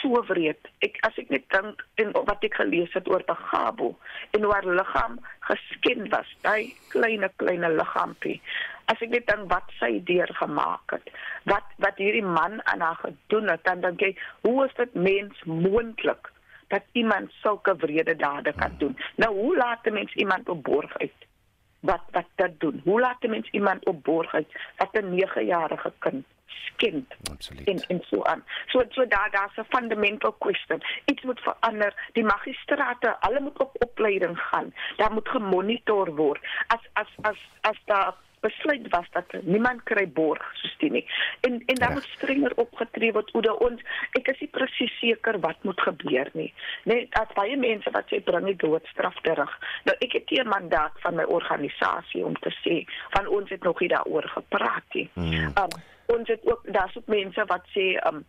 so 0.00 0.22
wreed. 0.28 0.60
Ek 0.84 0.98
as 1.06 1.16
ek 1.20 1.30
net 1.32 1.46
dink 1.52 1.82
en 2.02 2.12
wat 2.14 2.44
ek 2.46 2.58
gelees 2.60 2.92
het 2.96 3.08
oor 3.10 3.22
Begabo 3.28 3.94
en 4.36 4.44
hoe 4.44 4.52
haar 4.52 4.66
liggaam 4.66 5.18
geskend 5.48 6.10
was, 6.14 6.28
daai 6.44 6.74
kleine 6.92 7.30
kleine 7.42 7.70
liggaampie. 7.76 8.38
As 8.92 9.00
ek 9.04 9.14
net 9.14 9.28
dink 9.30 9.48
wat 9.52 9.70
sy 9.78 9.92
deurgemaak 10.08 10.96
het, 10.96 11.12
wat 11.48 11.66
wat 11.84 12.00
hierdie 12.02 12.26
man 12.26 12.60
aan 12.72 12.84
haar 12.84 13.00
gedoen 13.04 13.48
het, 13.52 13.64
dan 13.68 13.84
dink 13.84 14.04
ek, 14.10 14.20
hoe 14.46 14.58
is 14.66 14.76
dit 14.80 14.94
mens 15.08 15.44
moontlik 15.46 16.32
dat 16.70 16.82
iemand 16.92 17.32
sulke 17.42 17.76
wrede 17.76 18.16
dade 18.16 18.52
kan 18.52 18.74
doen? 18.78 18.96
Nou, 19.16 19.34
hoe 19.34 19.56
laat 19.56 19.84
'n 19.86 19.92
mens 19.92 20.14
iemand 20.14 20.48
op 20.48 20.62
borg 20.62 20.98
uit? 20.98 21.18
Wat 21.80 22.04
wat 22.10 22.28
dit 22.34 22.60
doen? 22.60 22.80
Hoe 22.84 23.00
laat 23.00 23.22
'n 23.22 23.30
mens 23.30 23.48
iemand 23.50 23.86
op 23.86 24.02
borg 24.04 24.34
uit 24.34 24.52
wat 24.76 24.92
'n 24.92 25.10
9-jarige 25.14 25.92
kind 25.98 26.24
skend? 26.46 27.14
Absoluut. 27.32 27.68
en 27.68 27.78
en 27.88 28.00
so 28.10 28.22
aan. 28.22 28.44
So 28.66 28.84
so 28.88 29.06
daar 29.06 29.30
daar's 29.30 29.56
'n 29.56 29.76
fundamental 29.76 30.34
question. 30.38 30.82
Iets 31.04 31.22
moet 31.22 31.40
verander. 31.40 32.08
Die 32.12 32.24
magistrate, 32.24 33.16
hulle 33.20 33.40
moet 33.40 33.58
op 33.58 33.82
opleiding 33.82 34.38
gaan. 34.38 34.74
Daar 34.96 35.12
moet 35.12 35.28
gemonitor 35.28 36.14
word. 36.14 36.40
As 36.66 36.80
as 36.92 37.08
as 37.20 37.38
as 37.60 37.78
daar 37.84 38.14
besluit 38.40 38.88
was 38.88 39.06
dat 39.12 39.32
niemand 39.42 39.82
kry 39.82 40.06
borg 40.08 40.44
soos 40.60 40.76
die 40.78 40.90
nie. 40.90 41.04
En 41.40 41.62
en 41.66 41.74
daar 41.74 41.92
moet 41.92 42.08
strenger 42.16 42.56
opgetree 42.56 43.12
word 43.12 43.34
oor 43.34 43.50
ons. 43.68 43.82
Ek 44.18 44.28
is 44.32 44.40
nie 44.40 44.50
presies 44.54 44.96
seker 45.00 45.40
wat 45.40 45.62
moet 45.68 45.80
gebeur 45.80 46.30
nie. 46.32 46.52
Net 46.84 47.14
as 47.20 47.36
baie 47.36 47.56
mense 47.56 47.90
wat 47.96 48.08
sê 48.12 48.22
bring 48.24 48.46
die 48.46 48.56
doodstraf 48.56 49.20
terug. 49.26 49.52
Nou 49.88 49.96
ek 49.98 50.18
het 50.18 50.30
nie 50.30 50.40
'n 50.40 50.48
mandaat 50.48 51.00
van 51.04 51.14
my 51.14 51.24
organisasie 51.24 52.24
om 52.24 52.34
te 52.40 52.52
sê 52.64 52.84
van 53.10 53.26
ons 53.26 53.50
het 53.50 53.62
nog 53.62 53.80
nie 53.80 53.88
daaroor 53.88 54.28
gepraat 54.28 54.94
nie. 54.94 55.08
Mm. 55.14 55.52
Um, 55.60 55.72
ons 56.06 56.28
het 56.28 56.40
ook 56.44 56.62
daar's 56.64 56.96
ook 56.96 57.06
mense 57.06 57.44
wat 57.46 57.64
sê 57.76 57.96
um 58.06 58.24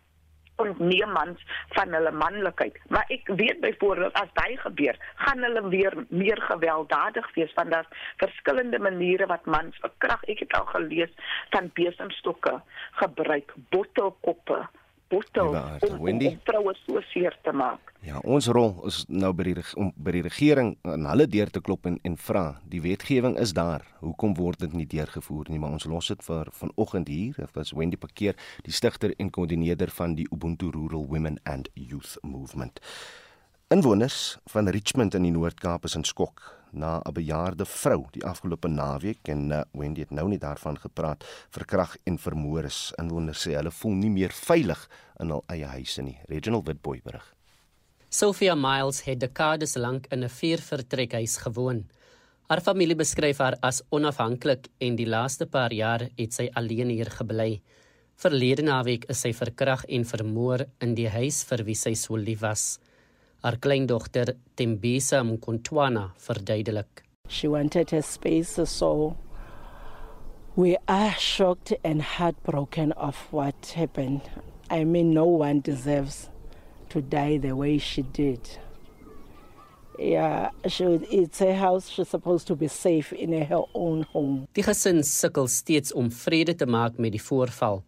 ontneem 0.64 1.12
mans 1.12 1.44
van 1.76 1.94
hulle 1.96 2.12
manlikheid. 2.24 2.78
Maar 2.88 3.04
ek 3.14 3.30
weet 3.36 3.60
byvoorbeeld 3.60 4.18
as 4.20 4.32
dit 4.40 4.60
gebeur, 4.64 4.98
gaan 5.24 5.42
hulle 5.46 5.62
weer 5.68 5.94
meer 6.08 6.42
gewelddadig 6.42 7.34
wees 7.34 7.54
want 7.54 7.70
daar's 7.70 8.10
verskillende 8.16 8.78
maniere 8.78 9.26
wat 9.26 9.46
mans 9.46 9.78
verkrag. 9.80 10.22
Ek 10.32 10.44
het 10.44 10.54
al 10.58 10.68
gelees 10.74 11.12
van 11.50 11.70
besemstokke 11.74 12.60
gebruik, 13.00 13.54
bottelkoppe, 13.74 14.62
bottel 15.12 15.52
om, 15.52 15.98
om, 16.00 16.20
om 16.26 16.38
vroue 16.48 16.74
so 16.82 17.02
seer 17.12 17.36
te 17.44 17.52
maak. 17.52 17.92
Ja, 18.02 18.18
ons 18.26 18.48
rol 18.50 18.72
is 18.88 19.02
nou 19.06 19.30
by 19.36 19.44
die 19.46 19.64
om 19.78 19.92
by 19.94 20.16
die 20.16 20.24
regering 20.24 20.72
aan 20.88 21.06
hulle 21.06 21.28
deur 21.30 21.52
te 21.52 21.62
klop 21.62 21.86
en 21.86 22.00
en 22.08 22.16
vra, 22.18 22.44
die 22.66 22.80
wetgewing 22.82 23.36
is 23.38 23.52
daar. 23.54 23.84
Hoekom 24.00 24.34
word 24.38 24.64
dit 24.64 24.74
nie 24.74 24.88
deurgevoer 24.90 25.52
nie? 25.52 25.60
Maar 25.62 25.76
ons 25.78 25.86
los 25.90 26.08
dit 26.10 26.24
vir 26.26 26.50
vanoggend 26.58 27.12
hier. 27.12 27.36
Dit 27.38 27.54
was 27.58 27.74
Wendy 27.76 28.00
Parkeer, 28.00 28.34
die 28.66 28.74
stigter 28.74 29.14
en 29.18 29.30
koördineerder 29.30 29.92
van 29.94 30.16
die 30.18 30.26
Ubuntu 30.32 30.72
Rural 30.74 31.06
Women 31.06 31.38
and 31.44 31.70
Youth 31.74 32.16
Movement. 32.22 32.80
Inwoners 33.72 34.38
van 34.52 34.68
Richmond 34.68 35.14
in 35.14 35.28
die 35.28 35.32
Noord-Kaap 35.32 35.86
is 35.88 35.94
in 35.96 36.04
skok 36.04 36.61
na 36.72 37.00
'n 37.04 37.12
bejaarde 37.12 37.64
vrou 37.64 38.06
die 38.10 38.24
afgelope 38.24 38.68
naweek 38.68 39.28
en 39.28 39.50
uh, 39.50 39.60
Wendy 39.72 40.00
het 40.00 40.10
nou 40.10 40.28
net 40.28 40.40
daarvan 40.40 40.78
gepraat 40.78 41.24
verkrag 41.50 41.96
en 42.04 42.18
vermoor 42.18 42.64
is. 42.64 42.92
Inwoners 42.98 43.46
sê 43.46 43.54
hulle 43.54 43.70
voel 43.70 43.94
nie 43.94 44.10
meer 44.10 44.32
veilig 44.32 44.88
in 45.20 45.30
hul 45.30 45.44
eie 45.46 45.66
huise 45.66 46.02
nie. 46.02 46.18
Reginald 46.28 46.66
Witboy 46.66 47.00
berig. 47.04 47.34
Sophia 48.08 48.54
Miles 48.54 49.04
het 49.04 49.20
dekades 49.20 49.74
lank 49.76 50.06
in 50.10 50.24
'n 50.24 50.28
viervertrekhuis 50.28 51.36
gewoon. 51.36 51.84
Haar 52.48 52.60
familie 52.60 52.96
beskryf 52.96 53.38
haar 53.38 53.56
as 53.62 53.82
onafhanklik 53.88 54.68
en 54.78 54.96
die 54.96 55.06
laaste 55.06 55.46
paar 55.46 55.72
jaar 55.72 56.08
het 56.16 56.34
sy 56.34 56.50
alleen 56.52 56.88
hier 56.88 57.10
gebly. 57.10 57.62
Verlede 58.16 58.62
naweek 58.62 59.04
is 59.08 59.20
sy 59.20 59.32
verkrag 59.32 59.84
en 59.88 60.04
vermoor 60.04 60.66
in 60.84 60.94
die 60.94 61.08
huis 61.08 61.44
vir 61.48 61.64
wie 61.64 61.74
sy 61.74 61.94
so 61.94 62.16
lief 62.16 62.40
was. 62.40 62.78
Haar 63.42 63.56
kleindogter 63.58 64.36
Tembisa 64.54 65.24
Mkontwana 65.24 66.10
verduidelik. 66.16 67.02
She 67.28 67.48
wanted 67.48 67.90
her 67.90 68.02
space 68.02 68.66
so 68.66 69.16
we 70.56 70.76
are 70.86 71.14
shocked 71.18 71.72
and 71.84 72.02
heartbroken 72.02 72.92
of 72.92 73.16
what 73.32 73.74
happened. 73.74 74.20
I 74.70 74.84
mean 74.84 75.12
no 75.12 75.24
one 75.24 75.60
deserves 75.60 76.30
to 76.90 77.00
die 77.00 77.38
the 77.38 77.52
way 77.52 77.78
she 77.78 78.02
did. 78.02 78.58
Yeah, 79.98 80.50
she, 80.68 80.84
it's 81.10 81.40
her 81.40 81.54
house. 81.54 81.88
She's 81.88 82.08
supposed 82.08 82.46
to 82.46 82.56
be 82.56 82.68
safe 82.68 83.12
in 83.12 83.32
her 83.32 83.62
own 83.74 84.06
home. 84.12 84.46
Die 84.54 84.62
gesin 84.62 85.02
sukkel 85.02 85.48
steeds 85.48 85.92
om 85.92 86.10
vrede 86.10 86.54
te 86.54 86.66
maak 86.66 86.98
met 86.98 87.12
die 87.12 87.22
voorval. 87.22 87.82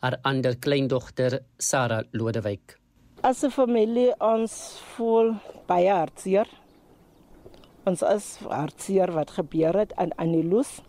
Haar 0.00 0.18
ander 0.22 0.56
kleindogter, 0.56 1.40
Sarah 1.58 2.04
Lodewyk. 2.12 2.79
As 3.22 3.44
'n 3.44 3.50
familie 3.52 4.14
ons 4.18 4.52
voel 4.96 5.34
baie 5.68 5.90
hartseer. 5.92 6.48
Ons 7.84 8.02
is 8.02 8.26
hartseer 8.48 9.12
wat 9.12 9.34
gebeur 9.36 9.76
het 9.76 9.92
aan 10.00 10.14
Anilus 10.16 10.80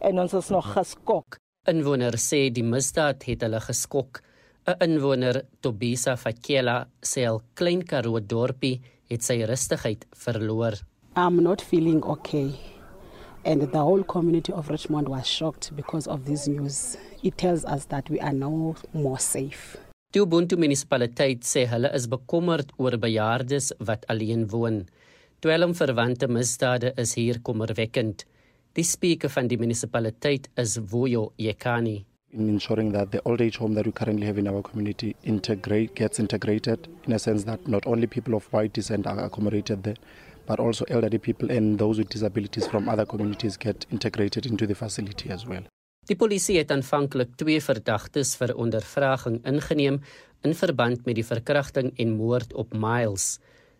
en 0.00 0.18
ons 0.18 0.32
is 0.32 0.48
nog 0.48 0.72
geskok. 0.72 1.36
Inwoners 1.68 2.24
sê 2.30 2.48
die 2.50 2.64
misdaad 2.64 3.26
het 3.28 3.44
hulle 3.44 3.60
geskok. 3.60 4.22
'n 4.66 4.76
Inwoner, 4.86 5.44
Tobisa 5.60 6.16
Fakela, 6.16 6.88
sê 7.02 7.26
al 7.28 7.42
klein 7.54 7.82
Karoo 7.84 8.20
dorpie 8.20 8.80
het 9.10 9.22
sy 9.22 9.44
rustigheid 9.44 10.06
verloor. 10.12 10.72
I'm 11.16 11.42
not 11.42 11.60
feeling 11.60 12.02
okay. 12.02 12.50
And 13.44 13.60
the 13.72 13.78
whole 13.78 14.04
community 14.04 14.52
of 14.52 14.70
Richmond 14.70 15.08
was 15.08 15.26
shocked 15.26 15.76
because 15.76 16.08
of 16.08 16.24
this 16.24 16.46
news. 16.46 16.96
It 17.22 17.36
tells 17.36 17.64
us 17.64 17.84
that 17.86 18.08
we 18.08 18.20
are 18.20 18.32
now 18.32 18.74
more 18.92 19.18
safe. 19.18 19.87
Die 20.16 20.22
Ubuntu 20.24 20.56
munisipaliteit 20.56 21.42
sê 21.44 21.66
hulle 21.68 21.88
is 21.96 22.06
bekommerd 22.08 22.70
oor 22.80 22.94
bejaardes 22.96 23.66
wat 23.88 24.06
alleen 24.08 24.46
woon. 24.48 24.78
Dwelmverwante 25.44 26.30
misdade 26.32 26.94
is 27.02 27.12
hier 27.18 27.42
kommerwekkend. 27.44 28.24
Die 28.72 28.86
spreker 28.88 29.28
van 29.28 29.52
die 29.52 29.58
munisipaliteit 29.60 30.48
is 30.56 30.78
Vuyo 30.80 31.26
Yekani. 31.36 32.06
In 32.32 32.48
ensuring 32.48 32.94
that 32.96 33.12
the 33.12 33.20
old 33.26 33.42
age 33.42 33.60
home 33.60 33.74
that 33.74 33.84
we 33.84 33.92
currently 33.92 34.24
have 34.24 34.40
in 34.40 34.48
our 34.48 34.62
community 34.62 35.14
integrate 35.24 35.94
gets 35.94 36.18
integrated 36.18 36.88
in 37.04 37.12
a 37.12 37.18
sense 37.18 37.44
that 37.44 37.68
not 37.68 37.86
only 37.86 38.06
people 38.06 38.34
of 38.34 38.50
white 38.50 38.72
descent 38.72 39.06
are 39.06 39.22
accommodated 39.26 39.82
there, 39.82 40.00
but 40.46 40.58
also 40.58 40.86
elderly 40.88 41.18
people 41.18 41.50
and 41.50 41.78
those 41.78 41.98
with 41.98 42.08
disabilities 42.08 42.66
from 42.66 42.88
other 42.88 43.04
communities 43.04 43.58
get 43.58 43.84
integrated 43.92 44.46
into 44.46 44.66
the 44.66 44.74
facility 44.74 45.28
as 45.28 45.44
well. 45.44 45.64
Die 46.08 46.16
polisie 46.16 46.54
het 46.56 46.70
aanvanklik 46.72 47.34
twee 47.36 47.60
verdagtes 47.60 48.30
vir 48.40 48.54
ondervraging 48.56 49.42
ingeneem 49.50 49.98
in 50.46 50.54
verband 50.56 51.02
met 51.04 51.18
die 51.18 51.24
verkrachting 51.26 51.90
en 52.00 52.14
moord 52.16 52.54
op 52.56 52.72
Miles. 52.72 53.26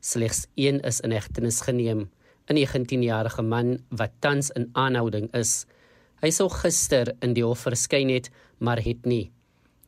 Slegs 0.05 0.43
een 0.61 0.83
is 0.85 0.99
in 1.01 1.15
hegtenis 1.17 1.63
geneem, 1.65 2.11
'n 2.51 2.57
19-jarige 2.59 3.43
man 3.43 3.79
wat 3.89 4.13
tans 4.21 4.51
in 4.51 4.69
aanhouding 4.73 5.33
is. 5.33 5.65
Hy 6.21 6.31
sou 6.31 6.49
gister 6.51 7.15
in 7.21 7.33
die 7.33 7.45
hof 7.45 7.65
verskyn 7.65 8.11
het, 8.11 8.29
maar 8.59 8.81
het 8.85 9.07
nie. 9.07 9.31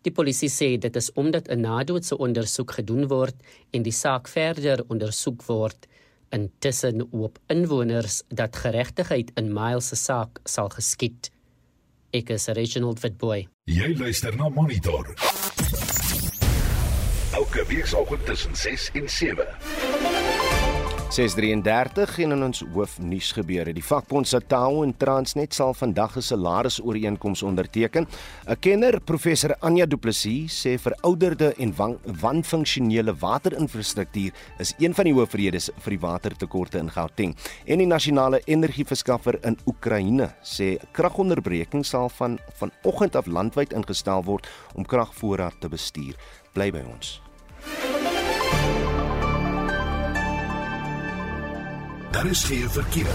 Die 0.02 0.12
polisie 0.12 0.48
sê 0.48 0.78
dit 0.78 0.96
is 0.96 1.12
omdat 1.12 1.48
'n 1.48 1.60
nadoetse 1.60 2.16
ondersoek 2.16 2.70
gedoen 2.70 3.06
word 3.08 3.36
en 3.70 3.82
die 3.82 3.92
saak 3.92 4.28
verder 4.28 4.84
ondersoek 4.88 5.42
word. 5.42 5.86
Intussen 6.32 7.08
hoop 7.12 7.38
inwoners 7.48 8.22
dat 8.28 8.56
geregtigheid 8.56 9.30
in 9.36 9.52
Miles 9.52 9.88
se 9.88 9.96
saak 9.96 10.40
sal 10.44 10.68
geskied. 10.68 11.30
Ek 12.12 12.30
is 12.34 12.48
Reginald 12.48 12.98
Witboy. 13.04 13.44
Jy 13.70 13.92
luister 13.94 14.34
na 14.34 14.48
Monitor. 14.50 15.12
Elke 17.38 17.62
week 17.70 17.86
saam 17.86 18.18
tussen 18.26 18.56
6 18.58 18.90
en 18.98 19.06
7. 19.06 19.46
633 21.10 22.20
en 22.22 22.30
in 22.36 22.42
ons 22.46 22.60
hoofnuus 22.70 23.32
gebeure. 23.34 23.72
Die 23.74 23.82
vakbond 23.82 24.28
Satao 24.30 24.84
en 24.84 24.92
Transnet 24.94 25.54
sal 25.54 25.72
vandag 25.74 26.16
'n 26.16 26.22
salarisooreenkoms 26.22 27.42
onderteken. 27.42 28.06
'n 28.46 28.56
Kenner, 28.60 29.00
professor 29.00 29.56
Anja 29.60 29.86
Du 29.86 29.96
Plessis, 29.96 30.66
sê 30.66 30.78
verouderde 30.78 31.54
en 31.58 31.74
wanfunksionele 32.20 33.14
waterinfrastruktuur 33.14 34.32
is 34.58 34.74
een 34.78 34.94
van 34.94 35.04
die 35.04 35.14
hoofredes 35.14 35.70
vir 35.78 35.90
die 35.90 36.00
watertekorte 36.00 36.78
in 36.78 36.90
Gauteng. 36.90 37.36
En 37.66 37.78
die 37.78 37.86
nasionale 37.86 38.40
energieverskaffer 38.44 39.44
in 39.44 39.58
Oekraïne 39.66 40.34
sê 40.42 40.78
kragonderbreking 40.92 41.84
sal 41.84 42.08
van 42.08 42.38
vanoggend 42.54 43.16
af 43.16 43.26
landwyd 43.26 43.72
ingestel 43.72 44.24
word 44.24 44.46
om 44.74 44.86
kragvoorraad 44.86 45.60
te 45.60 45.68
bestuur. 45.68 46.14
Bly 46.52 46.70
by 46.70 46.84
ons. 46.94 47.29
Daar 52.10 52.26
is 52.26 52.44
geen 52.44 52.70
verkeer. 52.70 53.14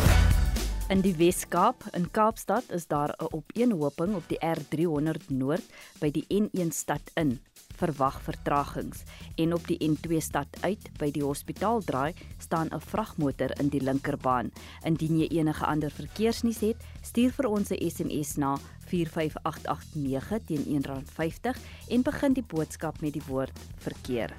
In 0.88 1.02
die 1.02 1.16
Wes-Kaap, 1.16 1.84
in 1.92 2.06
Kaapstad, 2.12 2.64
is 2.72 2.88
daar 2.88 3.16
'n 3.18 3.28
opeenhoping 3.36 4.16
op 4.16 4.24
die 4.28 4.40
R300 4.40 5.28
Noord 5.28 5.64
by 6.00 6.12
die 6.12 6.26
N1 6.28 6.72
stad 6.72 7.02
in. 7.14 7.40
Verwag 7.76 8.22
vertragings 8.22 9.04
en 9.36 9.54
op 9.54 9.68
die 9.68 9.78
N2 9.90 10.20
stad 10.20 10.48
uit 10.62 10.90
by 10.98 11.12
die 11.12 11.24
hospitaal 11.24 11.82
draai 11.84 12.14
staan 12.38 12.68
'n 12.72 12.80
vragmotor 12.80 13.60
in 13.60 13.68
die 13.70 13.82
linkerbaan. 13.82 14.52
Indien 14.84 15.20
jy 15.20 15.28
enige 15.28 15.66
ander 15.66 15.92
verkeersnuus 15.92 16.60
het, 16.60 16.78
stuur 17.02 17.32
vir 17.32 17.46
ons 17.46 17.70
'n 17.70 17.90
SMS 17.90 18.36
na 18.36 18.58
45889 18.86 20.40
teen 20.46 20.64
R1.50 20.66 21.60
en 21.88 22.02
begin 22.02 22.34
die 22.34 22.46
boodskap 22.48 23.02
met 23.02 23.14
die 23.14 23.24
woord 23.28 23.60
verkeer. 23.78 24.32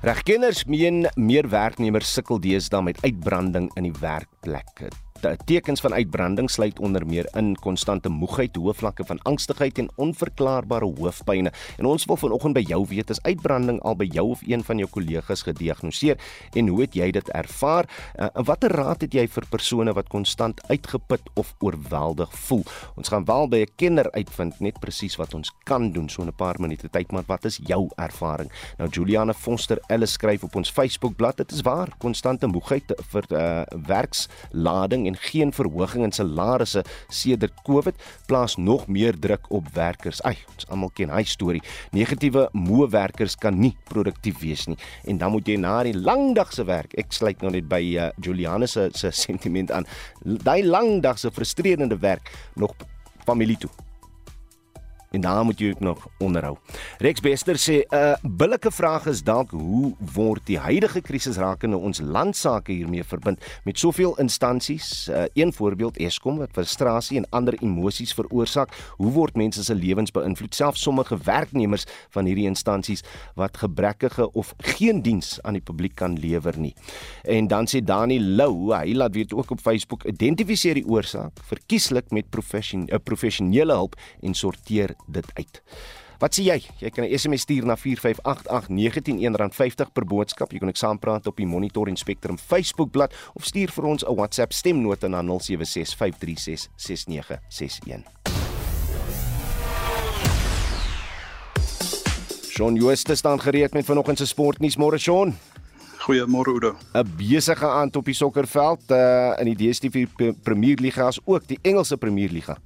Regkenners 0.00 0.62
meen 0.64 1.02
meer 1.20 1.44
werknemers 1.52 2.08
sukkel 2.16 2.38
deesdae 2.40 2.80
met 2.86 3.02
uitbranding 3.04 3.66
in 3.76 3.84
die 3.84 3.96
werkplek 4.00 4.86
tekens 5.44 5.80
van 5.80 5.94
uitbranding 5.94 6.50
sluit 6.50 6.78
onder 6.78 7.06
meer 7.06 7.28
in 7.36 7.56
konstante 7.56 8.08
moegheid, 8.08 8.56
hoë 8.56 8.74
vlakke 8.74 9.04
van 9.04 9.18
angstigheid 9.22 9.78
en 9.78 9.90
onverklaarbare 9.96 10.84
hoofpynne. 10.84 11.52
En 11.78 11.86
ons 11.86 12.04
wil 12.04 12.16
vanoggend 12.16 12.54
by 12.54 12.62
jou 12.66 12.86
weet 12.88 13.10
as 13.10 13.22
uitbranding 13.22 13.80
al 13.82 13.96
by 13.96 14.08
jou 14.12 14.26
of 14.30 14.42
een 14.46 14.64
van 14.64 14.78
jou 14.78 14.88
kollegas 14.90 15.42
gediagnoseer 15.42 16.18
en 16.54 16.68
hoe 16.68 16.80
het 16.80 16.94
jy 16.94 17.10
dit 17.10 17.28
ervaar? 17.36 17.88
Uh, 18.16 18.28
en 18.34 18.44
watter 18.44 18.72
raad 18.72 19.04
het 19.04 19.14
jy 19.14 19.26
vir 19.28 19.46
persone 19.50 19.92
wat 19.96 20.08
konstant 20.08 20.60
uitgeput 20.70 21.30
of 21.34 21.54
oorweldig 21.60 22.32
voel? 22.46 22.64
Ons 22.96 23.12
gaan 23.12 23.24
wel 23.24 23.48
by 23.48 23.60
'n 23.64 23.72
kenner 23.76 24.10
uitvind 24.12 24.60
net 24.60 24.80
presies 24.80 25.16
wat 25.16 25.34
ons 25.34 25.52
kan 25.64 25.92
doen 25.92 26.08
so 26.08 26.22
'n 26.22 26.32
paar 26.32 26.60
minute 26.60 26.88
tyd, 26.88 27.12
maar 27.12 27.24
wat 27.26 27.44
is 27.44 27.60
jou 27.66 27.88
ervaring? 27.96 28.50
Nou 28.78 28.88
Juliana 28.88 29.32
Foster 29.32 29.78
Ellis 29.88 30.12
skryf 30.12 30.44
op 30.44 30.56
ons 30.56 30.70
Facebook-blad, 30.70 31.36
dit 31.36 31.52
is 31.52 31.60
waar, 31.60 31.88
konstante 31.98 32.46
moegheid 32.46 32.92
vir 33.12 33.24
uh, 33.30 33.62
werkslading 33.86 35.06
en 35.10 35.18
geen 35.30 35.52
verhoging 35.54 36.06
in 36.06 36.14
salarisse 36.14 36.84
sedert 37.08 37.56
Covid 37.66 37.98
plaas 38.30 38.56
nog 38.56 38.86
meer 38.88 39.18
druk 39.18 39.50
op 39.50 39.68
werkers. 39.74 40.22
Ai, 40.26 40.36
ons 40.54 40.68
almal 40.70 40.92
ken 40.94 41.12
hy 41.14 41.24
storie. 41.28 41.62
Negatiewe 41.96 42.48
moe 42.56 42.88
werkers 42.90 43.36
kan 43.40 43.58
nie 43.60 43.74
produktief 43.90 44.40
wees 44.44 44.66
nie 44.70 44.78
en 45.10 45.20
dan 45.20 45.34
moet 45.34 45.48
jy 45.48 45.58
na 45.60 45.80
die 45.86 45.96
lang 45.96 46.34
dag 46.38 46.52
se 46.54 46.64
werk. 46.68 46.94
Ek 47.00 47.12
sluit 47.16 47.42
nou 47.42 47.52
net 47.54 47.68
by 47.70 47.82
uh, 47.98 48.10
Juliane 48.22 48.68
se 48.70 48.90
se 48.94 49.12
sentiment 49.26 49.72
aan. 49.74 49.88
Daai 50.24 50.62
lang 50.64 51.00
dag 51.04 51.18
se 51.18 51.32
frustrerende 51.34 51.98
werk 52.00 52.32
nog 52.56 52.74
familie 53.26 53.58
toe. 53.60 53.89
En 55.10 55.20
daar 55.20 55.44
moet 55.44 55.58
jy 55.58 55.74
nog 55.78 56.06
onderhou. 56.18 56.56
Rex 56.98 57.20
Bester 57.20 57.58
sê 57.58 57.82
'n 57.82 57.94
uh, 57.94 58.14
billike 58.22 58.70
vraag 58.70 59.06
is 59.06 59.22
dalk 59.22 59.50
hoe 59.50 59.94
word 60.14 60.46
die 60.46 60.58
huidige 60.58 61.00
krisis 61.00 61.36
rakende 61.36 61.76
ons 61.76 62.00
landsake 62.00 62.72
hiermee 62.72 63.04
verbind 63.04 63.44
met 63.64 63.78
soveel 63.78 64.18
instansies. 64.18 65.08
Uh, 65.08 65.24
een 65.34 65.52
voorbeeld 65.52 65.96
Eskom 65.96 66.38
wat 66.38 66.50
frustrasie 66.52 67.16
en 67.18 67.26
ander 67.30 67.54
emosies 67.62 68.14
veroorsaak. 68.14 68.70
Hoe 68.96 69.10
word 69.12 69.36
mense 69.36 69.64
se 69.64 69.74
lewens 69.74 70.10
beïnvloed? 70.10 70.54
Selfs 70.54 70.82
sommige 70.82 71.18
werknemers 71.24 71.84
van 72.10 72.24
hierdie 72.24 72.46
instansies 72.46 73.02
wat 73.34 73.56
gebrekkige 73.56 74.32
of 74.32 74.54
geen 74.58 75.02
diens 75.02 75.42
aan 75.42 75.52
die 75.52 75.62
publiek 75.62 75.94
kan 75.94 76.18
lewer 76.18 76.58
nie. 76.58 76.74
En 77.22 77.46
dan 77.46 77.66
sê 77.66 77.82
Dani 77.84 78.20
Lou, 78.20 78.72
hy 78.74 78.94
laat 78.94 79.14
weet 79.14 79.34
ook 79.34 79.50
op 79.50 79.60
Facebook, 79.60 80.04
identifiseer 80.04 80.74
die 80.74 80.86
oorsaak, 80.86 81.32
verkieslik 81.42 82.10
met 82.10 82.30
professionele 82.30 82.92
uh, 82.92 82.98
professionele 83.04 83.72
hulp 83.72 83.96
en 84.22 84.34
sorteer 84.34 84.94
dit 85.06 85.26
uit. 85.34 85.62
Wat 86.20 86.36
sê 86.36 86.44
jy? 86.44 86.60
Jy 86.78 86.90
kan 86.90 87.04
'n 87.04 87.18
SMS 87.18 87.40
stuur 87.40 87.64
na 87.64 87.76
4588919 87.76 89.48
R50 89.48 89.92
per 89.92 90.04
boodskap. 90.04 90.52
Jy 90.52 90.58
kan 90.58 90.68
ook 90.68 90.76
saampraat 90.76 91.26
op 91.26 91.36
die 91.36 91.46
Monitor 91.46 91.88
en 91.88 91.96
Spectrum 91.96 92.38
Facebookblad 92.38 93.14
of 93.34 93.44
stuur 93.44 93.70
vir 93.70 93.84
ons 93.84 94.04
'n 94.04 94.14
WhatsApp 94.14 94.52
stemnota 94.52 95.08
na 95.08 95.22
0765366961. 95.22 98.04
Shaun 102.50 102.74
Jooste 102.74 103.14
staan 103.14 103.40
gereed 103.40 103.72
met 103.72 103.84
vanoggend 103.84 104.18
se 104.18 104.26
sportnuus 104.26 104.76
môre 104.76 104.98
Shaun. 104.98 105.38
Goeiemôre 106.00 106.52
Oudo. 106.52 106.76
'n 106.92 107.12
Besige 107.16 107.66
aand 107.66 107.96
op 107.96 108.04
die 108.04 108.14
sokkerveld 108.14 108.90
uh, 108.90 109.32
in 109.38 109.54
die 109.54 109.56
DStv 109.56 110.06
Premierliga 110.42 111.06
as 111.06 111.20
ook 111.24 111.46
die 111.46 111.58
Engelse 111.62 111.96
Premierliga. 111.96 112.58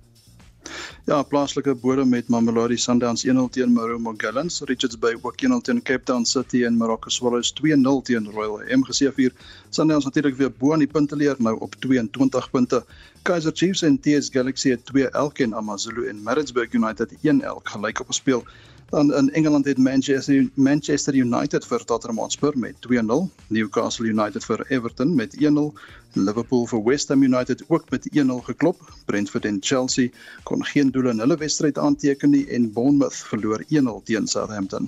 Ja, 1.05 1.19
plaaslike 1.23 1.75
bodem 1.75 2.09
met 2.09 2.29
Mamelodi 2.33 2.77
Sundowns 2.81 3.27
1-0 3.27 3.51
teen 3.53 3.73
Marumo 3.73 4.15
Gallants, 4.17 4.63
Richards 4.65 4.97
Bay 4.99 5.19
ook 5.23 5.35
1-0 5.45 5.61
teen 5.63 5.83
Cape 5.83 6.03
Town 6.03 6.25
City 6.25 6.65
en 6.65 6.77
Morocco 6.77 7.11
Swallows 7.11 7.53
2-0 7.53 8.03
teen 8.03 8.31
Royal 8.33 8.63
MGC4. 8.79 9.35
Sundowns 9.69 10.05
natuurlik 10.05 10.37
weer 10.37 10.53
bo 10.53 10.73
aan 10.73 10.81
die 10.81 10.89
punteleer 10.89 11.37
nou 11.39 11.59
op 11.61 11.75
22 11.75 12.51
punte. 12.51 12.81
Kaizer 13.23 13.53
Chiefs 13.53 13.83
en 13.83 14.01
TS 14.01 14.33
Galaxy 14.33 14.73
het 14.73 14.87
2 14.87 15.09
elk 15.09 15.39
en 15.45 15.53
AmaZulu 15.55 16.09
en 16.09 16.23
Maritzburg 16.23 16.73
United 16.73 17.13
1 17.21 17.43
elk 17.43 17.69
gelyk 17.69 18.01
op 18.01 18.07
gespeel. 18.07 18.47
Dan 18.95 19.15
in 19.15 19.33
Engeland 19.33 19.65
het 19.65 19.79
Manchester 19.79 20.49
Manchester 20.55 21.15
United 21.15 21.65
vir 21.67 21.85
Tottenham 21.85 22.19
Hotspur 22.23 22.53
met 22.55 22.77
2-0, 22.87 23.25
Newcastle 23.49 24.07
United 24.07 24.45
vir 24.47 24.63
Everton 24.69 25.15
met 25.19 25.35
1-0, 25.35 25.65
Liverpool 26.13 26.63
vir 26.71 26.85
West 26.85 27.11
Ham 27.11 27.23
United 27.27 27.65
ook 27.67 27.91
met 27.91 28.07
1-0 28.15 28.39
geklop. 28.47 28.87
Brentford 29.11 29.45
en 29.51 29.59
Chelsea 29.61 30.15
kon 30.45 30.63
geen 30.65 30.95
doele 30.95 31.11
in 31.11 31.19
hulle 31.19 31.37
wedstryd 31.43 31.79
aanteken 31.79 32.31
nie 32.31 32.47
en 32.47 32.71
Bournemouth 32.73 33.19
verloor 33.33 33.67
1-0 33.67 33.99
teen 34.05 34.31
Southampton. 34.31 34.87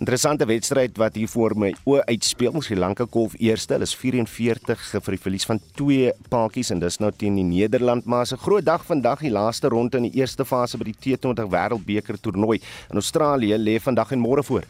Interessante 0.00 0.46
wedstryd 0.48 0.96
wat 0.96 1.14
hier 1.14 1.28
voor 1.28 1.52
my 1.58 1.72
o 1.84 1.98
uitspeel. 2.00 2.54
Sri 2.64 2.76
Lanka 2.76 3.04
kolf 3.04 3.34
eerste. 3.38 3.74
Hulle 3.76 3.84
is 3.84 3.94
44 3.96 4.84
vir 4.92 5.16
die 5.16 5.20
verlies 5.20 5.44
van 5.48 5.60
twee 5.76 6.12
paadjies 6.32 6.72
en 6.72 6.80
dis 6.80 6.98
nou 7.02 7.10
teen 7.12 7.36
die 7.36 7.44
Nederland, 7.44 8.06
maar 8.06 8.26
'n 8.26 8.38
groot 8.38 8.64
dag 8.64 8.84
vandag, 8.84 9.20
die 9.20 9.30
laaste 9.30 9.68
ronde 9.68 9.96
in 9.96 10.10
die 10.10 10.20
eerste 10.20 10.44
fase 10.44 10.78
by 10.78 10.84
die 10.84 10.96
T20 10.96 11.48
Wêreldbeker 11.48 12.20
toernooi 12.20 12.60
in 12.90 12.96
Australië 12.96 13.56
lê 13.56 13.80
vandag 13.80 14.12
en 14.12 14.20
môre 14.20 14.42
voor. 14.42 14.64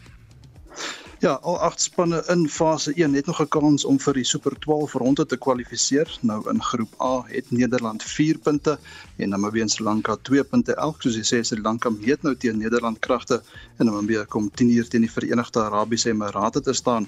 Ja, 1.23 1.37
al 1.47 1.59
agt 1.63 1.79
spanne 1.81 2.17
in 2.27 2.49
fase 2.51 2.91
1 2.99 3.13
het 3.13 3.25
nog 3.25 3.39
'n 3.41 3.47
kans 3.47 3.85
om 3.85 3.99
vir 3.99 4.13
die 4.13 4.23
Super 4.23 4.59
12 4.59 4.93
ronde 4.93 5.25
te 5.25 5.37
kwalifiseer. 5.37 6.17
Nou 6.21 6.49
in 6.49 6.63
groep 6.63 7.01
A 7.01 7.23
het 7.27 7.51
Nederland 7.51 8.03
4 8.03 8.37
punte 8.37 8.79
en 9.15 9.29
Namibië 9.29 9.61
en 9.61 9.69
Sri 9.69 9.83
Lanka 9.83 10.17
2 10.21 10.43
punte 10.43 10.75
elk. 10.75 11.01
Soos 11.01 11.15
jy 11.15 11.23
sê, 11.23 11.41
Sri 11.41 11.61
Lanka 11.61 11.89
meet 11.89 12.21
nou 12.21 12.35
teen 12.35 12.57
Nederland 12.57 12.99
kragte 12.99 13.41
en 13.77 13.85
Namibië 13.85 14.25
kom 14.25 14.51
10 14.51 14.69
uur 14.69 14.87
teen 14.87 15.01
die 15.01 15.11
Verenigde 15.11 15.63
Arabiese 15.63 16.09
Emirate 16.09 16.61
te 16.61 16.73
staan 16.73 17.07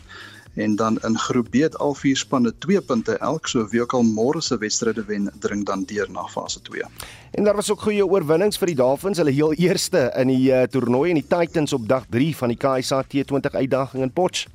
en 0.56 0.76
dan 0.76 0.98
in 1.04 1.18
groep 1.18 1.50
B 1.52 1.64
het 1.66 1.78
al 1.78 1.94
vier 1.94 2.18
spanne 2.18 2.54
2 2.58 2.82
punte 2.82 3.18
elk 3.18 3.48
so 3.48 3.68
wie 3.72 3.82
ook 3.82 3.94
al 3.94 4.04
môre 4.04 4.42
se 4.42 4.58
wedstryde 4.58 5.06
wen 5.06 5.32
dring 5.40 5.66
dan 5.66 5.86
deur 5.86 6.12
na 6.12 6.28
fase 6.28 6.62
2. 6.62 6.84
En 7.32 7.44
daar 7.44 7.56
was 7.56 7.72
ook 7.72 7.82
goeie 7.82 8.06
oorwinnings 8.06 8.58
vir 8.58 8.74
die 8.74 8.76
Dolphins, 8.76 9.18
hulle 9.18 9.32
heel 9.32 9.54
eerste 9.54 10.12
in 10.16 10.28
die 10.28 10.52
uh, 10.52 10.64
toernooi 10.64 11.10
en 11.10 11.20
die 11.20 11.28
Titans 11.28 11.74
op 11.74 11.88
dag 11.88 12.06
3 12.10 12.36
van 12.36 12.54
die 12.54 12.58
KSA 12.58 13.04
T20 13.04 13.60
uitdaging 13.60 14.04
in 14.04 14.14
Potch. 14.14 14.46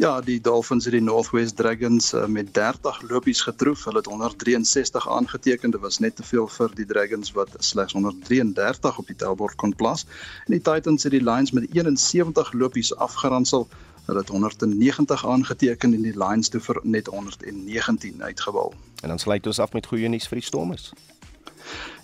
Ja, 0.00 0.20
die 0.24 0.40
Dolphins 0.40 0.86
het 0.88 0.94
die 0.96 1.02
Northwest 1.04 1.56
Dragons 1.56 2.14
uh, 2.14 2.24
met 2.26 2.54
30 2.54 3.02
lopies 3.10 3.42
getroof. 3.44 3.84
Hulle 3.84 4.00
het 4.00 4.06
163 4.06 5.08
aangeteken. 5.08 5.70
Dit 5.70 5.80
was 5.80 5.98
net 5.98 6.16
te 6.16 6.24
veel 6.24 6.48
vir 6.48 6.72
die 6.78 6.86
Dragons 6.86 7.32
wat 7.36 7.52
slegs 7.58 7.92
133 7.92 8.98
op 8.98 9.06
die 9.06 9.16
tellbord 9.16 9.58
kon 9.60 9.74
plaas. 9.76 10.06
En 10.46 10.56
die 10.56 10.62
Titans 10.64 11.04
het 11.04 11.12
die 11.12 11.24
Lions 11.24 11.52
met 11.52 11.68
71 11.74 12.52
lopies 12.52 12.94
afgeransel. 12.96 13.68
Hulle 14.10 14.22
het 14.22 14.28
190 14.28 15.26
aangeteken 15.26 15.94
en 15.94 16.02
die 16.02 16.16
Lions 16.18 16.48
toe 16.50 16.60
vir 16.60 16.80
net 16.82 17.06
119 17.06 18.22
uitgebal. 18.22 18.74
En 19.02 19.08
dan 19.08 19.18
sluit 19.18 19.46
ons 19.46 19.58
af 19.62 19.72
met 19.72 19.86
goeie 19.86 20.08
nuus 20.08 20.26
vir 20.26 20.40
die 20.40 20.46
Stormers. 20.46 20.90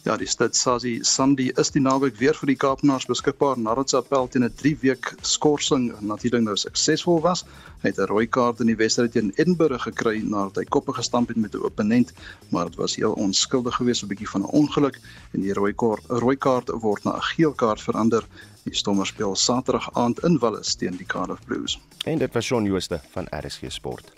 Ja, 0.07 0.15
die 0.17 0.29
stad 0.31 0.55
Sazi 0.55 1.01
Sandy 1.03 1.49
is 1.59 1.73
die 1.75 1.81
naweek 1.83 2.15
weer 2.21 2.37
vir 2.39 2.53
die 2.53 2.59
Kaapenaars 2.63 3.09
beskikbaar 3.11 3.59
nadat 3.59 3.91
sy 3.91 3.97
appel 3.99 4.29
teen 4.31 4.45
'n 4.47 4.55
3 4.61 4.77
week 4.85 5.09
skorsing 5.27 5.89
natuurlik 6.01 6.45
nou 6.45 6.55
suksesvol 6.55 7.19
was. 7.25 7.43
Hy 7.83 7.91
het 7.91 7.99
'n 7.99 8.07
rooi 8.13 8.27
kaart 8.27 8.61
in 8.61 8.71
die 8.71 8.79
wedstryd 8.79 9.13
teen 9.13 9.33
Edinburgh 9.35 9.83
gekry 9.83 10.23
nadat 10.23 10.63
hy 10.63 10.65
koppe 10.65 10.93
gestamp 10.93 11.29
het 11.29 11.37
met 11.37 11.55
'n 11.55 11.67
opponent, 11.67 12.13
maar 12.51 12.71
dit 12.71 12.77
was 12.77 12.97
heel 12.97 13.13
onskuldig 13.13 13.75
geweest, 13.75 14.05
'n 14.05 14.09
bietjie 14.15 14.31
van 14.31 14.43
'n 14.43 14.55
ongeluk 14.63 15.01
en 15.33 15.41
die 15.41 15.53
rooi 15.53 15.75
kaart, 15.75 16.05
rooi 16.07 16.37
kaart 16.37 16.71
word 16.71 17.05
na 17.05 17.17
'n 17.17 17.29
geel 17.35 17.53
kaart 17.53 17.83
verander. 17.83 18.25
Die 18.63 18.75
Stormers 18.75 19.09
speel 19.09 19.37
Saterdag 19.37 19.91
aand 19.95 20.23
in 20.25 20.39
Wallis 20.39 20.75
teen 20.75 20.97
die 20.97 21.07
Cardiff 21.07 21.45
Blues. 21.47 21.81
En 22.07 22.19
dit 22.19 22.33
was 22.33 22.45
Shaun 22.45 22.65
Jooste 22.65 23.01
van 23.11 23.27
RSG 23.31 23.61
Sport. 23.69 24.13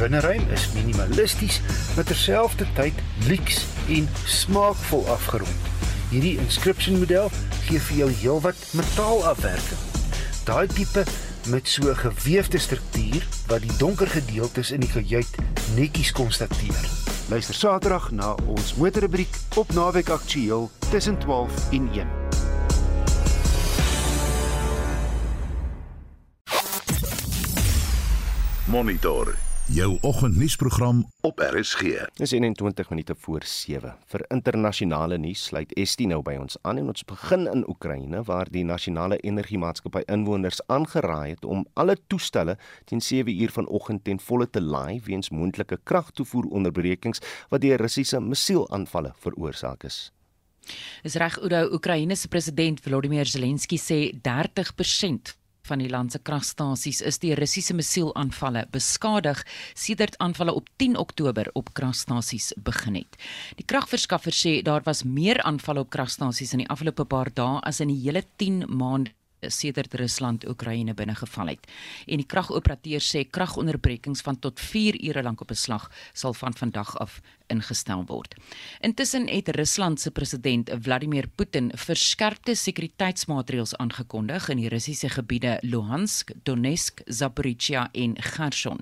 binneruim 0.00 0.48
is 0.50 0.72
minimalisties, 0.72 1.60
maar 1.94 2.04
terselfdertyd 2.04 2.94
lyks 3.26 3.66
en 3.88 4.08
smaakvol 4.24 5.08
afgerond. 5.08 5.68
Hierdie 6.10 6.38
inscription 6.38 6.98
model 6.98 7.28
gee 7.66 7.80
vir 7.80 7.96
jou 7.96 8.08
heelwat 8.22 8.64
metaalafwerking. 8.72 9.84
Daai 10.48 10.66
tipe 10.72 11.04
met 11.52 11.68
so 11.68 11.90
'n 11.90 11.96
geweefde 11.96 12.58
struktuur 12.58 13.26
wat 13.46 13.60
die 13.60 13.76
donker 13.76 14.08
gedeeltes 14.08 14.70
in 14.70 14.80
die 14.80 14.92
kajuit 14.92 15.34
netjies 15.76 16.12
konstateer. 16.12 16.84
Luister 17.30 17.54
Saterdag 17.54 18.08
na 18.10 18.32
ons 18.50 18.72
motorrubriek 18.74 19.36
op 19.54 19.72
Naweek 19.72 20.08
Aktueel 20.10 20.70
tussen 20.90 21.18
12 21.18 21.70
en 21.70 21.88
1. 21.92 22.08
Monitor 28.66 29.49
jou 29.70 29.98
oggendnuusprogram 30.00 31.12
op 31.20 31.38
RSG. 31.38 31.80
Dis 32.14 32.30
21 32.30 32.88
minute 32.90 33.14
voor 33.18 33.42
7. 33.44 33.94
Vir 34.06 34.24
internasionale 34.28 35.18
nuus 35.18 35.44
sluit 35.46 35.72
Estie 35.78 36.08
nou 36.10 36.18
by 36.26 36.34
ons 36.42 36.58
aan 36.66 36.80
en 36.82 36.90
ons 36.90 37.06
begin 37.06 37.46
in 37.46 37.62
Oekraïne 37.70 38.24
waar 38.26 38.50
die 38.50 38.64
nasionale 38.66 39.20
energiemaatskappy 39.22 40.02
inwoners 40.10 40.58
aangeraai 40.66 41.36
het 41.36 41.46
om 41.46 41.62
alle 41.78 41.96
toestelle 42.10 42.58
teen 42.90 43.00
7 43.00 43.30
uur 43.30 43.54
vanoggend 43.54 44.04
ten 44.04 44.18
volle 44.20 44.50
te 44.50 44.60
laai 44.60 45.00
weens 45.06 45.30
moontlike 45.30 45.78
kragtoevoeronderbrekings 45.84 47.22
wat 47.48 47.62
deur 47.62 47.78
Russiese 47.78 48.20
missielaanvalle 48.20 49.14
veroorsaak 49.22 49.86
is. 49.86 50.08
Is 51.02 51.14
reg 51.14 51.38
Oudo 51.38 51.68
Oekraïne 51.72 52.16
se 52.16 52.28
president 52.28 52.80
Volodymyr 52.82 53.26
Zelensky 53.26 53.78
sê 53.78 54.00
30% 54.18 55.39
van 55.70 55.82
die 55.82 55.90
land 55.90 56.12
se 56.12 56.20
kragstasies 56.26 57.00
is 57.06 57.20
deur 57.22 57.38
Russiese 57.38 57.76
missielaanvalle 57.78 58.66
beskadig 58.74 59.44
sedert 59.78 60.18
aanvalle 60.18 60.54
op 60.56 60.68
10 60.82 60.98
Oktober 60.98 61.50
op 61.54 61.72
kragstasies 61.78 62.50
begin 62.58 62.98
het. 63.00 63.20
Die 63.60 63.66
kragverskaffer 63.66 64.34
sê 64.34 64.58
daar 64.66 64.84
was 64.88 65.04
meer 65.04 65.42
aanvalle 65.46 65.86
op 65.86 65.92
kragstasies 65.94 66.54
in 66.56 66.64
die 66.64 66.70
afgelope 66.72 67.06
paar 67.06 67.30
dae 67.34 67.62
as 67.66 67.80
in 67.80 67.92
die 67.92 68.00
hele 68.02 68.24
10 68.42 68.66
maande 68.68 69.14
sedert 69.48 69.94
Rusland 69.96 70.44
Oekraïne 70.48 70.92
binnegeval 70.94 71.54
het. 71.54 71.68
En 72.06 72.20
die 72.20 72.28
kragoperateur 72.28 73.00
sê 73.00 73.24
kragonderbrekings 73.24 74.20
van 74.26 74.36
tot 74.38 74.60
4 74.60 74.98
ure 75.08 75.22
lank 75.22 75.40
op 75.40 75.50
'n 75.50 75.56
slag 75.56 75.90
sal 76.12 76.34
van 76.34 76.52
vandag 76.52 76.96
af 76.98 77.20
ingestel 77.50 78.04
word. 78.06 78.34
Intussen 78.80 79.28
het 79.28 79.48
Rusland 79.56 80.00
se 80.00 80.10
president 80.10 80.70
Vladimir 80.82 81.28
Putin 81.28 81.70
verskerpte 81.74 82.54
sekuriteitsmaatreëls 82.54 83.76
aangekondig 83.76 84.48
in 84.48 84.62
die 84.62 84.68
Russiese 84.72 85.08
gebiede 85.08 85.58
Luhansk, 85.62 86.32
Donetsk, 86.42 87.02
Zaporizhia 87.06 87.88
en 87.92 88.14
Kherson. 88.14 88.80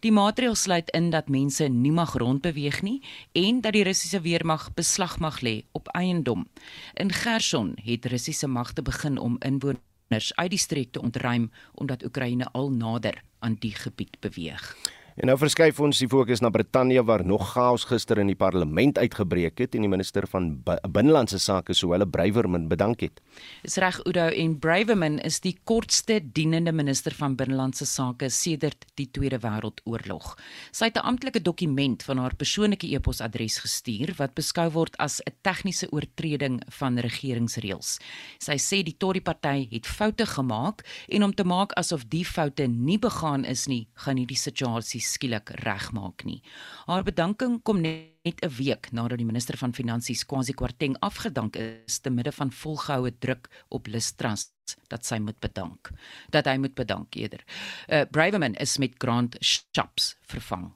Die 0.00 0.12
maatreëls 0.12 0.62
sluit 0.62 0.90
in 0.90 1.10
dat 1.10 1.28
mense 1.28 1.68
nie 1.68 1.92
mag 1.92 2.14
rondbeweeg 2.20 2.82
nie 2.82 3.00
en 3.32 3.60
dat 3.60 3.72
die 3.72 3.84
Russiese 3.86 4.20
weermag 4.20 4.70
beslag 4.74 5.18
mag 5.18 5.40
lê 5.40 5.62
op 5.72 5.88
eiendom. 5.96 6.46
In 6.94 7.10
Kherson 7.10 7.74
het 7.84 8.06
Russiese 8.06 8.46
magte 8.46 8.82
begin 8.82 9.18
om 9.18 9.36
inwoners 9.40 10.34
uit 10.34 10.50
die 10.50 10.58
streek 10.58 10.92
te 10.92 11.02
ontruim 11.02 11.50
omdat 11.74 12.04
Oekraïne 12.04 12.48
al 12.52 12.70
nader 12.70 13.22
aan 13.38 13.56
die 13.58 13.74
gebied 13.74 14.20
beweeg. 14.20 14.76
En 15.20 15.28
nou 15.28 15.34
verskuif 15.36 15.76
ons 15.84 15.98
die 16.00 16.06
fokus 16.08 16.40
na 16.40 16.48
Brittanje 16.48 17.02
waar 17.04 17.20
nog 17.28 17.42
chaos 17.52 17.82
gister 17.84 18.16
in 18.22 18.30
die 18.30 18.38
parlement 18.38 18.96
uitgebreek 18.96 19.58
het 19.60 19.74
en 19.76 19.84
die 19.84 19.90
minister 19.92 20.24
van 20.32 20.46
binnelandse 20.64 21.36
sake 21.42 21.74
Suelle 21.76 22.06
Braverman 22.08 22.64
bedank 22.70 23.02
het. 23.04 23.20
Is 23.60 23.76
reg 23.76 23.98
Udo 24.08 24.24
en 24.32 24.54
Braverman 24.58 25.18
is 25.20 25.42
die 25.44 25.52
kortste 25.68 26.16
dienende 26.24 26.72
minister 26.72 27.12
van 27.18 27.36
binnelandse 27.36 27.84
sake 27.84 28.30
sedert 28.32 28.86
die 28.96 29.10
Tweede 29.12 29.42
Wêreldoorlog. 29.42 30.30
Sy 30.72 30.88
het 30.88 30.96
'n 30.96 31.04
amptelike 31.04 31.42
dokument 31.42 32.02
van 32.02 32.18
haar 32.18 32.34
persoonlike 32.34 32.88
e-posadres 32.88 33.58
gestuur 33.58 34.14
wat 34.16 34.34
beskou 34.34 34.70
word 34.70 34.96
as 34.96 35.20
'n 35.20 35.32
tegniese 35.42 35.92
oortreding 35.92 36.62
van 36.68 36.98
regeringsreëls. 36.98 37.98
Sy 38.38 38.56
sê 38.56 38.82
die 38.82 38.96
Tory 38.96 39.20
party 39.20 39.68
het 39.70 39.86
foute 39.86 40.26
gemaak 40.26 40.80
en 41.08 41.22
om 41.22 41.34
te 41.34 41.44
maak 41.44 41.72
asof 41.72 42.08
die 42.08 42.24
foute 42.24 42.66
nie 42.66 42.98
begaan 42.98 43.44
is 43.44 43.66
nie, 43.66 43.88
gaan 43.94 44.16
hierdie 44.16 44.36
situasie 44.36 45.01
skielik 45.02 45.52
regmaak 45.62 46.24
nie. 46.24 46.40
Haar 46.86 47.04
bedanking 47.04 47.60
kom 47.62 47.80
net 47.82 48.40
'n 48.42 48.48
week 48.58 48.92
nadat 48.92 49.18
die 49.18 49.26
minister 49.26 49.56
van 49.56 49.74
Finansies 49.74 50.24
Kwasi 50.24 50.52
Kwarteng 50.52 50.96
afgedank 51.00 51.56
is 51.56 51.98
te 51.98 52.10
midde 52.10 52.32
van 52.32 52.50
volgehoue 52.50 53.12
druk 53.18 53.48
op 53.68 53.86
Liz 53.86 54.12
Truss 54.12 54.52
dat 54.88 55.04
sy 55.04 55.18
moet 55.18 55.40
bedank. 55.40 55.90
Dat 56.30 56.46
hy 56.46 56.56
moet 56.56 56.74
bedank 56.74 57.14
eerder. 57.14 57.44
Uh 57.88 58.04
Braverman 58.10 58.54
is 58.54 58.78
met 58.78 58.94
Grant 58.98 59.36
Shapps 59.40 60.16
vervang. 60.22 60.72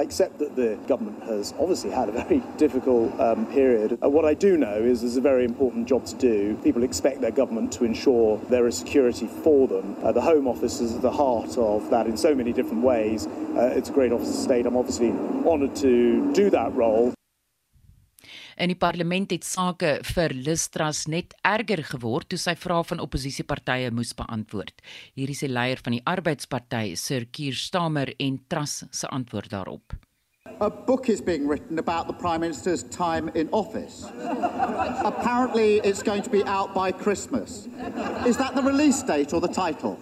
I 0.00 0.02
accept 0.02 0.38
that 0.38 0.56
the 0.56 0.78
government 0.88 1.22
has 1.24 1.52
obviously 1.58 1.90
had 1.90 2.08
a 2.08 2.12
very 2.12 2.38
difficult 2.56 3.20
um, 3.20 3.44
period. 3.52 3.98
Uh, 4.02 4.08
what 4.08 4.24
I 4.24 4.32
do 4.32 4.56
know 4.56 4.76
is 4.76 5.02
there's 5.02 5.18
a 5.18 5.20
very 5.20 5.44
important 5.44 5.86
job 5.86 6.06
to 6.06 6.14
do. 6.14 6.56
People 6.64 6.84
expect 6.84 7.20
their 7.20 7.30
government 7.30 7.70
to 7.72 7.84
ensure 7.84 8.38
there 8.48 8.66
is 8.66 8.78
security 8.78 9.26
for 9.26 9.68
them. 9.68 9.94
Uh, 10.02 10.10
the 10.12 10.22
Home 10.22 10.48
Office 10.48 10.80
is 10.80 10.96
at 10.96 11.02
the 11.02 11.10
heart 11.10 11.58
of 11.58 11.90
that 11.90 12.06
in 12.06 12.16
so 12.16 12.34
many 12.34 12.50
different 12.50 12.82
ways. 12.82 13.26
Uh, 13.26 13.74
it's 13.76 13.90
a 13.90 13.92
great 13.92 14.10
office 14.10 14.30
of 14.30 14.36
state. 14.36 14.64
I'm 14.64 14.74
obviously 14.74 15.10
honoured 15.46 15.76
to 15.76 16.32
do 16.32 16.48
that 16.48 16.74
role. 16.74 17.12
In 18.60 18.68
die 18.68 18.76
parlement 18.76 19.30
het 19.32 19.46
sake 19.48 19.94
vir 20.04 20.34
Listras 20.36 21.06
net 21.08 21.32
erger 21.48 21.80
geword 21.94 22.28
toe 22.28 22.36
sy 22.38 22.52
vrae 22.60 22.84
van 22.90 23.00
oppositiepartye 23.00 23.88
moes 23.96 24.12
beantwoord. 24.18 24.82
Hier 25.16 25.32
is 25.32 25.40
die 25.40 25.48
leier 25.48 25.80
van 25.80 25.96
die 25.96 26.02
Arbeidsparty, 26.04 26.92
Sir 27.00 27.24
Keir 27.32 27.56
Starmer 27.56 28.12
en 28.20 28.36
Truss 28.52 28.84
se 28.92 29.08
antwoord 29.08 29.48
daarop. 29.54 29.96
A 30.60 30.68
book 30.68 31.08
is 31.08 31.22
being 31.24 31.48
written 31.48 31.78
about 31.78 32.06
the 32.06 32.12
Prime 32.12 32.40
Minister's 32.40 32.84
time 32.90 33.30
in 33.32 33.48
office. 33.50 34.04
Apparently, 35.08 35.80
it's 35.82 36.02
going 36.02 36.22
to 36.22 36.28
be 36.28 36.44
out 36.44 36.74
by 36.74 36.92
Christmas. 36.92 37.66
Is 38.26 38.36
that 38.36 38.54
the 38.54 38.62
release 38.62 39.02
date 39.02 39.32
or 39.32 39.40
the 39.40 39.48
title? 39.48 39.96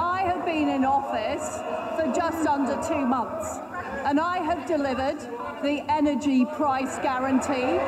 I 0.00 0.24
have 0.24 0.46
been 0.46 0.70
in 0.70 0.86
office 0.86 1.60
for 1.96 2.08
just 2.16 2.46
under 2.48 2.80
two 2.88 3.04
months, 3.04 3.60
and 4.10 4.18
I 4.18 4.38
have 4.38 4.66
delivered 4.66 5.20
the 5.62 5.84
energy 5.88 6.44
price 6.44 6.98
guarantee. 6.98 7.78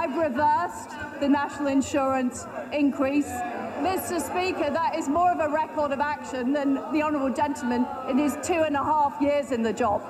I've 0.00 0.14
reversed 0.14 0.90
the 1.18 1.28
national 1.28 1.68
insurance 1.68 2.46
increase. 2.74 3.30
Mr. 3.80 4.20
Speaker, 4.20 4.70
that 4.70 4.96
is 4.98 5.08
more 5.08 5.32
of 5.32 5.40
a 5.40 5.48
record 5.48 5.92
of 5.92 6.00
action 6.00 6.52
than 6.52 6.74
the 6.92 7.02
Honourable 7.02 7.32
Gentleman 7.32 7.86
in 8.10 8.18
his 8.18 8.36
two 8.42 8.62
and 8.68 8.76
a 8.76 8.84
half 8.84 9.18
years 9.22 9.50
in 9.50 9.62
the 9.62 9.72
job. 9.72 10.02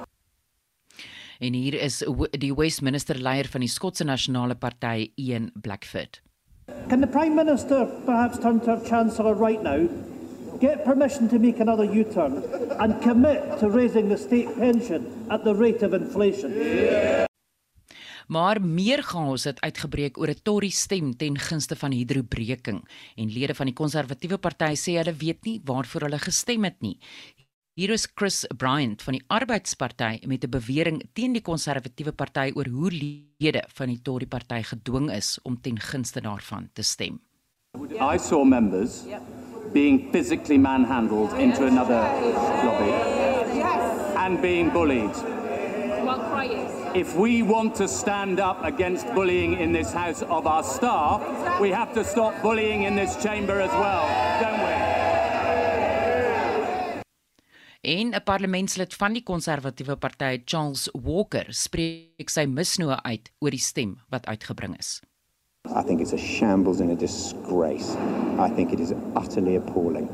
En 1.38 1.54
hier 1.54 1.74
is 1.74 2.04
die 2.38 2.52
Westminster 2.52 3.14
leier 3.14 3.46
van 3.46 3.60
die 3.60 3.68
Skotse 3.68 4.04
Nasionale 4.04 4.54
Party, 4.54 5.12
Ian 5.16 5.52
Blackford. 5.54 6.20
Can 6.88 7.00
the 7.00 7.06
Prime 7.06 7.36
Minister 7.36 7.86
perhaps 8.04 8.38
turn 8.38 8.60
to 8.60 8.70
our 8.72 8.84
Chancellor 8.84 9.34
right 9.34 9.62
now 9.62 9.88
get 10.61 10.84
permission 10.84 11.28
to 11.28 11.38
make 11.38 11.58
another 11.61 11.84
U 11.84 12.04
turn 12.04 12.44
and 12.78 13.00
commit 13.02 13.40
to 13.61 13.68
raising 13.68 14.08
the 14.08 14.16
state 14.16 14.48
pension 14.58 15.26
at 15.30 15.44
the 15.44 15.54
rate 15.54 15.82
of 15.82 15.92
inflation. 15.92 16.52
Maar 18.30 18.61
meer 18.62 19.02
chaos 19.02 19.44
het 19.44 19.61
uitgebreek 19.61 20.18
oor 20.18 20.30
'n 20.30 20.42
Tory 20.42 20.68
stem 20.68 21.16
ten 21.16 21.38
gunste 21.38 21.76
van 21.76 21.90
hidrobreking 21.90 22.88
en 23.16 23.32
lede 23.32 23.54
van 23.54 23.66
die 23.66 23.74
konservatiewe 23.74 24.38
party 24.38 24.74
sê 24.76 24.92
hulle 25.00 25.14
weet 25.14 25.44
nie 25.44 25.61
waarvoor 25.64 26.00
hulle 26.00 26.18
gestem 26.18 26.64
het 26.64 26.80
nie. 26.80 26.98
Hier 27.74 27.90
is 27.90 28.08
Chris 28.14 28.46
Bryant 28.56 29.02
van 29.02 29.12
die 29.12 29.24
Arbeidsparty 29.26 30.20
met 30.26 30.44
'n 30.44 30.50
bewering 30.50 31.02
teen 31.12 31.32
die 31.32 31.42
konservatiewe 31.42 32.12
party 32.12 32.52
oor 32.54 32.68
hoe 32.68 32.90
lede 32.90 33.64
van 33.68 33.88
die 33.88 34.02
Tory 34.02 34.26
party 34.26 34.62
gedwing 34.62 35.11
is 35.11 35.38
om 35.42 35.61
ten 35.61 35.78
gunste 35.78 36.20
daarvan 36.20 36.70
te 36.72 36.82
stem. 36.82 37.20
I 38.14 38.18
saw 38.18 38.44
members 38.44 39.04
yep 39.06 39.39
being 39.72 40.10
physically 40.12 40.58
manhandled 40.58 41.32
into 41.34 41.66
another 41.66 42.00
lobby 42.64 42.92
and 44.16 44.40
being 44.42 44.70
bullied. 44.70 45.14
If 46.94 47.14
we 47.14 47.42
want 47.42 47.76
to 47.76 47.86
stand 47.86 48.40
up 48.40 48.64
against 48.64 49.06
bullying 49.14 49.60
in 49.60 49.72
this 49.72 49.92
house 49.92 50.22
of 50.22 50.46
our 50.46 50.64
staff, 50.64 51.22
we 51.60 51.70
have 51.70 51.94
to 51.94 52.02
stop 52.04 52.42
bullying 52.42 52.82
in 52.82 52.96
this 52.96 53.16
chamber 53.22 53.60
as 53.60 53.70
well, 53.70 54.06
don't 54.42 54.58
we? 54.58 54.74
En 57.82 58.10
'n 58.14 58.22
parlementslid 58.24 58.94
van 58.94 59.12
die 59.12 59.22
konservatiewe 59.22 59.96
party, 59.96 60.42
Charles 60.44 60.88
Walker, 60.92 61.46
spreek 61.48 62.28
sy 62.28 62.44
misnoë 62.44 63.02
uit 63.02 63.30
oor 63.38 63.50
die 63.50 63.62
stem 63.62 63.96
wat 64.10 64.26
uitgebring 64.26 64.76
is. 64.78 65.00
I 65.74 65.82
think 65.82 66.00
it's 66.00 66.12
a 66.12 66.18
shambles 66.18 66.80
and 66.80 66.90
a 66.90 66.96
disgrace. 66.96 67.94
I 68.38 68.48
think 68.48 68.72
it 68.72 68.80
is 68.80 68.92
utterly 69.14 69.56
appalling. 69.56 70.08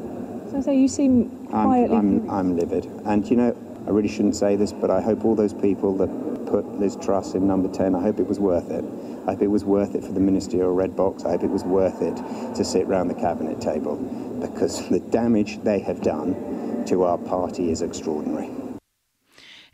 So, 0.50 0.60
so 0.60 0.70
you 0.70 0.86
seem 0.86 1.46
quietly. 1.46 1.96
I'm, 1.96 2.28
I'm, 2.28 2.30
I'm 2.30 2.56
livid. 2.56 2.84
And, 3.04 3.28
you 3.28 3.36
know, 3.36 3.56
I 3.86 3.90
really 3.90 4.08
shouldn't 4.08 4.36
say 4.36 4.56
this, 4.56 4.72
but 4.72 4.90
I 4.90 5.00
hope 5.00 5.24
all 5.24 5.34
those 5.34 5.54
people 5.54 5.96
that 5.96 6.46
put 6.46 6.66
Liz 6.78 6.96
Truss 6.96 7.34
in 7.34 7.46
number 7.46 7.68
10, 7.68 7.94
I 7.94 8.00
hope 8.00 8.20
it 8.20 8.26
was 8.26 8.38
worth 8.38 8.70
it. 8.70 8.84
I 9.26 9.32
hope 9.32 9.42
it 9.42 9.46
was 9.48 9.64
worth 9.64 9.94
it 9.94 10.04
for 10.04 10.12
the 10.12 10.20
ministerial 10.20 10.72
red 10.72 10.94
box. 10.94 11.24
I 11.24 11.30
hope 11.30 11.44
it 11.44 11.50
was 11.50 11.64
worth 11.64 12.02
it 12.02 12.16
to 12.54 12.64
sit 12.64 12.86
round 12.86 13.08
the 13.08 13.14
cabinet 13.14 13.60
table 13.60 13.96
because 14.40 14.88
the 14.88 15.00
damage 15.00 15.62
they 15.62 15.78
have 15.80 16.02
done 16.02 16.84
to 16.86 17.04
our 17.04 17.18
party 17.18 17.70
is 17.70 17.82
extraordinary. 17.82 18.50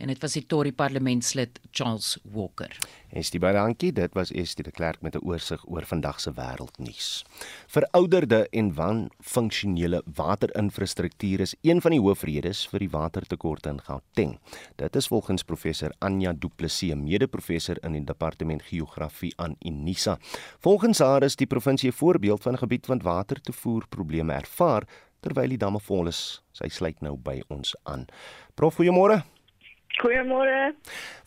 En 0.02 0.10
dit 0.10 0.18
was 0.22 0.34
die 0.34 0.42
Tory 0.50 0.72
parlementslid 0.74 1.60
Charles 1.70 2.16
Walker. 2.34 2.74
Estie 3.14 3.38
baie 3.42 3.54
dankie. 3.54 3.92
Dit 3.94 4.16
was 4.18 4.32
Estie 4.34 4.64
de 4.66 4.72
Klerk 4.74 5.02
met 5.02 5.14
'n 5.14 5.22
oorsig 5.22 5.62
oor 5.68 5.84
vandag 5.86 6.20
se 6.20 6.32
wêreldnuus. 6.32 7.24
Verouderde 7.66 8.48
en 8.50 8.74
wanfunksionele 8.74 10.02
waterinfrastruktuur 10.14 11.40
is 11.40 11.54
een 11.62 11.80
van 11.80 11.90
die 11.90 12.00
hoofredes 12.00 12.66
vir 12.68 12.78
die 12.78 12.90
watertekorte 12.90 13.68
in 13.68 13.80
Gauteng. 13.80 14.38
Dit 14.76 14.96
is 14.96 15.06
volgens 15.06 15.42
professor 15.42 15.92
Anja 15.98 16.32
Du 16.32 16.48
Plessis, 16.48 16.94
mede-professor 16.94 17.76
in 17.82 17.92
die 17.92 18.04
departement 18.04 18.62
geografie 18.62 19.32
aan 19.36 19.56
Unisa. 19.60 20.18
Volgens 20.58 20.98
haar 20.98 21.22
is 21.22 21.36
die 21.36 21.46
provinsie 21.46 21.90
'n 21.90 21.92
voorbeeld 21.92 22.42
van 22.42 22.52
'n 22.52 22.58
gebied 22.58 22.86
wat 22.86 23.02
watertoevoer 23.02 23.86
probleme 23.88 24.32
ervaar 24.32 24.82
terwyl 25.20 25.48
die 25.48 25.58
damme 25.58 25.80
vol 25.80 26.06
is. 26.06 26.42
Sy 26.52 26.68
sluit 26.68 27.00
nou 27.00 27.16
by 27.16 27.42
ons 27.48 27.76
aan. 27.82 28.06
Prof, 28.54 28.74
goeiemôre. 28.74 29.22
Goeiemôre. 30.00 30.72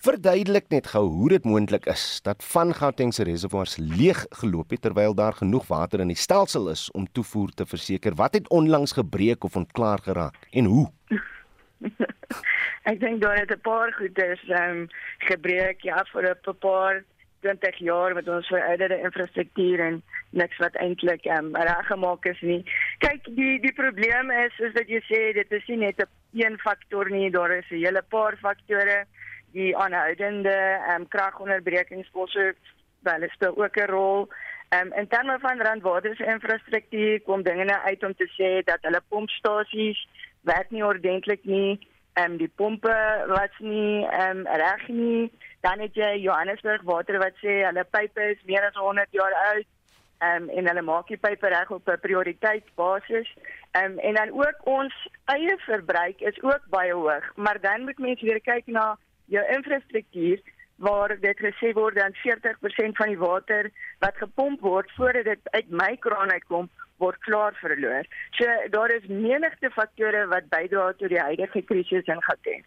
Verduidelik 0.01 0.69
net 0.73 0.87
gou 0.87 1.03
hoe 1.05 1.29
dit 1.29 1.43
moontlik 1.45 1.85
is 1.85 2.21
dat 2.25 2.43
van 2.49 2.73
Gauteng 2.73 3.13
se 3.13 3.23
reservoirs 3.23 3.77
leeg 3.77 4.25
geloop 4.41 4.73
het 4.73 4.81
terwyl 4.81 5.13
daar 5.13 5.33
genoeg 5.37 5.67
water 5.67 6.01
in 6.01 6.09
die 6.09 6.17
stelsel 6.17 6.69
is 6.69 6.89
om 6.91 7.05
toevoer 7.11 7.53
te 7.53 7.65
verseker. 7.65 8.15
Wat 8.15 8.33
het 8.33 8.49
onlangs 8.49 8.91
gebreek 8.97 9.43
of 9.43 9.55
ontklaar 9.55 10.01
geraak 10.01 10.47
en 10.51 10.65
hoe? 10.65 10.89
Ek 12.89 12.99
dink 12.99 13.21
daar 13.21 13.37
het 13.37 13.51
'n 13.51 13.61
paar 13.61 13.93
goeders 13.93 14.41
ehm 14.49 14.69
um, 14.69 14.87
gebreek 15.17 15.81
ja 15.81 16.05
vir 16.11 16.33
'n 16.33 16.57
paar 16.59 17.03
20 17.45 17.77
jaar 17.85 18.13
met 18.17 18.29
ons 18.29 18.47
verouderde 18.49 18.97
infrastruktuur 19.07 19.83
en 19.87 20.01
niks 20.41 20.57
wat 20.63 20.77
eintlik 20.81 21.25
ehm 21.29 21.51
um, 21.51 21.61
reggemaak 21.69 22.25
is 22.31 22.41
nie. 22.41 22.61
Kyk, 23.05 23.29
die 23.39 23.59
die 23.61 23.73
probleem 23.73 24.31
is 24.31 24.59
is 24.67 24.73
dat 24.77 24.89
jy 24.89 25.01
sê 25.09 25.21
dit 25.37 25.51
is 25.59 25.67
nie 25.71 25.81
net 25.85 26.01
'n 26.01 26.09
een 26.41 26.57
faktor 26.59 27.09
nie, 27.09 27.29
daar 27.31 27.51
is 27.57 27.69
'n 27.69 27.83
hele 27.85 28.03
paar 28.15 28.37
faktore 28.41 29.05
die 29.53 29.77
aanhoudende 29.77 30.55
ehm 30.55 31.01
um, 31.01 31.07
kragonderbrekings 31.07 32.07
spesifiek 32.07 32.73
wel 33.05 33.29
speel 33.29 33.57
ook 33.63 33.77
'n 33.77 33.91
rol. 33.95 34.27
Ehm 34.69 34.87
um, 34.87 34.93
in 34.99 35.07
terme 35.07 35.37
van 35.39 35.61
randwaterinfrastruktuur 35.61 37.21
kom 37.21 37.43
dinge 37.43 37.63
nou 37.63 37.81
uit 37.89 38.03
om 38.03 38.15
te 38.15 38.27
sê 38.37 38.63
dat 38.63 38.81
hulle 38.81 39.01
pompstasies 39.09 40.07
werk 40.41 40.69
nie 40.69 40.85
ordentlik 40.85 41.43
nie. 41.43 41.87
Ehm 42.15 42.31
um, 42.31 42.37
die 42.37 42.51
pompe 42.55 42.95
was 43.27 43.55
nie 43.59 44.05
ehm 44.07 44.37
um, 44.37 44.47
reg 44.47 44.87
nie. 44.87 45.31
Dan 45.59 45.79
het 45.83 45.95
jy 45.99 46.11
Johannesburg 46.23 46.83
water 46.87 47.17
wat 47.19 47.35
sê 47.43 47.55
hulle 47.65 47.83
pype 47.91 48.29
is 48.31 48.43
meer 48.47 48.67
as 48.67 48.77
100 48.79 49.11
jaar 49.11 49.35
oud. 49.49 49.67
Ehm 50.23 50.43
um, 50.43 50.49
en 50.49 50.69
hulle 50.71 50.83
maak 50.89 51.11
die 51.11 51.19
pype 51.19 51.51
reg 51.51 51.71
op 51.71 51.89
'n 51.91 51.99
prioriteitsbasis. 52.05 53.33
Ehm 53.71 53.91
um, 53.91 53.99
en 53.99 54.13
dan 54.13 54.31
ook 54.31 54.63
ons 54.77 54.95
eie 55.25 55.57
verbruik 55.67 56.21
is 56.21 56.41
ook 56.43 56.63
baie 56.69 56.93
hoog, 56.93 57.25
maar 57.35 57.59
dan 57.61 57.83
moet 57.83 57.99
mense 57.99 58.25
weer 58.25 58.41
kyk 58.41 58.67
na 58.67 58.97
jou 59.25 59.45
infrastruktuur 59.57 60.39
waar 60.75 61.19
dit 61.19 61.37
gesê 61.39 61.73
word 61.73 61.95
dan 61.95 62.15
40% 62.23 62.95
van 62.99 63.07
die 63.07 63.19
water 63.19 63.71
wat 63.99 64.15
gepomp 64.23 64.59
word 64.61 64.91
voordat 64.95 65.23
dit 65.23 65.51
uit 65.51 65.69
my 65.69 65.95
kraan 65.99 66.31
uitkom, 66.31 66.69
word 66.97 67.19
klaar 67.25 67.55
verloor. 67.59 68.05
So 68.37 68.45
daar 68.71 68.91
is 68.95 69.07
menigte 69.09 69.71
faktore 69.73 70.25
wat 70.31 70.49
bydra 70.49 70.93
tot 70.99 71.09
die 71.09 71.21
huidige 71.21 71.61
krisis 71.67 72.07
in 72.07 72.21
Gauteng. 72.27 72.63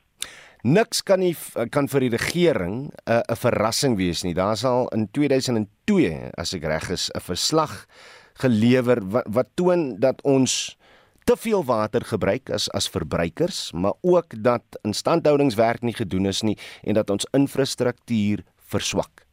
Niks 0.67 1.05
kan 1.07 1.21
nie 1.23 1.37
kan 1.71 1.87
vir 1.89 2.01
die 2.01 2.17
regering 2.17 2.91
'n 2.91 3.13
uh, 3.13 3.23
'n 3.29 3.37
verrassing 3.37 3.97
wees 3.97 4.25
nie. 4.25 4.35
Daar 4.35 4.57
sal 4.57 4.89
in 4.89 5.09
2002, 5.13 6.31
as 6.37 6.55
ek 6.55 6.65
reg 6.65 6.91
is, 6.91 7.11
'n 7.15 7.21
verslag 7.21 7.87
gelewer 8.35 8.99
wat, 9.03 9.27
wat 9.29 9.49
toon 9.55 10.01
dat 10.01 10.23
ons 10.23 10.77
te 11.25 11.37
veel 11.37 11.65
water 11.65 12.05
gebruik 12.05 12.51
as 12.51 12.69
as 12.73 12.89
verbruikers, 12.89 13.73
maar 13.73 13.95
ook 14.01 14.35
dat 14.43 14.63
instandhoudingswerk 14.83 15.83
nie 15.83 15.95
gedoen 15.95 16.27
is 16.27 16.43
nie 16.43 16.59
en 16.83 16.95
dat 16.95 17.11
ons 17.11 17.27
infrastruktuur 17.33 18.43
verswak. 18.57 19.28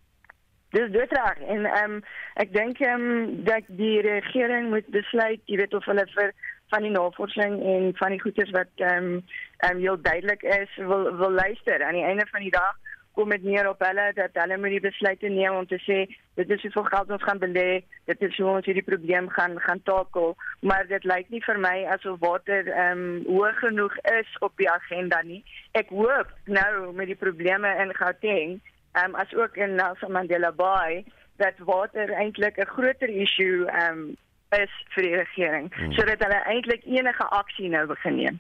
Dis 0.76 0.92
dit 0.92 1.12
reg. 1.12 1.38
En 1.48 1.66
ehm 1.66 1.92
um, 1.92 2.02
ek 2.42 2.50
dink 2.54 2.80
ehm 2.84 3.04
um, 3.12 3.44
dat 3.48 3.68
die 3.68 4.02
regering 4.04 4.70
moet 4.74 4.88
besluit, 4.92 5.40
jy 5.48 5.60
weet 5.62 5.76
of 5.78 5.86
hulle 5.88 6.04
vir 6.16 6.34
van 6.74 6.84
die 6.84 6.92
navorsing 6.92 7.56
en 7.74 7.94
van 8.00 8.12
die 8.12 8.20
goeders 8.24 8.52
wat 8.58 8.84
ehm 8.84 9.08
um, 9.14 9.22
ehm 9.64 9.78
um, 9.78 9.80
heel 9.86 10.02
duidelik 10.02 10.44
is 10.58 10.76
wil 10.90 11.08
wil 11.22 11.32
luister. 11.32 11.84
Aan 11.84 12.00
die 12.00 12.04
einde 12.10 12.28
van 12.34 12.44
die 12.44 12.52
dag 12.58 12.76
kom 13.16 13.32
dit 13.32 13.48
neer 13.48 13.70
op 13.70 13.88
hulle 13.88 14.10
dat 14.20 14.36
hulle 14.42 14.58
moet 14.58 14.76
die 14.76 14.84
besluite 14.90 15.32
neem 15.32 15.56
om 15.62 15.68
te 15.72 15.80
sê 15.86 16.02
dit 16.42 16.54
is 16.58 16.68
hoeveel 16.68 16.90
geld 16.92 17.16
ons 17.16 17.24
gaan 17.24 17.40
belê 17.46 17.70
dit 18.12 18.28
is 18.28 18.38
hoe 18.38 18.52
ons 18.58 18.68
hierdie 18.68 18.88
probleem 18.92 19.32
gaan 19.38 19.56
gaan 19.70 19.84
takel. 19.88 20.36
Maar 20.60 20.92
dit 20.92 21.08
lyk 21.08 21.32
nie 21.32 21.44
vir 21.48 21.64
my 21.70 21.76
asof 21.96 22.20
water 22.28 22.68
ehm 22.68 23.08
um, 23.08 23.18
hoog 23.32 23.64
genoeg 23.64 24.00
is 24.20 24.38
op 24.44 24.60
die 24.60 24.72
agenda 24.78 25.24
nie. 25.24 25.44
Ek 25.72 25.96
hoop 26.04 26.36
nou 26.60 26.72
met 27.00 27.14
die 27.16 27.22
probleme 27.28 27.78
in 27.88 27.96
Gauteng 28.04 28.60
ehm 28.96 29.14
um, 29.14 29.16
as 29.22 29.34
ook 29.36 29.58
in 29.58 29.76
Nelson 29.76 30.12
Mandela 30.12 30.52
Bay 30.52 31.06
dat 31.38 31.58
water 31.58 32.10
eintlik 32.12 32.58
'n 32.58 32.74
groter 32.76 33.10
issue 33.10 33.66
ehm 33.68 34.00
um, 34.00 34.18
is 34.56 34.74
vir 34.96 35.04
die 35.04 35.16
regering 35.16 35.74
hmm. 35.76 35.92
sodat 35.92 36.24
hulle 36.24 36.42
eintlik 36.46 36.84
enige 36.86 37.26
aksie 37.42 37.70
nou 37.70 37.86
begin 37.88 38.16
neem 38.16 38.40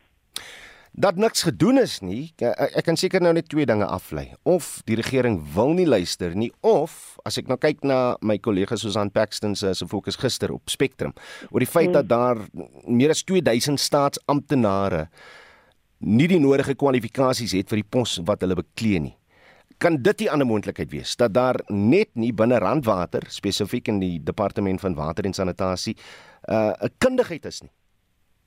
dat 0.95 1.15
niks 1.19 1.43
gedoen 1.43 1.77
is 1.81 1.97
nie. 1.99 2.31
Ek 2.39 2.85
kan 2.87 2.95
seker 2.95 3.23
nou 3.23 3.33
net 3.35 3.49
twee 3.51 3.67
dinge 3.67 3.87
aflei. 3.91 4.29
Of 4.47 4.79
die 4.87 4.95
regering 4.95 5.41
wil 5.55 5.73
nie 5.75 5.87
luister 5.87 6.35
nie 6.35 6.51
of 6.63 7.17
as 7.27 7.39
ek 7.41 7.49
nou 7.51 7.57
kyk 7.59 7.83
na 7.83 8.15
my 8.23 8.37
kollega 8.39 8.77
Susan 8.79 9.11
Paxton 9.11 9.57
se 9.59 9.73
se 9.75 9.87
fokus 9.91 10.15
gister 10.21 10.53
op 10.55 10.71
Spectrum 10.71 11.13
oor 11.51 11.59
die 11.59 11.69
feit 11.69 11.91
hmm. 11.91 11.97
dat 11.99 12.07
daar 12.07 12.39
meer 12.87 13.11
as 13.11 13.25
2000 13.27 13.81
staatsamptenare 13.81 15.07
nie 15.99 16.27
die 16.31 16.39
nodige 16.39 16.75
kwalifikasies 16.79 17.55
het 17.57 17.69
vir 17.71 17.81
die 17.81 17.89
pos 17.89 18.19
wat 18.23 18.43
hulle 18.45 18.55
beklee 18.55 19.03
nie. 19.09 19.15
Kan 19.77 20.01
dit 20.01 20.21
'n 20.21 20.27
ander 20.27 20.47
moontlikheid 20.47 20.91
wees 20.91 21.15
dat 21.15 21.33
daar 21.33 21.59
net 21.67 22.09
nie 22.13 22.33
binne 22.33 22.57
Randwater 22.57 23.23
spesifiek 23.27 23.87
in 23.87 23.99
die 23.99 24.23
departement 24.23 24.79
van 24.79 24.95
water 24.95 25.25
en 25.25 25.33
sanitasie 25.33 25.97
uh, 26.49 26.73
'n 26.81 26.91
kundigheid 26.97 27.45
is 27.45 27.61
nie? 27.61 27.71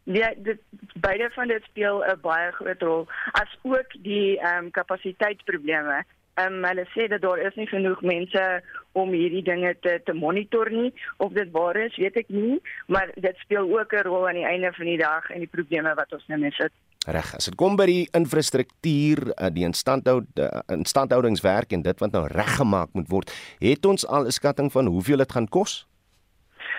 Ja, 0.09 0.33
dit 0.37 0.59
beide 0.95 1.31
van 1.31 1.49
dit 1.49 1.63
speel 1.63 2.05
'n 2.05 2.21
baie 2.21 2.53
groot 2.53 2.83
rol 2.83 3.07
as 3.33 3.59
ook 3.63 3.91
die 4.03 4.41
ehm 4.41 4.65
um, 4.65 4.71
kapasiteitsprobleme. 4.71 6.05
Ehm 6.35 6.53
um, 6.53 6.65
hulle 6.65 6.87
sê 6.95 7.09
dat 7.09 7.21
daar 7.21 7.39
is 7.39 7.55
nie 7.55 7.67
genoeg 7.67 8.01
mense 8.03 8.63
om 8.93 9.11
hierdie 9.11 9.43
dinge 9.43 9.77
te 9.81 10.01
te 10.05 10.13
monitor 10.13 10.71
nie. 10.71 10.95
Of 11.17 11.33
dit 11.33 11.51
waar 11.51 11.77
is, 11.77 11.97
weet 11.97 12.17
ek 12.17 12.29
nie, 12.29 12.61
maar 12.87 13.11
dit 13.15 13.37
speel 13.37 13.79
ook 13.79 13.93
'n 13.93 14.07
rol 14.09 14.29
aan 14.29 14.41
die 14.41 14.47
einde 14.47 14.73
van 14.73 14.87
die 14.87 14.99
dag 14.99 15.31
en 15.31 15.39
die 15.39 15.55
probleme 15.57 15.95
wat 15.95 16.13
ons 16.13 16.27
nou 16.27 16.41
mee 16.41 16.53
sit. 16.53 16.73
Reg, 17.09 17.31
as 17.39 17.47
dit 17.49 17.55
kom 17.57 17.77
by 17.79 17.87
die 17.89 18.09
infrastruktuur, 18.17 19.31
eh, 19.33 19.49
die 19.55 19.65
instandhoud 19.65 20.41
eh, 20.45 20.61
instandhoudingswerk 20.75 21.73
en 21.73 21.83
dit 21.87 22.03
wat 22.05 22.13
nou 22.13 22.27
reggemaak 22.29 22.93
moet 22.93 23.09
word, 23.09 23.33
het 23.63 23.87
ons 23.89 24.05
al 24.07 24.27
'n 24.27 24.31
skatting 24.31 24.69
van 24.73 24.87
hoeveel 24.87 25.17
dit 25.17 25.33
gaan 25.33 25.49
kos? 25.49 25.87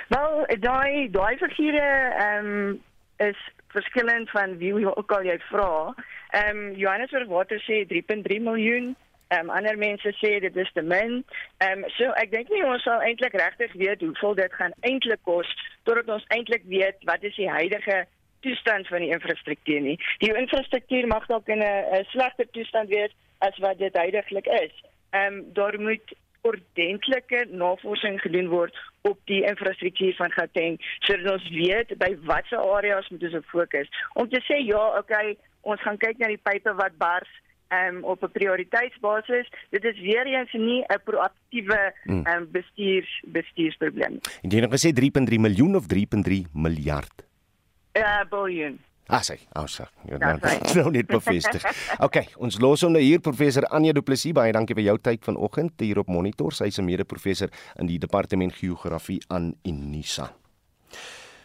Wel, 0.09 0.45
daai 0.59 1.09
daai 1.09 1.37
figure 1.37 2.13
ehm 2.13 2.45
um, 2.45 2.81
is 3.17 3.37
verskillend 3.73 4.29
van 4.29 4.57
wie 4.57 4.73
jy 4.73 4.85
ook 4.85 5.11
al 5.11 5.23
jy 5.23 5.39
vra. 5.49 5.95
Ehm 6.29 6.57
um, 6.57 6.75
Johannesburg 6.75 7.27
Water 7.27 7.59
sê 7.65 7.85
3.3 7.87 8.41
miljoen. 8.41 8.95
Ehm 9.27 9.49
um, 9.49 9.49
ander 9.49 9.77
mense 9.77 10.13
sê 10.21 10.39
dit 10.39 10.55
is 10.55 10.71
te 10.73 10.81
min. 10.81 11.23
Ehm 11.57 11.83
um, 11.83 11.89
so 11.97 12.13
ek 12.21 12.31
dink 12.31 12.49
nie 12.49 12.65
ons 12.65 12.83
sal 12.83 13.01
eintlik 13.01 13.33
regtig 13.33 13.73
weet 13.73 14.01
hoeveel 14.01 14.35
dit 14.35 14.53
gaan 14.53 14.73
eintlik 14.81 15.21
kos 15.23 15.49
totdat 15.83 16.09
ons 16.09 16.25
eintlik 16.27 16.63
weet 16.65 16.97
wat 17.03 17.23
is 17.23 17.35
die 17.35 17.49
huidige 17.49 18.05
toestand 18.39 18.87
van 18.87 18.99
die 18.99 19.11
infrastruktuur 19.11 19.81
nie. 19.81 19.97
Die 20.17 20.33
infrastruktuur 20.33 21.07
mag 21.07 21.25
dalk 21.27 21.47
in 21.47 21.63
'n 21.63 22.05
slegter 22.13 22.47
toestand 22.51 22.89
wees 22.89 23.11
as 23.39 23.57
wat 23.57 23.77
dit 23.77 23.93
heidaglik 23.97 24.45
is. 24.45 24.73
Ehm 25.09 25.33
um, 25.33 25.53
daar 25.53 25.79
moet 25.79 26.15
ordentlike 26.41 27.47
navorsing 27.51 28.21
gedoen 28.21 28.47
word 28.47 28.77
op 29.01 29.19
die 29.31 29.41
infrastruktuur 29.43 30.15
van 30.15 30.31
Gauteng 30.31 30.79
sodat 30.99 31.33
ons 31.33 31.49
weet 31.51 31.93
by 31.99 32.13
watter 32.29 32.63
areas 32.77 33.09
moet 33.09 33.27
ons 33.27 33.51
fokus 33.51 33.91
om 34.13 34.29
te 34.31 34.41
sê 34.47 34.61
ja 34.63 34.83
okay 34.99 35.35
ons 35.67 35.81
gaan 35.83 35.99
kyk 35.99 36.19
na 36.21 36.31
die 36.31 36.41
pipe 36.49 36.73
wat 36.79 36.95
bars 37.01 37.31
um, 37.75 38.03
op 38.03 38.23
'n 38.23 38.31
prioriteitsbasis 38.31 39.51
dit 39.75 39.83
is 39.83 39.99
weer 39.99 40.25
eens 40.25 40.53
nie 40.53 40.81
'n 40.87 41.01
proaktiewe 41.03 41.93
um, 42.07 42.47
bestuurs 42.51 43.23
bestuursprobleem. 43.27 44.19
En 44.43 44.49
jy 44.49 44.59
het 44.59 44.71
gesê 44.71 44.93
3.3 44.93 45.39
miljoen 45.39 45.75
of 45.75 45.85
3.3 45.87 46.47
miljard? 46.53 47.28
Ja, 47.99 48.21
uh, 48.21 48.29
biljoen. 48.29 48.79
Ah, 49.09 49.23
sê, 49.25 49.39
ou 49.57 49.65
oh. 49.65 49.87
Ja, 50.05 50.35
nou 50.77 50.91
net 50.93 51.07
bevestig. 51.09 51.63
OK, 52.05 52.19
ons 52.37 52.59
los 52.61 52.83
hom 52.85 52.93
nou 52.93 53.01
hier 53.01 53.21
professor 53.25 53.65
Anja 53.73 53.95
Du 53.97 54.03
Plessis. 54.05 54.35
Baie 54.37 54.53
dankie 54.53 54.77
vir 54.77 54.85
jou 54.85 54.99
tyd 55.01 55.25
vanoggend 55.25 55.81
hier 55.81 55.97
op 56.03 56.11
Monitor. 56.13 56.53
Sy 56.53 56.69
is 56.69 56.77
'n 56.77 56.85
mede-professor 56.85 57.49
in 57.81 57.89
die 57.89 57.97
departement 57.97 58.53
geografie 58.53 59.17
aan 59.27 59.55
Unisa. 59.65 60.29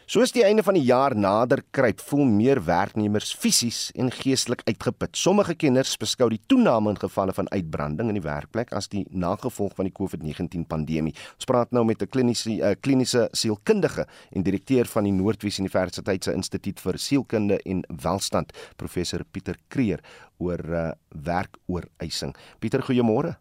Soos 0.05 0.29
die 0.29 0.43
einde 0.45 0.61
van 0.61 0.75
die 0.77 0.83
jaar 0.85 1.15
nader 1.17 1.63
kruip, 1.73 1.97
voel 2.05 2.27
meer 2.29 2.59
werknemers 2.67 3.31
fisies 3.41 3.87
en 3.97 4.11
geestelik 4.13 4.61
uitgeput. 4.67 5.17
Sommige 5.17 5.55
kenners 5.57 5.95
beskou 5.97 6.27
die 6.29 6.43
toename 6.45 6.93
in 6.93 6.99
gevalle 7.01 7.33
van 7.33 7.49
uitbranding 7.49 8.11
in 8.13 8.19
die 8.19 8.21
werkplek 8.21 8.69
as 8.77 8.85
die 8.91 9.01
nagevolg 9.09 9.73
van 9.73 9.89
die 9.89 9.95
COVID-19 9.97 10.67
pandemie. 10.69 11.15
Ons 11.39 11.49
praat 11.49 11.73
nou 11.73 11.81
met 11.89 12.03
'n 12.03 12.11
kliniese 12.13 12.53
uh, 12.53 12.75
kliniese 12.79 13.29
sielkundige 13.33 14.05
en 14.29 14.43
direkteur 14.43 14.85
van 14.85 15.05
die 15.05 15.11
Noordwes 15.11 15.57
Universiteit 15.57 16.23
se 16.23 16.33
Instituut 16.33 16.79
vir 16.79 16.97
Sielkunde 16.99 17.59
en 17.65 17.81
Welstand, 17.89 18.53
professor 18.77 19.25
Pieter 19.31 19.57
Kreer 19.69 20.03
oor 20.37 20.61
uh, 20.69 20.91
werkooreising. 21.09 22.35
Pieter, 22.59 22.81
goeiemôre. 22.81 23.37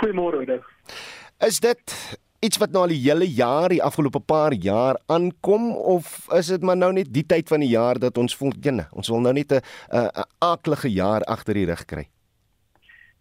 Goeiemôre. 0.00 0.62
Is 1.38 1.60
dit 1.60 2.16
iets 2.40 2.58
wat 2.58 2.72
nou 2.72 2.82
al 2.84 2.92
die 2.94 3.02
hele 3.02 3.26
jaar, 3.28 3.68
die 3.72 3.82
afgelope 3.82 4.20
paar 4.20 4.52
jaar 4.52 4.98
aankom 5.06 5.70
of 5.76 6.26
is 6.36 6.50
dit 6.52 6.62
maar 6.62 6.76
nou 6.76 6.92
net 6.92 7.12
die 7.12 7.24
tyd 7.26 7.48
van 7.48 7.60
die 7.60 7.72
jaar 7.72 7.98
dat 7.98 8.18
ons 8.18 8.36
voel, 8.36 8.52
jene, 8.60 8.86
ons 8.92 9.08
wil 9.08 9.20
nou 9.20 9.32
net 9.32 9.52
'n 9.52 9.60
'n 9.92 10.24
aaklige 10.38 10.88
jaar 10.88 11.22
agter 11.24 11.54
die 11.54 11.66
rug 11.66 11.84
kry? 11.84 12.08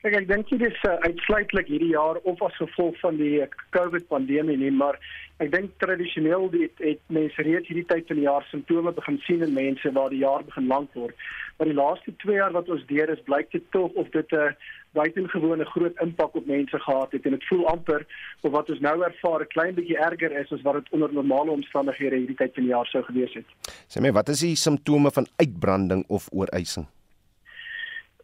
Kyk, 0.05 0.16
ek 0.22 0.28
dink 0.28 0.49
dit 0.49 0.61
is 0.61 0.84
uh, 0.86 0.91
uitsluitlik 1.01 1.68
hierdie 1.68 1.95
jaar 1.95 2.18
of 2.30 2.41
as 2.41 2.57
gevolg 2.61 2.99
van 2.99 3.16
die 3.18 3.41
COVID 3.74 4.07
pandemie 4.07 4.57
nie, 4.57 4.72
maar 4.72 4.99
ek 5.39 5.51
dink 5.51 5.72
tradisioneel 5.82 6.45
het, 6.51 6.76
het 6.78 7.01
mense 7.07 7.41
reeds 7.41 7.68
hierdie 7.68 7.88
tyd 7.89 8.07
van 8.07 8.16
die 8.16 8.28
jaar 8.28 8.45
simptome 8.51 8.93
begin 8.93 9.18
sien 9.26 9.41
in 9.41 9.53
mense 9.53 9.91
waar 9.91 10.13
die 10.13 10.22
jaar 10.22 10.43
begin 10.43 10.68
lank 10.68 10.93
word. 10.93 11.16
Maar 11.57 11.72
die 11.72 11.80
laaste 11.80 12.13
2 12.22 12.36
jaar 12.36 12.53
wat 12.53 12.70
ons 12.70 12.86
deur 12.86 13.09
is, 13.09 13.24
blyk 13.26 13.49
dit 13.51 13.66
tog 13.72 13.97
of 13.97 14.11
dit 14.13 14.32
'n 14.32 14.36
uh, 14.36 14.51
buitengewone 14.97 15.65
groot 15.73 16.01
impak 16.05 16.35
op 16.39 16.47
mense 16.49 16.79
gehad 16.87 17.11
het 17.11 17.27
en 17.27 17.35
dit 17.37 17.47
voel 17.49 17.67
amper 17.71 18.05
of 18.41 18.51
wat 18.51 18.69
ons 18.73 18.81
nou 18.87 18.95
ervaar 19.03 19.41
'n 19.45 19.53
klein 19.55 19.75
bietjie 19.75 19.97
erger 20.09 20.31
is 20.41 20.51
as 20.51 20.65
wat 20.67 20.79
dit 20.79 20.89
onder 20.95 21.13
normale 21.13 21.51
omstandighede 21.51 22.15
hierdie 22.15 22.39
tyd 22.41 22.53
van 22.53 22.63
die 22.63 22.73
jaar 22.73 22.85
sou 22.85 23.03
gewees 23.03 23.33
het. 23.33 23.47
Sê 23.91 24.01
my, 24.01 24.11
wat 24.11 24.29
is 24.29 24.39
die 24.39 24.55
simptome 24.55 25.11
van 25.11 25.27
uitbranding 25.37 26.03
of 26.07 26.27
ooreising? 26.31 26.87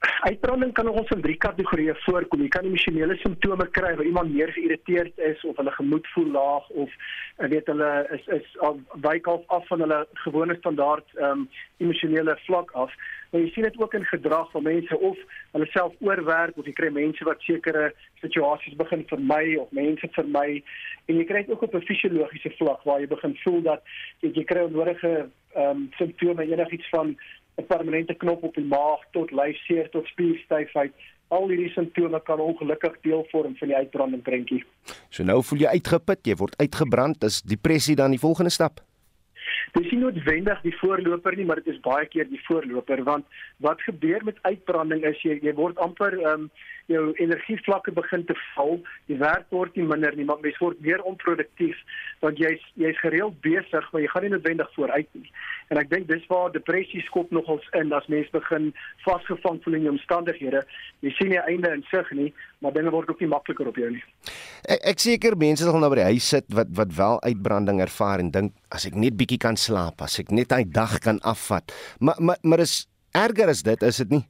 Uitbranding 0.02 0.72
kan 0.74 0.88
ons 0.90 1.10
in 1.14 1.20
drie 1.22 1.36
kategorieë 1.38 1.94
voorkom. 2.02 2.42
Jy 2.42 2.50
kan 2.54 2.66
emosionele 2.66 3.14
simptome 3.22 3.68
kry 3.70 3.92
waar 3.94 4.08
iemand 4.08 4.34
meer 4.34 4.50
geïrriteerd 4.56 5.20
is 5.28 5.42
of 5.46 5.60
hulle 5.62 5.74
gemoed 5.76 6.08
voel 6.14 6.32
laag 6.34 6.70
of 6.84 6.96
jy 7.38 7.50
weet 7.52 7.70
hulle 7.70 7.90
is 8.18 8.26
is 8.40 8.48
wyk 9.06 9.30
af 9.30 9.44
af 9.58 9.68
van 9.70 9.84
hulle 9.86 10.00
gewone 10.24 10.58
standaard 10.58 11.06
ehm 11.20 11.44
um, 11.44 11.44
emosionele 11.86 12.34
vlak 12.48 12.74
af. 12.84 12.96
Maar 13.30 13.42
jy 13.42 13.52
sien 13.54 13.68
dit 13.68 13.78
ook 13.82 13.94
in 13.94 14.06
gedrag 14.06 14.50
van 14.52 14.66
mense 14.70 15.00
of 15.10 15.22
hulle 15.52 15.70
self 15.74 15.94
oorwerk 16.00 16.58
of 16.58 16.66
jy 16.66 16.74
kry 16.80 16.90
mense 16.94 17.28
wat 17.30 17.46
sekere 17.46 17.92
situasies 18.24 18.80
begin 18.82 19.06
vermy 19.14 19.56
of 19.62 19.70
mense 19.72 20.10
vermy 20.18 20.64
en 21.06 21.22
jy 21.22 21.28
kry 21.30 21.44
dit 21.46 21.54
ook 21.54 21.68
op 21.70 21.76
'n 21.78 21.86
fisiologiese 21.92 22.54
vlak 22.58 22.82
waar 22.90 23.06
jy 23.06 23.08
begin 23.08 23.38
voel 23.44 23.62
dat 23.62 23.86
jy, 24.22 24.34
jy 24.34 24.44
kry 24.44 24.66
onnodige 24.66 25.14
ehm 25.54 25.70
um, 25.70 25.90
simptome 25.98 26.50
enigiets 26.50 26.90
van 26.90 27.16
'n 27.58 27.66
permanente 27.68 28.14
knop 28.14 28.44
op 28.44 28.56
die 28.56 28.66
maag 28.66 29.02
tot 29.12 29.32
lyfseer 29.32 29.90
tot 29.90 30.06
spierstyfheid 30.08 30.94
al 31.32 31.48
hierdie 31.48 31.72
simptome 31.72 32.20
kan 32.28 32.40
ongelukkig 32.40 33.00
deel 33.02 33.26
vorm 33.32 33.56
van 33.56 33.72
die 33.72 33.78
uitbranding 33.78 34.22
prentjie. 34.22 34.64
So 35.10 35.24
nou 35.24 35.40
voel 35.44 35.64
jy 35.64 35.76
uitgeput, 35.80 36.26
jy 36.28 36.36
word 36.36 36.58
uitgebrand, 36.60 37.24
is 37.24 37.42
depressie 37.42 37.96
dan 37.96 38.12
die 38.12 38.20
volgende 38.20 38.52
stap? 38.52 38.82
Dit 39.72 39.86
is 39.86 39.94
nie 39.94 40.02
noodwendig 40.02 40.60
die 40.66 40.74
voorloper 40.82 41.36
nie, 41.38 41.46
maar 41.48 41.62
dit 41.64 41.72
is 41.72 41.80
baie 41.86 42.08
keer 42.12 42.28
die 42.28 42.42
voorloper 42.48 43.04
want 43.08 43.26
wat 43.64 43.82
gebeur 43.88 44.24
met 44.28 44.42
uitbranding 44.44 45.06
is 45.08 45.24
jy 45.24 45.40
jy 45.46 45.56
word 45.56 45.80
amper 45.80 46.18
ehm 46.20 46.48
um, 46.48 46.52
jou 46.92 47.04
energievlakke 47.24 47.94
begin 47.96 48.26
te 48.26 48.36
val, 48.54 48.80
die 49.10 49.18
werk 49.20 49.48
word 49.56 49.76
nie 49.76 49.86
minder 49.88 50.16
nie, 50.18 50.26
maar 50.28 50.42
mens 50.44 50.60
word 50.62 50.80
meer 50.86 51.02
onproduktief 51.08 51.78
want 52.22 52.40
jy's 52.42 52.62
jy's 52.80 53.00
gereeld 53.02 53.40
besig, 53.46 53.88
maar 53.92 54.04
jy 54.04 54.10
gaan 54.12 54.26
nie 54.28 54.34
noodwendig 54.34 54.70
vooruit 54.76 55.10
nie. 55.18 55.32
En 55.74 55.80
ek 55.82 55.90
dink 55.90 56.08
dis 56.10 56.26
waar 56.30 56.52
depressie 56.54 57.02
skop 57.08 57.32
nogals 57.34 57.66
in 57.80 57.94
as 57.96 58.08
mens 58.12 58.30
begin 58.36 58.70
vasgevang 59.06 59.62
voel 59.64 59.80
in 59.80 59.88
jou 59.88 59.96
omstandighede. 59.96 60.64
Jy 61.06 61.14
sien 61.18 61.32
nie 61.34 61.42
einde 61.42 61.72
in 61.74 61.86
sig 61.90 62.12
nie, 62.18 62.30
maar 62.62 62.76
dinge 62.76 62.94
word 62.94 63.10
ook 63.10 63.24
nie 63.24 63.32
makliker 63.32 63.72
op 63.72 63.80
jou 63.80 63.90
nie. 63.96 64.04
Ek, 64.68 64.84
ek 64.94 65.02
seker 65.04 65.38
mense 65.40 65.66
sal 65.66 65.80
nou 65.82 65.90
by 65.94 66.02
die 66.04 66.10
huis 66.14 66.30
sit 66.36 66.48
wat 66.54 66.70
wat 66.78 66.94
wel 66.98 67.22
uitbranding 67.26 67.82
ervaar 67.84 68.24
en 68.24 68.32
dink 68.34 68.58
as 68.70 68.86
ek 68.90 69.00
net 69.00 69.18
bietjie 69.20 69.42
kan 69.42 69.58
slaap, 69.58 70.04
as 70.06 70.20
ek 70.22 70.32
net 70.32 70.54
'n 70.54 70.70
dag 70.72 71.00
kan 71.00 71.20
afvat. 71.24 71.74
Maar 72.00 72.20
maar 72.20 72.38
maar 72.44 72.60
is 72.60 72.88
erger 73.14 73.50
as 73.50 73.64
dit, 73.64 73.84
is 73.84 73.98
dit 73.98 74.10
nie? 74.10 74.26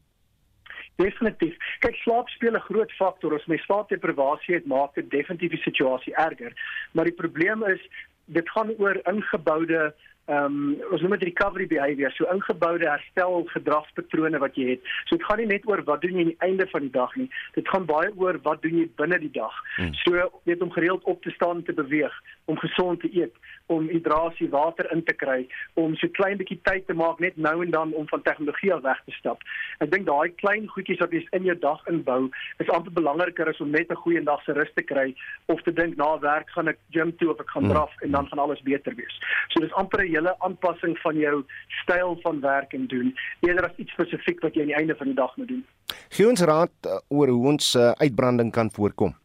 Definitief. 0.95 1.55
Kyk, 1.79 1.95
slaap 1.95 2.29
speel 2.29 2.55
'n 2.55 2.67
groot 2.69 2.91
faktor. 2.91 3.33
As 3.33 3.45
mens 3.45 3.63
slaapdeprivasie 3.63 4.55
het, 4.55 4.65
maak 4.65 4.93
dit 4.93 5.09
definitief 5.09 5.49
die 5.49 5.61
situasie 5.61 6.15
erger. 6.15 6.53
Maar 6.91 7.05
die 7.05 7.19
probleem 7.23 7.63
is 7.63 7.81
dit 8.25 8.49
gaan 8.49 8.73
oor 8.77 8.99
ingeboude 9.03 9.93
ehm 10.25 10.45
um, 10.45 10.75
ons 10.93 11.01
noem 11.01 11.15
dit 11.17 11.23
recovery 11.27 11.65
behavior, 11.67 12.11
so 12.15 12.27
ingeboude 12.31 12.85
herstel 12.87 13.41
gedragspatrone 13.51 14.39
wat 14.39 14.55
jy 14.55 14.67
het. 14.69 14.91
So 15.09 15.17
dit 15.17 15.25
gaan 15.27 15.41
nie 15.41 15.47
net 15.49 15.65
oor 15.67 15.81
wat 15.87 16.03
doen 16.05 16.13
jy 16.13 16.25
aan 16.25 16.29
die 16.29 16.45
einde 16.47 16.67
van 16.71 16.85
die 16.85 16.93
dag 16.93 17.15
nie. 17.19 17.27
Dit 17.57 17.71
gaan 17.73 17.87
baie 17.89 18.11
oor 18.15 18.37
wat 18.45 18.61
doen 18.61 18.77
jy 18.79 18.85
binne 19.01 19.17
die 19.19 19.31
dag. 19.33 19.55
Hmm. 19.75 19.95
So 20.03 20.29
net 20.47 20.61
om 20.61 20.71
gereeld 20.71 21.03
op 21.09 21.23
te 21.25 21.33
staan 21.35 21.59
en 21.59 21.65
te 21.67 21.75
beweeg, 21.75 22.13
om 22.45 22.61
gesond 22.61 23.01
te 23.01 23.09
eet, 23.17 23.33
om 23.72 23.88
hidrasie, 23.91 24.49
water 24.53 24.89
in 24.93 25.03
te 25.07 25.13
kry, 25.13 25.47
om 25.80 25.95
so 25.99 26.11
klein 26.17 26.38
bietjie 26.41 26.59
tyd 26.67 26.88
te 26.88 26.95
maak 26.97 27.19
net 27.24 27.38
nou 27.38 27.55
en 27.63 27.72
dan 27.72 27.93
om 27.97 28.07
van 28.11 28.24
tegnologie 28.26 28.74
af 28.76 28.84
weg 28.86 29.01
te 29.05 29.15
stap. 29.17 29.43
Ek 29.80 29.91
dink 29.93 30.07
daai 30.09 30.34
klein 30.43 30.67
goedjies 30.74 31.01
wat 31.03 31.15
jy 31.15 31.24
in 31.38 31.47
jou 31.49 31.57
dag 31.63 31.82
inbou, 31.91 32.30
is 32.63 32.72
amper 32.76 32.93
belangriker 32.97 33.49
as 33.49 33.61
om 33.63 33.72
net 33.72 33.91
'n 33.91 34.01
goeie 34.03 34.24
dag 34.24 34.43
se 34.43 34.53
rus 34.53 34.74
te 34.76 34.84
kry 34.84 35.15
of 35.47 35.61
te 35.63 35.72
dink 35.72 35.97
na 35.97 36.17
werk 36.19 36.49
gaan 36.55 36.67
ek 36.67 36.80
gym 36.91 37.11
toe 37.17 37.32
of 37.32 37.39
ek 37.39 37.49
gaan 37.53 37.69
draf 37.69 37.91
en 38.01 38.11
dan 38.11 38.28
gaan 38.28 38.39
alles 38.39 38.61
beter 38.61 38.95
wees. 38.95 39.15
So 39.49 39.59
dis 39.61 39.74
amper 39.74 40.03
'n 40.03 40.11
hele 40.11 40.36
aanpassing 40.39 40.97
van 40.99 41.15
jou 41.17 41.43
styl 41.84 42.19
van 42.24 42.41
werk 42.41 42.74
en 42.74 42.88
doen 42.88 43.15
eerder 43.41 43.69
as 43.69 43.78
iets 43.78 43.91
spesifiek 43.91 44.41
wat 44.41 44.53
jy 44.55 44.61
aan 44.61 44.74
die 44.74 44.80
einde 44.82 44.95
van 44.95 45.07
die 45.07 45.15
dag 45.15 45.38
moet 45.38 45.47
doen. 45.47 45.65
Gee 46.09 46.28
ons 46.28 46.41
raad 46.41 46.74
uh, 46.86 46.99
oor 47.09 47.28
hoe 47.28 47.47
ons 47.47 47.76
uh, 47.76 47.91
uitbranding 48.03 48.51
kan 48.51 48.72
voorkom. 48.72 49.15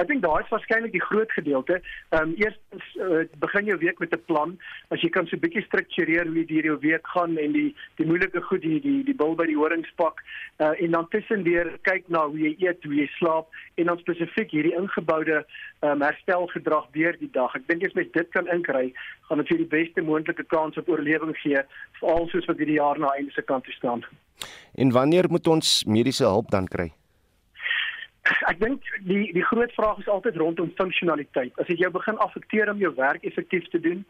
Ek 0.00 0.08
dink 0.08 0.22
daai 0.24 0.40
is 0.40 0.52
waarskynlik 0.52 0.94
die 0.94 1.02
groot 1.04 1.32
gedeelte. 1.36 1.80
Ehm 2.10 2.30
um, 2.30 2.34
eerstens 2.40 2.86
uh, 2.96 3.24
begin 3.42 3.66
jou 3.68 3.76
week 3.82 3.98
met 4.00 4.14
'n 4.16 4.24
plan. 4.26 4.56
As 4.88 5.02
jy 5.04 5.10
kan 5.10 5.26
so 5.26 5.36
'n 5.36 5.40
bietjie 5.44 5.64
struktureer 5.66 6.26
hoe 6.26 6.44
jy 6.44 6.62
jou 6.64 6.78
week 6.80 7.06
gaan 7.14 7.36
en 7.36 7.52
die 7.52 7.74
die 7.96 8.06
moeilike 8.06 8.40
goed 8.40 8.62
die 8.62 8.80
die 8.80 9.04
die 9.04 9.14
bil 9.14 9.34
by 9.34 9.46
die 9.46 9.58
horingspak 9.60 10.22
uh, 10.58 10.72
en 10.82 10.90
dan 10.90 11.08
tussendeur 11.08 11.78
kyk 11.82 12.08
na 12.08 12.26
hoe 12.26 12.38
jy 12.38 12.56
eet, 12.58 12.84
hoe 12.84 12.94
jy 12.94 13.08
slaap 13.18 13.48
en 13.76 13.86
dan 13.86 13.98
spesifiek 13.98 14.50
hierdie 14.50 14.76
ingeboude 14.76 15.44
um, 15.82 16.00
herstelgedrag 16.00 16.86
deur 16.92 17.16
die 17.20 17.30
dag. 17.32 17.54
Ek 17.54 17.68
dink 17.68 17.84
as 17.84 17.94
mens 17.94 18.12
dit 18.12 18.28
kan 18.30 18.48
inkry, 18.48 18.92
gaan 19.28 19.38
dit 19.38 19.48
vir 19.48 19.58
die 19.58 19.72
beste 19.76 20.02
moontlike 20.02 20.44
kans 20.44 20.78
op 20.78 20.88
oorlewing 20.88 21.36
gee, 21.42 21.60
veral 22.00 22.28
soos 22.28 22.46
wat 22.46 22.56
hierdie 22.56 22.80
jaar 22.80 22.98
na 22.98 23.12
einde 23.16 23.32
se 23.32 23.42
kant 23.42 23.64
toe 23.64 23.74
staan. 23.74 24.04
En 24.74 24.90
wanneer 24.90 25.28
moet 25.28 25.46
ons 25.46 25.84
mediese 25.84 26.24
hulp 26.24 26.50
dan 26.50 26.66
kry? 26.66 26.92
Ek 28.22 28.58
dink 28.60 28.84
die 29.08 29.32
die 29.32 29.44
groot 29.44 29.72
vraag 29.72 29.98
is 29.98 30.08
altyd 30.08 30.36
rondom 30.36 30.72
funksionaliteit. 30.76 31.52
As 31.58 31.66
dit 31.66 31.80
jou 31.80 31.90
begin 31.90 32.18
affekteer 32.18 32.70
om 32.70 32.78
jou 32.78 32.92
werk 32.94 33.24
effektief 33.24 33.68
te 33.72 33.80
doen 33.80 34.04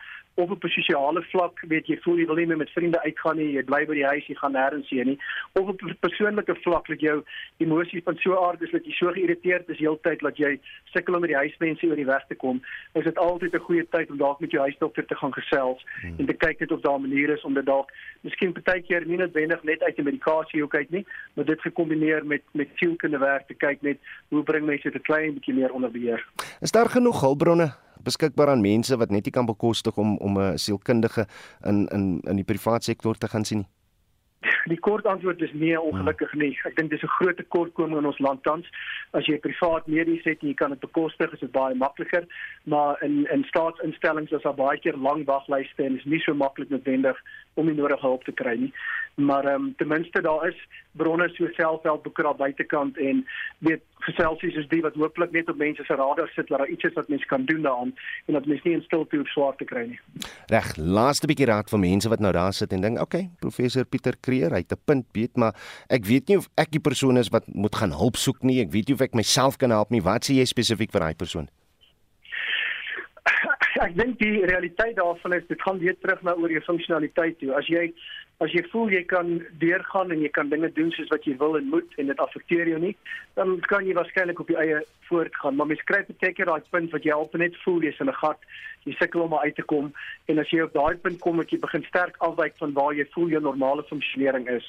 op 0.48 0.64
'n 0.64 0.68
sosiale 0.68 1.22
vlak, 1.22 1.60
weet 1.68 1.86
jy, 1.86 1.98
voel 2.00 2.16
jy 2.16 2.26
wil 2.26 2.34
nie 2.34 2.46
meer 2.46 2.56
met 2.56 2.70
vriende 2.70 3.02
uitgaan 3.02 3.36
nie, 3.36 3.52
jy 3.52 3.62
bly 3.62 3.86
by 3.86 3.94
die 3.94 4.06
huis, 4.06 4.26
jy 4.26 4.34
gaan 4.34 4.52
nêrens 4.52 4.88
heen 4.88 5.06
nie, 5.06 5.18
of 5.52 5.68
op 5.68 5.82
'n 5.82 5.96
persoonlike 6.00 6.54
vlak 6.62 6.86
dat 6.86 7.00
jou 7.00 7.22
emosies 7.58 8.02
van 8.04 8.16
so 8.16 8.36
aard 8.46 8.62
is 8.62 8.70
dat 8.70 8.84
jy 8.84 8.92
so 8.92 9.12
geïrriteerd 9.12 9.68
is 9.68 9.78
heeltyd 9.78 10.20
dat 10.20 10.36
jy 10.36 10.60
sukkel 10.84 11.14
om 11.14 11.20
met 11.20 11.30
die 11.30 11.36
huismense 11.36 11.86
oor 11.86 11.96
die 11.96 12.06
weg 12.06 12.24
te 12.26 12.34
kom, 12.34 12.62
is 12.94 13.04
dit 13.04 13.18
altyd 13.18 13.54
'n 13.54 13.58
goeie 13.58 13.86
tyd 13.88 14.10
om 14.10 14.16
dalk 14.16 14.40
met 14.40 14.50
jou 14.50 14.62
huisdokter 14.62 15.06
te 15.06 15.14
gaan 15.16 15.32
gesels 15.32 15.84
hmm. 16.00 16.14
en 16.18 16.26
te 16.26 16.32
kyk 16.32 16.60
net 16.60 16.72
of 16.72 16.80
daar 16.80 16.98
'n 16.98 17.08
manier 17.08 17.28
is 17.30 17.44
om 17.44 17.54
dit 17.54 17.66
dalk 17.66 17.90
miskien 18.20 18.52
partykeer 18.52 19.06
nie 19.06 19.16
noodwendig 19.16 19.62
net 19.62 19.82
uit 19.82 19.96
die 19.96 20.04
medikasie 20.04 20.60
hoek 20.60 20.74
uit 20.74 20.90
nie, 20.90 21.06
maar 21.34 21.44
dit 21.44 21.60
gekombineer 21.60 22.26
met 22.26 22.42
met 22.52 22.68
sielkundige 22.74 23.24
werk 23.24 23.46
te 23.46 23.54
kyk 23.54 23.82
net 23.82 23.98
hoe 24.28 24.42
bring 24.42 24.66
mense 24.66 24.90
dit 24.90 24.94
'n 24.94 25.08
klein 25.10 25.34
bietjie 25.34 25.54
meer 25.54 25.72
onder 25.72 25.90
beheer. 25.90 26.26
Is 26.60 26.70
daar 26.70 26.88
genoeg 26.88 27.20
hulpbronne 27.20 27.72
beskikbaar 28.02 28.48
aan 28.48 28.60
mense 28.60 28.96
wat 28.96 29.10
net 29.10 29.24
nie 29.24 29.32
kan 29.32 29.46
bekostig 29.46 29.96
om 29.96 30.16
om 30.18 30.38
'n 30.38 30.58
sielkundige 30.58 31.26
in 31.64 31.88
in 31.88 32.20
in 32.28 32.36
die 32.36 32.44
private 32.44 32.84
sektor 32.84 33.14
te 33.14 33.28
gaan 33.28 33.44
sien 33.44 33.58
nie? 33.58 33.68
Die 34.72 34.78
kort 34.80 35.04
antwoord 35.04 35.42
is 35.44 35.52
nee, 35.52 35.76
ongelukkig 35.80 36.32
nie. 36.40 36.54
Ek 36.64 36.76
dink 36.76 36.90
dis 36.90 37.02
'n 37.04 37.16
groot 37.18 37.36
tekortkoming 37.36 37.98
in 37.98 38.06
ons 38.06 38.18
land 38.18 38.42
tans. 38.42 38.66
As 39.12 39.26
jy 39.26 39.36
privaat 39.38 39.86
medies 39.86 40.24
het 40.24 40.40
en 40.40 40.48
jy 40.48 40.54
kan 40.54 40.70
dit 40.70 40.80
bekostig, 40.80 41.32
is 41.32 41.40
dit 41.40 41.52
baie 41.52 41.74
makliker, 41.74 42.24
maar 42.64 43.02
in 43.02 43.26
in 43.32 43.44
staatsinstellings 43.44 44.30
is 44.30 44.42
daar 44.42 44.54
baie 44.54 44.78
keer 44.78 44.96
lang 44.96 45.24
waglyste 45.24 45.84
en 45.84 45.98
is 45.98 46.04
nie 46.04 46.20
so 46.20 46.34
maklik 46.34 46.70
noodwendig 46.70 47.20
om 47.60 47.68
die 47.70 47.76
nodige 47.76 48.06
hulp 48.06 48.24
te 48.24 48.34
kry 48.42 48.56
nie. 48.66 48.72
Maar 49.20 49.44
ehm 49.44 49.68
um, 49.68 49.74
ten 49.76 49.88
minste 49.88 50.22
daar 50.24 50.48
is 50.48 50.58
bronne 50.96 51.28
so 51.28 51.46
selfhelpboeke 51.56 52.22
daar 52.22 52.36
buitekant 52.36 52.98
en 52.98 53.26
weet 53.58 53.82
geselsies 54.06 54.56
is 54.62 54.68
die 54.68 54.80
wat 54.82 54.96
hooplik 54.98 55.34
net 55.36 55.50
op 55.52 55.58
mense 55.60 55.84
se 55.84 55.94
radar 55.94 56.30
sit 56.34 56.48
dat 56.48 56.58
daar 56.58 56.72
iets 56.72 56.88
is 56.88 56.96
wat 56.96 57.08
mense 57.12 57.26
kan 57.26 57.44
doen 57.44 57.62
daaraan 57.62 57.92
en 58.26 58.38
dat 58.38 58.46
mense 58.46 58.68
nie 58.68 58.76
in 58.78 58.82
stilte 58.86 59.16
hoef 59.16 59.28
swaar 59.28 59.56
te 59.56 59.68
kry 59.68 59.84
nie. 59.92 60.00
Reg, 60.52 60.72
laaste 60.76 61.28
bietjie 61.30 61.50
raad 61.50 61.70
vir 61.70 61.82
mense 61.84 62.08
wat 62.08 62.24
nou 62.24 62.32
daar 62.32 62.56
sit 62.56 62.72
en 62.72 62.80
dink, 62.80 63.00
"Oké, 63.00 63.16
okay, 63.16 63.30
professor 63.40 63.84
Pieter 63.84 64.16
Kreer, 64.20 64.50
hy 64.50 64.64
het 64.64 64.72
'n 64.72 64.82
punt, 64.84 65.06
weet, 65.12 65.36
maar 65.36 65.54
ek 65.88 66.04
weet 66.04 66.28
nie 66.28 66.36
of 66.36 66.48
ek 66.56 66.70
die 66.70 66.80
persoon 66.80 67.16
is 67.16 67.28
wat 67.28 67.44
moet 67.46 67.76
gaan 67.76 67.92
hulp 67.92 68.16
soek 68.16 68.42
nie. 68.42 68.60
Ek 68.60 68.70
weet 68.70 68.86
nie 68.86 68.94
of 68.94 69.00
ek 69.00 69.14
myself 69.14 69.56
kan 69.56 69.70
help 69.70 69.90
nie. 69.90 70.02
Wat 70.02 70.24
sê 70.24 70.34
jy 70.34 70.44
spesifiek 70.44 70.90
vir 70.92 71.00
daai 71.00 71.14
persoon?" 71.14 71.48
Ek 73.80 73.96
dink 73.96 74.18
die 74.20 74.44
realiteit 74.44 74.96
daarvan 74.98 75.34
is 75.38 75.46
dit 75.48 75.62
gaan 75.62 75.78
weer 75.80 75.96
terug 76.00 76.22
na 76.22 76.34
oor 76.36 76.52
jou 76.52 76.60
funksionaliteit 76.66 77.38
toe. 77.40 77.54
As 77.56 77.68
jy 77.70 77.90
as 78.40 78.52
jy 78.56 78.62
voel 78.72 78.88
jy 78.88 79.02
kan 79.04 79.34
deurgaan 79.60 80.14
en 80.14 80.22
jy 80.24 80.30
kan 80.32 80.48
dinge 80.48 80.70
doen 80.72 80.88
soos 80.96 81.10
wat 81.12 81.26
jy 81.28 81.34
wil 81.42 81.58
en 81.58 81.66
moet 81.68 81.98
en 82.00 82.08
dit 82.08 82.22
affekteer 82.24 82.70
jou 82.70 82.78
nie, 82.80 82.94
dan 83.36 83.58
kan 83.68 83.84
jy 83.84 83.92
waarskynlik 83.98 84.40
op 84.40 84.48
jou 84.48 84.56
eie 84.62 84.78
voortgaan. 85.10 85.58
Maar 85.58 85.68
mens 85.72 85.84
kry 85.88 86.00
baie 86.08 86.32
keer 86.32 86.48
daai 86.48 86.64
punt 86.72 86.96
wat 86.96 87.04
jy 87.04 87.12
al 87.12 87.28
net 87.42 87.58
voel 87.64 87.84
jy's 87.84 88.00
in 88.00 88.08
'n 88.08 88.20
gat, 88.22 88.40
jy 88.88 88.96
sukkel 88.96 89.26
om 89.26 89.36
uit 89.36 89.56
te 89.56 89.62
kom 89.62 89.92
en 90.28 90.38
as 90.38 90.48
jy 90.50 90.62
op 90.64 90.72
daai 90.72 90.96
punt 90.96 91.20
kom 91.20 91.36
dat 91.36 91.52
jy 91.52 91.58
begin 91.60 91.84
sterk 91.84 92.16
afwyk 92.24 92.56
van 92.56 92.72
waar 92.72 92.94
jy 92.94 93.04
voel 93.12 93.28
jou 93.28 93.42
normale 93.42 93.84
funksionering 93.92 94.48
is, 94.48 94.64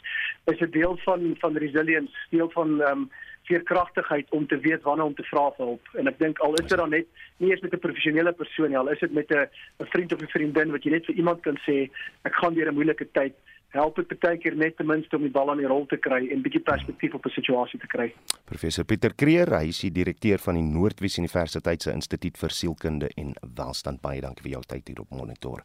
is 0.52 0.60
'n 0.60 0.72
deel 0.72 0.98
van 1.06 1.36
van 1.40 1.58
resilience, 1.58 2.16
deel 2.30 2.50
van 2.50 2.82
ehm 2.82 2.92
um, 2.92 3.12
veerkragtigheid 3.50 4.30
om 4.30 4.48
te 4.48 4.60
weet 4.60 4.82
wanneer 4.82 5.06
om 5.06 5.16
te 5.16 5.24
vra 5.24 5.50
vir 5.58 5.66
hulp. 5.66 5.88
En 6.00 6.08
ek 6.08 6.20
dink 6.20 6.40
al 6.40 6.54
is 6.60 6.68
dit 6.68 6.78
dan 6.78 6.90
net 6.90 7.08
nie 7.38 7.52
eens 7.52 7.62
met 7.62 7.74
'n 7.74 7.86
professionele 7.86 8.32
persoon 8.32 8.70
nie, 8.70 8.78
al 8.78 8.90
is 8.90 9.00
dit 9.00 9.14
met 9.14 9.32
'n 9.32 9.48
'n 9.80 9.92
vriend 9.94 10.14
of 10.14 10.22
'n 10.22 10.34
vriendin 10.36 10.72
wat 10.72 10.84
jy 10.84 10.92
net 10.92 11.06
vir 11.06 11.16
iemand 11.16 11.42
kan 11.42 11.58
sê 11.68 11.90
ek 12.24 12.36
gaan 12.36 12.54
deur 12.54 12.68
'n 12.68 12.76
moeilike 12.76 13.08
tyd 13.12 13.34
help 13.72 13.96
dit 13.96 14.20
baie 14.20 14.38
keer 14.42 14.56
net 14.60 14.76
ten 14.78 14.88
minste 14.88 15.16
om 15.16 15.24
die 15.24 15.32
bal 15.32 15.50
aan 15.52 15.60
die 15.62 15.70
rol 15.70 15.86
te 15.90 15.98
kry 16.02 16.26
en 16.34 16.44
bietjie 16.44 16.62
perspektief 16.68 17.14
op 17.16 17.26
'n 17.26 17.34
situasie 17.36 17.80
te 17.80 17.88
kry. 17.88 18.14
Professor 18.46 18.84
Pieter 18.84 19.14
Kreer, 19.16 19.48
hy 19.58 19.70
is 19.70 19.80
die 19.80 19.92
direkteur 19.92 20.40
van 20.40 20.56
die 20.56 20.64
Noordwes 20.64 21.18
Universiteit 21.18 21.82
se 21.82 21.92
Instituut 21.92 22.38
vir 22.38 22.50
Sielkunde 22.50 23.10
en 23.16 23.34
Welstand. 23.56 24.02
Baie 24.02 24.22
dankie 24.22 24.44
vir 24.44 24.52
jou 24.52 24.62
tyd 24.68 24.88
hier 24.88 25.00
op 25.00 25.10
Monitor. 25.10 25.62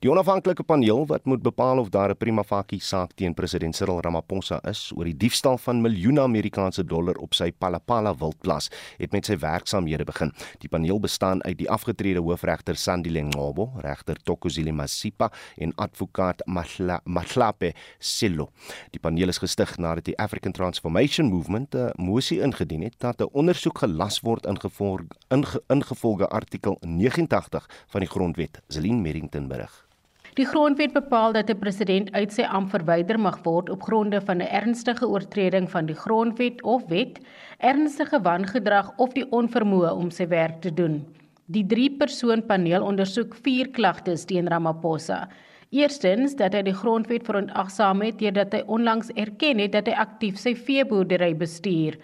Die 0.00 0.10
onafhanklike 0.10 0.62
paneel 0.62 1.06
wat 1.06 1.24
moet 1.24 1.42
bepaal 1.42 1.78
of 1.78 1.88
daar 1.88 2.10
'n 2.10 2.16
prima 2.16 2.42
facie 2.42 2.80
saak 2.80 3.12
teen 3.14 3.34
president 3.34 3.74
Cyril 3.74 4.00
Ramaphosa 4.00 4.60
is 4.68 4.92
oor 4.94 5.04
die 5.04 5.16
diefstal 5.16 5.58
van 5.58 5.80
miljoene 5.80 6.20
Amerikaanse 6.20 6.84
dollar 6.84 7.16
op 7.16 7.34
sy 7.34 7.52
Palapala 7.52 8.14
wildplaas, 8.14 8.70
het 8.98 9.12
met 9.12 9.24
sy 9.24 9.36
werksamehede 9.36 10.04
begin. 10.04 10.32
Die 10.58 10.68
paneel 10.68 11.00
bestaan 11.00 11.42
uit 11.44 11.58
die 11.58 11.70
afgetrede 11.70 12.20
hoofregter 12.20 12.76
Sandile 12.76 13.22
Ngobo, 13.22 13.72
regter 13.80 14.16
Tokozile 14.22 14.72
Masipa 14.72 15.30
en 15.56 15.72
advokaat 15.74 16.42
Mahla 16.46 17.00
Mahla 17.04 17.45
Mhlape 17.46 17.74
Sello. 17.98 18.50
Die 18.90 19.00
paneel 19.00 19.30
is 19.30 19.38
gestig 19.38 19.76
nadat 19.78 20.08
die 20.08 20.16
African 20.18 20.52
Transformation 20.52 21.30
Movement 21.30 21.74
'n 21.74 21.92
mosie 21.96 22.40
ingedien 22.40 22.82
het 22.82 22.98
dat 22.98 23.20
'n 23.20 23.30
ondersoek 23.32 23.78
gelas 23.78 24.20
word 24.20 24.46
ingevolge 24.46 25.06
inge, 25.30 25.62
ingevolge 25.68 26.28
artikel 26.28 26.76
89 26.80 27.68
van 27.86 28.00
die 28.00 28.08
grondwet. 28.08 28.60
Zelin 28.68 29.02
Merrington 29.02 29.48
berig. 29.48 29.86
Die 30.34 30.46
grondwet 30.46 30.92
bepaal 30.92 31.32
dat 31.32 31.50
'n 31.50 31.58
president 31.58 32.12
uit 32.12 32.32
sy 32.32 32.42
ampt 32.42 32.70
verwyder 32.70 33.18
mag 33.18 33.38
word 33.42 33.70
op 33.70 33.82
gronde 33.82 34.20
van 34.20 34.36
'n 34.36 34.50
ernstige 34.50 35.08
oortreding 35.08 35.70
van 35.70 35.86
die 35.86 35.96
grondwet 35.96 36.62
of 36.62 36.82
wet, 36.88 37.18
ernstige 37.58 38.20
wangedrag 38.20 38.92
of 38.96 39.12
die 39.12 39.26
onvermoë 39.30 39.92
om 39.92 40.10
sy 40.10 40.26
werk 40.26 40.60
te 40.60 40.74
doen. 40.74 41.06
Die 41.46 41.66
drie-persoon 41.66 42.46
paneel 42.46 42.82
ondersoek 42.82 43.34
vier 43.34 43.70
klagtes 43.70 44.24
teen 44.24 44.48
Ramaphosa. 44.48 45.28
Eerstens 45.74 46.36
dat 46.38 46.54
hy 46.54 46.60
die 46.62 46.76
grondwet 46.78 47.24
verontagsaam 47.26 48.04
het 48.06 48.20
deurdat 48.20 48.52
hy 48.54 48.60
onlangs 48.70 49.08
erken 49.18 49.58
het 49.58 49.72
dat 49.74 49.88
hy 49.90 49.96
aktief 49.98 50.38
sy 50.38 50.52
veeboerdery 50.54 51.32
bestuur. 51.34 51.96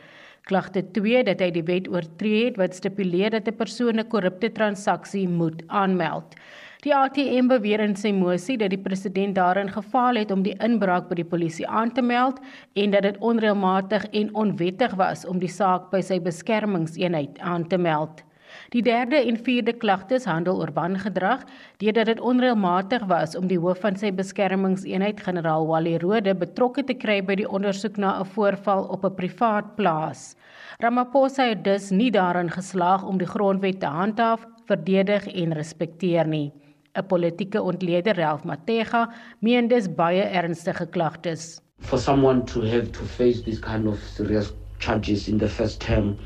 Klagte 0.51 0.83
2 0.97 1.23
dat 1.29 1.39
hy 1.45 1.53
die 1.55 1.63
wet 1.69 1.87
oortree 1.87 2.49
het 2.49 2.59
wat 2.59 2.75
stipuleer 2.75 3.31
dat 3.31 3.47
'n 3.47 3.55
persoon 3.55 4.01
'n 4.01 4.09
korrupte 4.09 4.51
transaksie 4.51 5.29
moet 5.29 5.63
aanmeld. 5.69 6.35
Die 6.83 6.95
ATM 6.95 7.47
beweer 7.47 7.81
in 7.81 7.95
sy 7.95 8.11
mosie 8.11 8.59
dat 8.59 8.71
die 8.71 8.83
president 8.83 9.37
daarin 9.37 9.71
gefaal 9.71 10.17
het 10.17 10.31
om 10.31 10.43
die 10.43 10.59
inbraak 10.59 11.09
by 11.09 11.15
die 11.15 11.31
polisie 11.35 11.69
aan 11.69 11.93
te 11.93 12.03
meld 12.03 12.41
en 12.75 12.91
dat 12.91 13.03
dit 13.03 13.19
onreëlmatig 13.19 14.05
en 14.11 14.35
onwettig 14.35 14.95
was 14.95 15.25
om 15.25 15.39
die 15.39 15.49
saak 15.49 15.91
by 15.93 16.01
sy 16.01 16.19
beskermingseenheid 16.19 17.39
aan 17.39 17.69
te 17.69 17.79
meld. 17.79 18.25
Die 18.73 18.81
derde 18.81 19.19
en 19.21 19.37
vierde 19.37 19.75
klagtes 19.77 20.25
handel 20.25 20.63
oor 20.63 20.71
wangedrag 20.73 21.43
deurdat 21.83 22.09
dit 22.09 22.21
onreëlmatig 22.25 23.03
was 23.11 23.35
om 23.37 23.51
die 23.51 23.59
hoof 23.61 23.83
van 23.85 23.99
sy 24.01 24.09
beskermingseenheid 24.17 25.21
generaal 25.21 25.67
Wally 25.69 25.99
Rode 26.01 26.33
betrokke 26.41 26.85
te 26.89 26.97
kry 26.97 27.19
by 27.21 27.37
die 27.43 27.49
ondersoek 27.59 28.01
na 28.01 28.15
'n 28.21 28.31
voorval 28.33 28.89
op 28.97 29.05
'n 29.05 29.15
privaat 29.19 29.77
plaas. 29.77 30.37
Ramaphosa 30.81 31.51
het 31.53 31.65
dus 31.65 31.91
nie 31.91 32.11
daarin 32.11 32.49
geslaag 32.49 33.05
om 33.05 33.19
die 33.19 33.29
grondwet 33.29 33.81
te 33.81 33.87
handhaaf, 33.87 34.47
verdedig 34.65 35.27
en 35.27 35.53
respekteer 35.53 36.27
nie. 36.27 36.53
'n 36.97 37.07
Politieke 37.07 37.63
ontleder, 37.63 38.17
Ralph 38.17 38.45
Matega, 38.45 39.13
meen 39.41 39.69
dis 39.69 39.95
baie 39.95 40.23
ernstige 40.23 40.87
klagtes. 40.87 41.61
For 41.79 41.99
someone 41.99 42.45
to 42.45 42.63
have 42.63 42.91
to 42.91 43.05
face 43.05 43.43
this 43.43 43.59
kind 43.61 43.87
of 43.87 43.99
serious 43.99 44.55
charges 44.79 45.29
in 45.29 45.39
the 45.39 45.49
first 45.49 45.81
term 45.81 46.17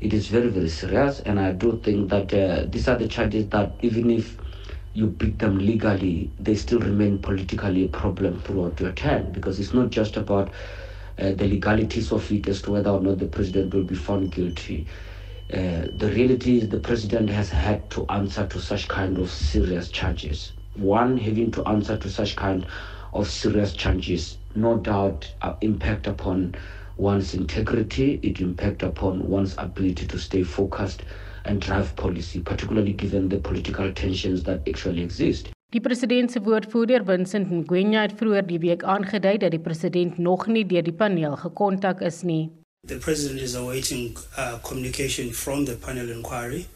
it 0.00 0.12
is 0.12 0.28
very, 0.28 0.48
very 0.48 0.68
serious. 0.68 1.20
And 1.20 1.40
I 1.40 1.52
do 1.52 1.80
think 1.82 2.10
that 2.10 2.32
uh, 2.34 2.66
these 2.70 2.88
are 2.88 2.96
the 2.96 3.08
charges 3.08 3.48
that 3.50 3.72
even 3.80 4.10
if 4.10 4.38
you 4.94 5.06
beat 5.06 5.38
them 5.38 5.58
legally, 5.58 6.30
they 6.38 6.54
still 6.56 6.80
remain 6.80 7.18
politically 7.18 7.84
a 7.84 7.88
problem 7.88 8.40
throughout 8.40 8.80
your 8.80 8.92
term 8.92 9.30
because 9.32 9.60
it's 9.60 9.74
not 9.74 9.90
just 9.90 10.16
about 10.16 10.50
uh, 11.18 11.32
the 11.32 11.46
legalities 11.46 12.12
of 12.12 12.30
it 12.32 12.48
as 12.48 12.62
to 12.62 12.72
whether 12.72 12.90
or 12.90 13.00
not 13.00 13.18
the 13.18 13.26
president 13.26 13.74
will 13.74 13.84
be 13.84 13.94
found 13.94 14.32
guilty. 14.32 14.86
Uh, 15.52 15.86
the 15.96 16.10
reality 16.14 16.58
is 16.58 16.68
the 16.68 16.78
president 16.80 17.28
has 17.30 17.50
had 17.50 17.88
to 17.90 18.06
answer 18.08 18.46
to 18.46 18.60
such 18.60 18.88
kind 18.88 19.18
of 19.18 19.30
serious 19.30 19.88
charges. 19.90 20.52
One, 20.74 21.16
having 21.18 21.50
to 21.52 21.64
answer 21.68 21.96
to 21.96 22.08
such 22.10 22.36
kind 22.36 22.66
of 23.12 23.28
serious 23.28 23.72
charges, 23.72 24.38
no 24.54 24.78
doubt, 24.78 25.32
uh, 25.42 25.54
impact 25.60 26.06
upon 26.06 26.54
one's 27.00 27.34
integrity, 27.34 28.20
it 28.22 28.40
impacts 28.40 28.84
upon 28.84 29.26
one's 29.28 29.54
ability 29.56 30.06
to 30.06 30.18
stay 30.18 30.42
focused 30.42 31.02
and 31.44 31.60
drive 31.60 31.96
policy, 31.96 32.40
particularly 32.40 32.92
given 32.92 33.28
the 33.28 33.38
political 33.38 33.92
tensions 33.92 34.42
that 34.42 34.60
actually 34.68 35.02
exist. 35.02 35.48
Die 35.72 35.80
president 35.80 36.32
se 36.32 36.40
woordvoerder 36.42 37.04
Vincent 37.06 37.50
Ngwenya 37.50 38.00
het 38.02 38.16
vroeër 38.18 38.46
die 38.46 38.58
week 38.58 38.82
aangedui 38.82 39.36
dat 39.38 39.54
die 39.54 39.62
president 39.62 40.18
nog 40.18 40.48
nie 40.50 40.64
deur 40.66 40.82
die 40.82 40.92
paneel 40.92 41.36
gekontak 41.38 42.02
is 42.02 42.22
nie. 42.26 42.50
The 42.88 42.98
president 42.98 43.40
is 43.40 43.54
awaiting 43.54 44.16
uh, 44.36 44.58
communication 44.66 45.32
from 45.32 45.64
the 45.64 45.76
panel 45.76 46.10
inquiry. 46.10 46.66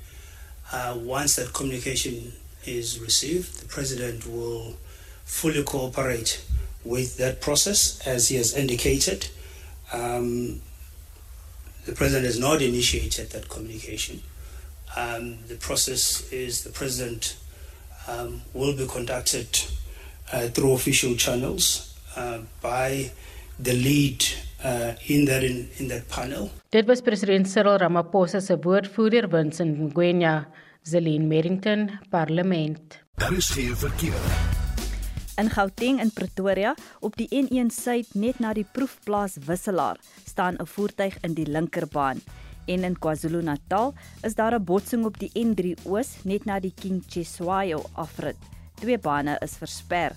Uh, 0.72 0.94
once 1.04 1.34
that 1.36 1.52
communication 1.52 2.32
is 2.64 3.00
received, 3.00 3.60
the 3.60 3.66
president 3.66 4.26
will 4.26 4.76
fully 5.24 5.64
cooperate 5.64 6.40
with 6.84 7.16
that 7.16 7.40
process 7.40 7.98
as 8.06 8.28
he 8.28 8.36
has 8.36 8.54
indicated. 8.56 9.26
Um, 9.94 10.60
the 11.86 11.92
president 11.92 12.24
has 12.24 12.38
not 12.38 12.62
initiated 12.62 13.30
that 13.30 13.48
communication. 13.48 14.22
Um, 14.96 15.38
the 15.48 15.56
process 15.56 16.32
is 16.32 16.62
the 16.64 16.70
president 16.70 17.36
um, 18.08 18.42
will 18.54 18.76
be 18.76 18.86
conducted 18.86 19.48
uh, 20.32 20.48
through 20.48 20.72
official 20.72 21.14
channels 21.16 21.94
uh, 22.16 22.38
by 22.62 23.10
the 23.58 23.72
lead 23.72 24.24
uh, 24.64 24.94
in 25.06 25.26
that 25.26 25.44
in, 25.44 25.68
in 25.78 25.88
that 25.88 26.08
panel. 26.08 26.50
Dit 26.70 26.86
was 26.86 27.02
president 27.02 27.46
Cyril 27.46 27.78
Ramaphosa 27.78 28.40
se 28.40 28.56
woordvoerder 28.56 29.28
Vincent 29.30 29.78
Ngwenya, 29.78 30.46
Zelin 30.84 31.28
Merrington, 31.28 31.98
Parlement. 32.10 32.98
Daar 33.16 33.32
is 33.32 33.50
geen 33.50 33.76
verkeer. 33.76 34.63
In 35.36 35.50
Gauteng 35.50 35.98
in 35.98 36.12
Pretoria 36.14 36.76
op 37.00 37.16
die 37.18 37.26
N1 37.34 37.72
suid 37.74 38.12
net 38.14 38.38
na 38.38 38.52
die 38.54 38.66
proefplaas 38.76 39.34
Wisselaar 39.48 39.98
staan 40.28 40.54
'n 40.62 40.66
voertuig 40.66 41.16
in 41.26 41.34
die 41.34 41.46
linkerbaan. 41.46 42.20
En 42.66 42.84
in 42.84 42.98
KwaZulu-Natal 42.98 43.94
is 44.22 44.34
daar 44.34 44.54
'n 44.54 44.64
botsing 44.64 45.04
op 45.04 45.18
die 45.18 45.30
N3 45.34 45.74
oos 45.84 46.22
net 46.22 46.44
na 46.44 46.60
die 46.60 46.72
King 46.74 47.02
Chiswayo 47.06 47.82
afrit. 47.92 48.36
Twee 48.74 48.98
bane 48.98 49.36
is 49.40 49.56
versper. 49.56 50.12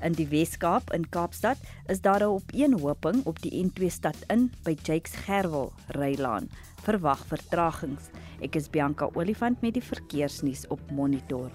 In 0.00 0.12
die 0.12 0.28
Weskaap 0.28 0.92
in 0.92 1.08
Kaapstad 1.08 1.58
is 1.86 2.00
daar 2.00 2.20
'n 2.20 2.34
opeenhoping 2.38 3.24
op 3.24 3.42
die 3.42 3.64
N2 3.64 3.88
stad 3.88 4.16
in 4.28 4.52
by 4.62 4.76
Jakes 4.82 5.12
Gerwel 5.12 5.72
Rylaan. 5.86 6.48
Verwag 6.82 7.26
vertragings. 7.26 8.02
Ek 8.40 8.54
is 8.54 8.70
Bianca 8.70 9.08
Olifant 9.14 9.60
met 9.62 9.74
die 9.74 9.84
verkeersnuus 9.84 10.66
op 10.68 10.80
Monitor. 10.90 11.50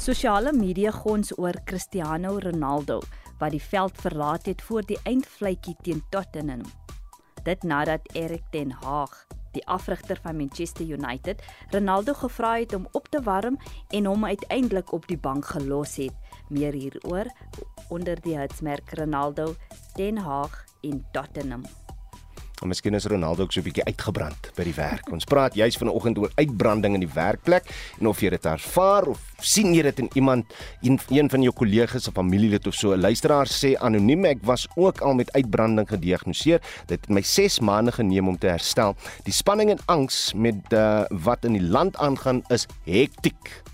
Sosiale 0.00 0.52
media 0.56 0.88
gons 0.90 1.28
oor 1.36 1.58
Cristiano 1.68 2.38
Ronaldo 2.40 3.02
wat 3.38 3.52
die 3.52 3.60
veld 3.60 3.98
verlaat 4.00 4.46
het 4.48 4.62
voor 4.64 4.86
die 4.88 4.96
eindvletjie 5.04 5.74
teen 5.84 6.00
Tottenham. 6.08 6.62
Dit 7.44 7.66
nadat 7.68 8.08
Erik 8.16 8.46
ten 8.50 8.72
Hag, 8.80 9.26
die 9.52 9.66
afrigter 9.68 10.16
van 10.22 10.36
Manchester 10.40 10.88
United, 10.88 11.44
Ronaldo 11.68 12.14
gevra 12.16 12.54
het 12.56 12.72
om 12.74 12.88
op 12.96 13.12
te 13.12 13.20
warm 13.22 13.60
en 13.88 14.08
hom 14.08 14.24
uiteindelik 14.24 14.92
op 14.92 15.04
die 15.08 15.20
bank 15.20 15.52
gelos 15.52 15.96
het. 16.00 16.16
Meer 16.48 16.72
hieroor 16.72 17.28
onder 17.88 18.20
die 18.24 18.38
hitsmerk 18.38 18.96
Ronaldo, 18.96 19.54
ten 19.92 20.16
Hag 20.16 20.64
en 20.80 21.04
Tottenham. 21.12 21.68
En 22.60 22.68
miskien 22.68 22.94
is 22.94 23.06
Ronaldo 23.08 23.42
ook 23.42 23.52
so 23.52 23.60
'n 23.60 23.64
bietjie 23.64 23.84
uitgebrand 23.84 24.50
by 24.54 24.64
die 24.64 24.74
werk. 24.74 25.10
Ons 25.12 25.24
praat 25.24 25.54
juis 25.54 25.76
vanoggend 25.76 26.18
oor 26.18 26.30
uitbranding 26.34 26.94
in 26.94 27.00
die 27.00 27.14
werkplek 27.14 27.64
en 28.00 28.06
of 28.06 28.20
jy 28.20 28.30
dit 28.30 28.44
ervaar 28.44 29.06
of 29.06 29.18
sien 29.40 29.74
jy 29.74 29.82
dit 29.82 29.98
in 29.98 30.10
iemand 30.14 30.44
een, 30.82 31.00
een 31.08 31.30
van 31.30 31.42
jou 31.42 31.52
kollegas 31.52 32.08
of 32.08 32.14
familielid 32.14 32.66
of 32.66 32.74
so. 32.74 32.92
'n 32.92 33.00
Luisteraar 33.00 33.46
sê 33.46 33.76
anoniem 33.80 34.24
ek 34.24 34.38
was 34.42 34.68
ook 34.76 35.00
al 35.00 35.14
met 35.14 35.32
uitbranding 35.32 35.88
gediagnoseer. 35.88 36.60
Dit 36.86 37.00
het 37.00 37.08
my 37.08 37.22
6 37.22 37.60
maande 37.60 37.92
geneem 37.92 38.28
om 38.28 38.38
te 38.38 38.46
herstel. 38.46 38.94
Die 39.24 39.32
spanning 39.32 39.70
en 39.70 39.78
angs 39.86 40.32
met 40.34 40.72
uh, 40.72 41.04
wat 41.08 41.44
in 41.44 41.52
die 41.52 41.68
land 41.68 41.96
aangaan 41.96 42.42
is 42.48 42.66
hektiek. 42.84 43.69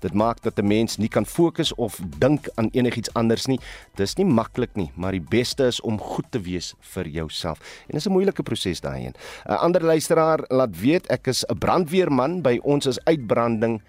Dit 0.00 0.14
maak 0.14 0.42
dat 0.42 0.58
'n 0.58 0.66
mens 0.66 0.96
nie 0.96 1.08
kan 1.08 1.26
fokus 1.26 1.74
of 1.74 2.00
dink 2.18 2.48
aan 2.54 2.68
enigiets 2.72 3.12
anders 3.12 3.46
nie. 3.46 3.60
Dis 3.94 4.16
nie 4.16 4.26
maklik 4.26 4.74
nie, 4.74 4.90
maar 4.94 5.12
die 5.12 5.26
beste 5.28 5.66
is 5.66 5.80
om 5.80 5.98
goed 5.98 6.26
te 6.30 6.40
wees 6.40 6.74
vir 6.80 7.06
jouself. 7.08 7.58
En 7.58 7.94
dit 7.94 7.96
is 7.96 8.06
'n 8.06 8.12
moeilike 8.12 8.42
proses 8.42 8.80
daarin. 8.80 9.14
'n 9.48 9.52
Ander 9.52 9.82
luisteraar 9.82 10.44
laat 10.48 10.80
weet 10.80 11.06
ek 11.06 11.26
is 11.26 11.44
'n 11.44 11.58
brandweerman 11.58 12.42
by 12.42 12.58
ons 12.62 12.86
is 12.86 13.04
uitbranding 13.04 13.82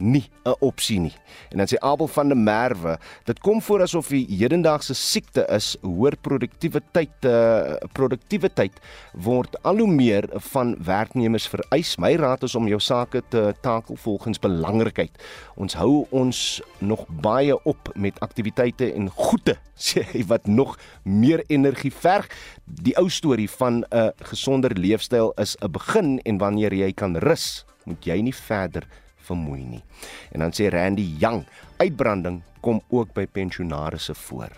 nie 0.00 0.24
'n 0.44 0.54
opsie 0.60 1.00
nie. 1.00 1.14
En 1.50 1.58
dan 1.58 1.66
sê 1.66 1.78
Abel 1.78 2.08
van 2.08 2.28
der 2.28 2.36
Merwe, 2.36 2.98
dit 3.24 3.38
kom 3.40 3.62
voor 3.62 3.82
asof 3.82 4.08
die 4.08 4.26
hedendaagse 4.28 4.94
siekte 4.94 5.46
is, 5.48 5.76
hoër 5.82 6.16
produktiwiteit 6.20 7.24
eh 7.24 7.30
uh, 7.30 7.74
produktiwiteit 7.92 8.80
word 9.12 9.62
al 9.62 9.78
hoe 9.78 9.90
meer 9.90 10.28
van 10.52 10.76
werknemers 10.84 11.48
vereis. 11.48 11.96
My 11.96 12.14
raad 12.16 12.42
is 12.42 12.54
om 12.54 12.68
jou 12.68 12.80
sake 12.80 13.22
te 13.28 13.54
takel 13.60 13.96
volgens 13.96 14.38
belangrikheid. 14.38 15.10
Ons 15.56 15.74
hou 15.74 16.06
ons 16.10 16.62
nog 16.78 17.06
baie 17.08 17.62
op 17.64 17.90
met 17.94 18.20
aktiwiteite 18.20 18.92
en 18.92 19.10
goede 19.10 19.56
sê 19.90 20.04
wat 20.26 20.46
nog 20.46 20.78
meer 21.02 21.44
energie 21.46 21.92
verg. 21.92 22.28
Die 22.64 22.96
ou 22.96 23.08
storie 23.08 23.50
van 23.50 23.84
'n 23.90 24.12
gesonder 24.22 24.78
leefstyl 24.78 25.32
is 25.36 25.56
'n 25.60 25.70
begin 25.70 26.20
en 26.24 26.38
wanneer 26.38 26.74
jy 26.74 26.92
kan 26.92 27.16
rus, 27.16 27.64
moet 27.84 28.04
jy 28.04 28.20
nie 28.20 28.34
verder 28.34 28.86
vermoei 29.30 29.64
nie. 29.64 29.82
En 30.34 30.44
dan 30.44 30.54
sê 30.56 30.68
Randy 30.72 31.06
Young, 31.22 31.44
uitbranding 31.80 32.42
kom 32.60 32.82
ook 32.88 33.14
by 33.14 33.26
pensionaarsse 33.26 34.14
voor. 34.14 34.50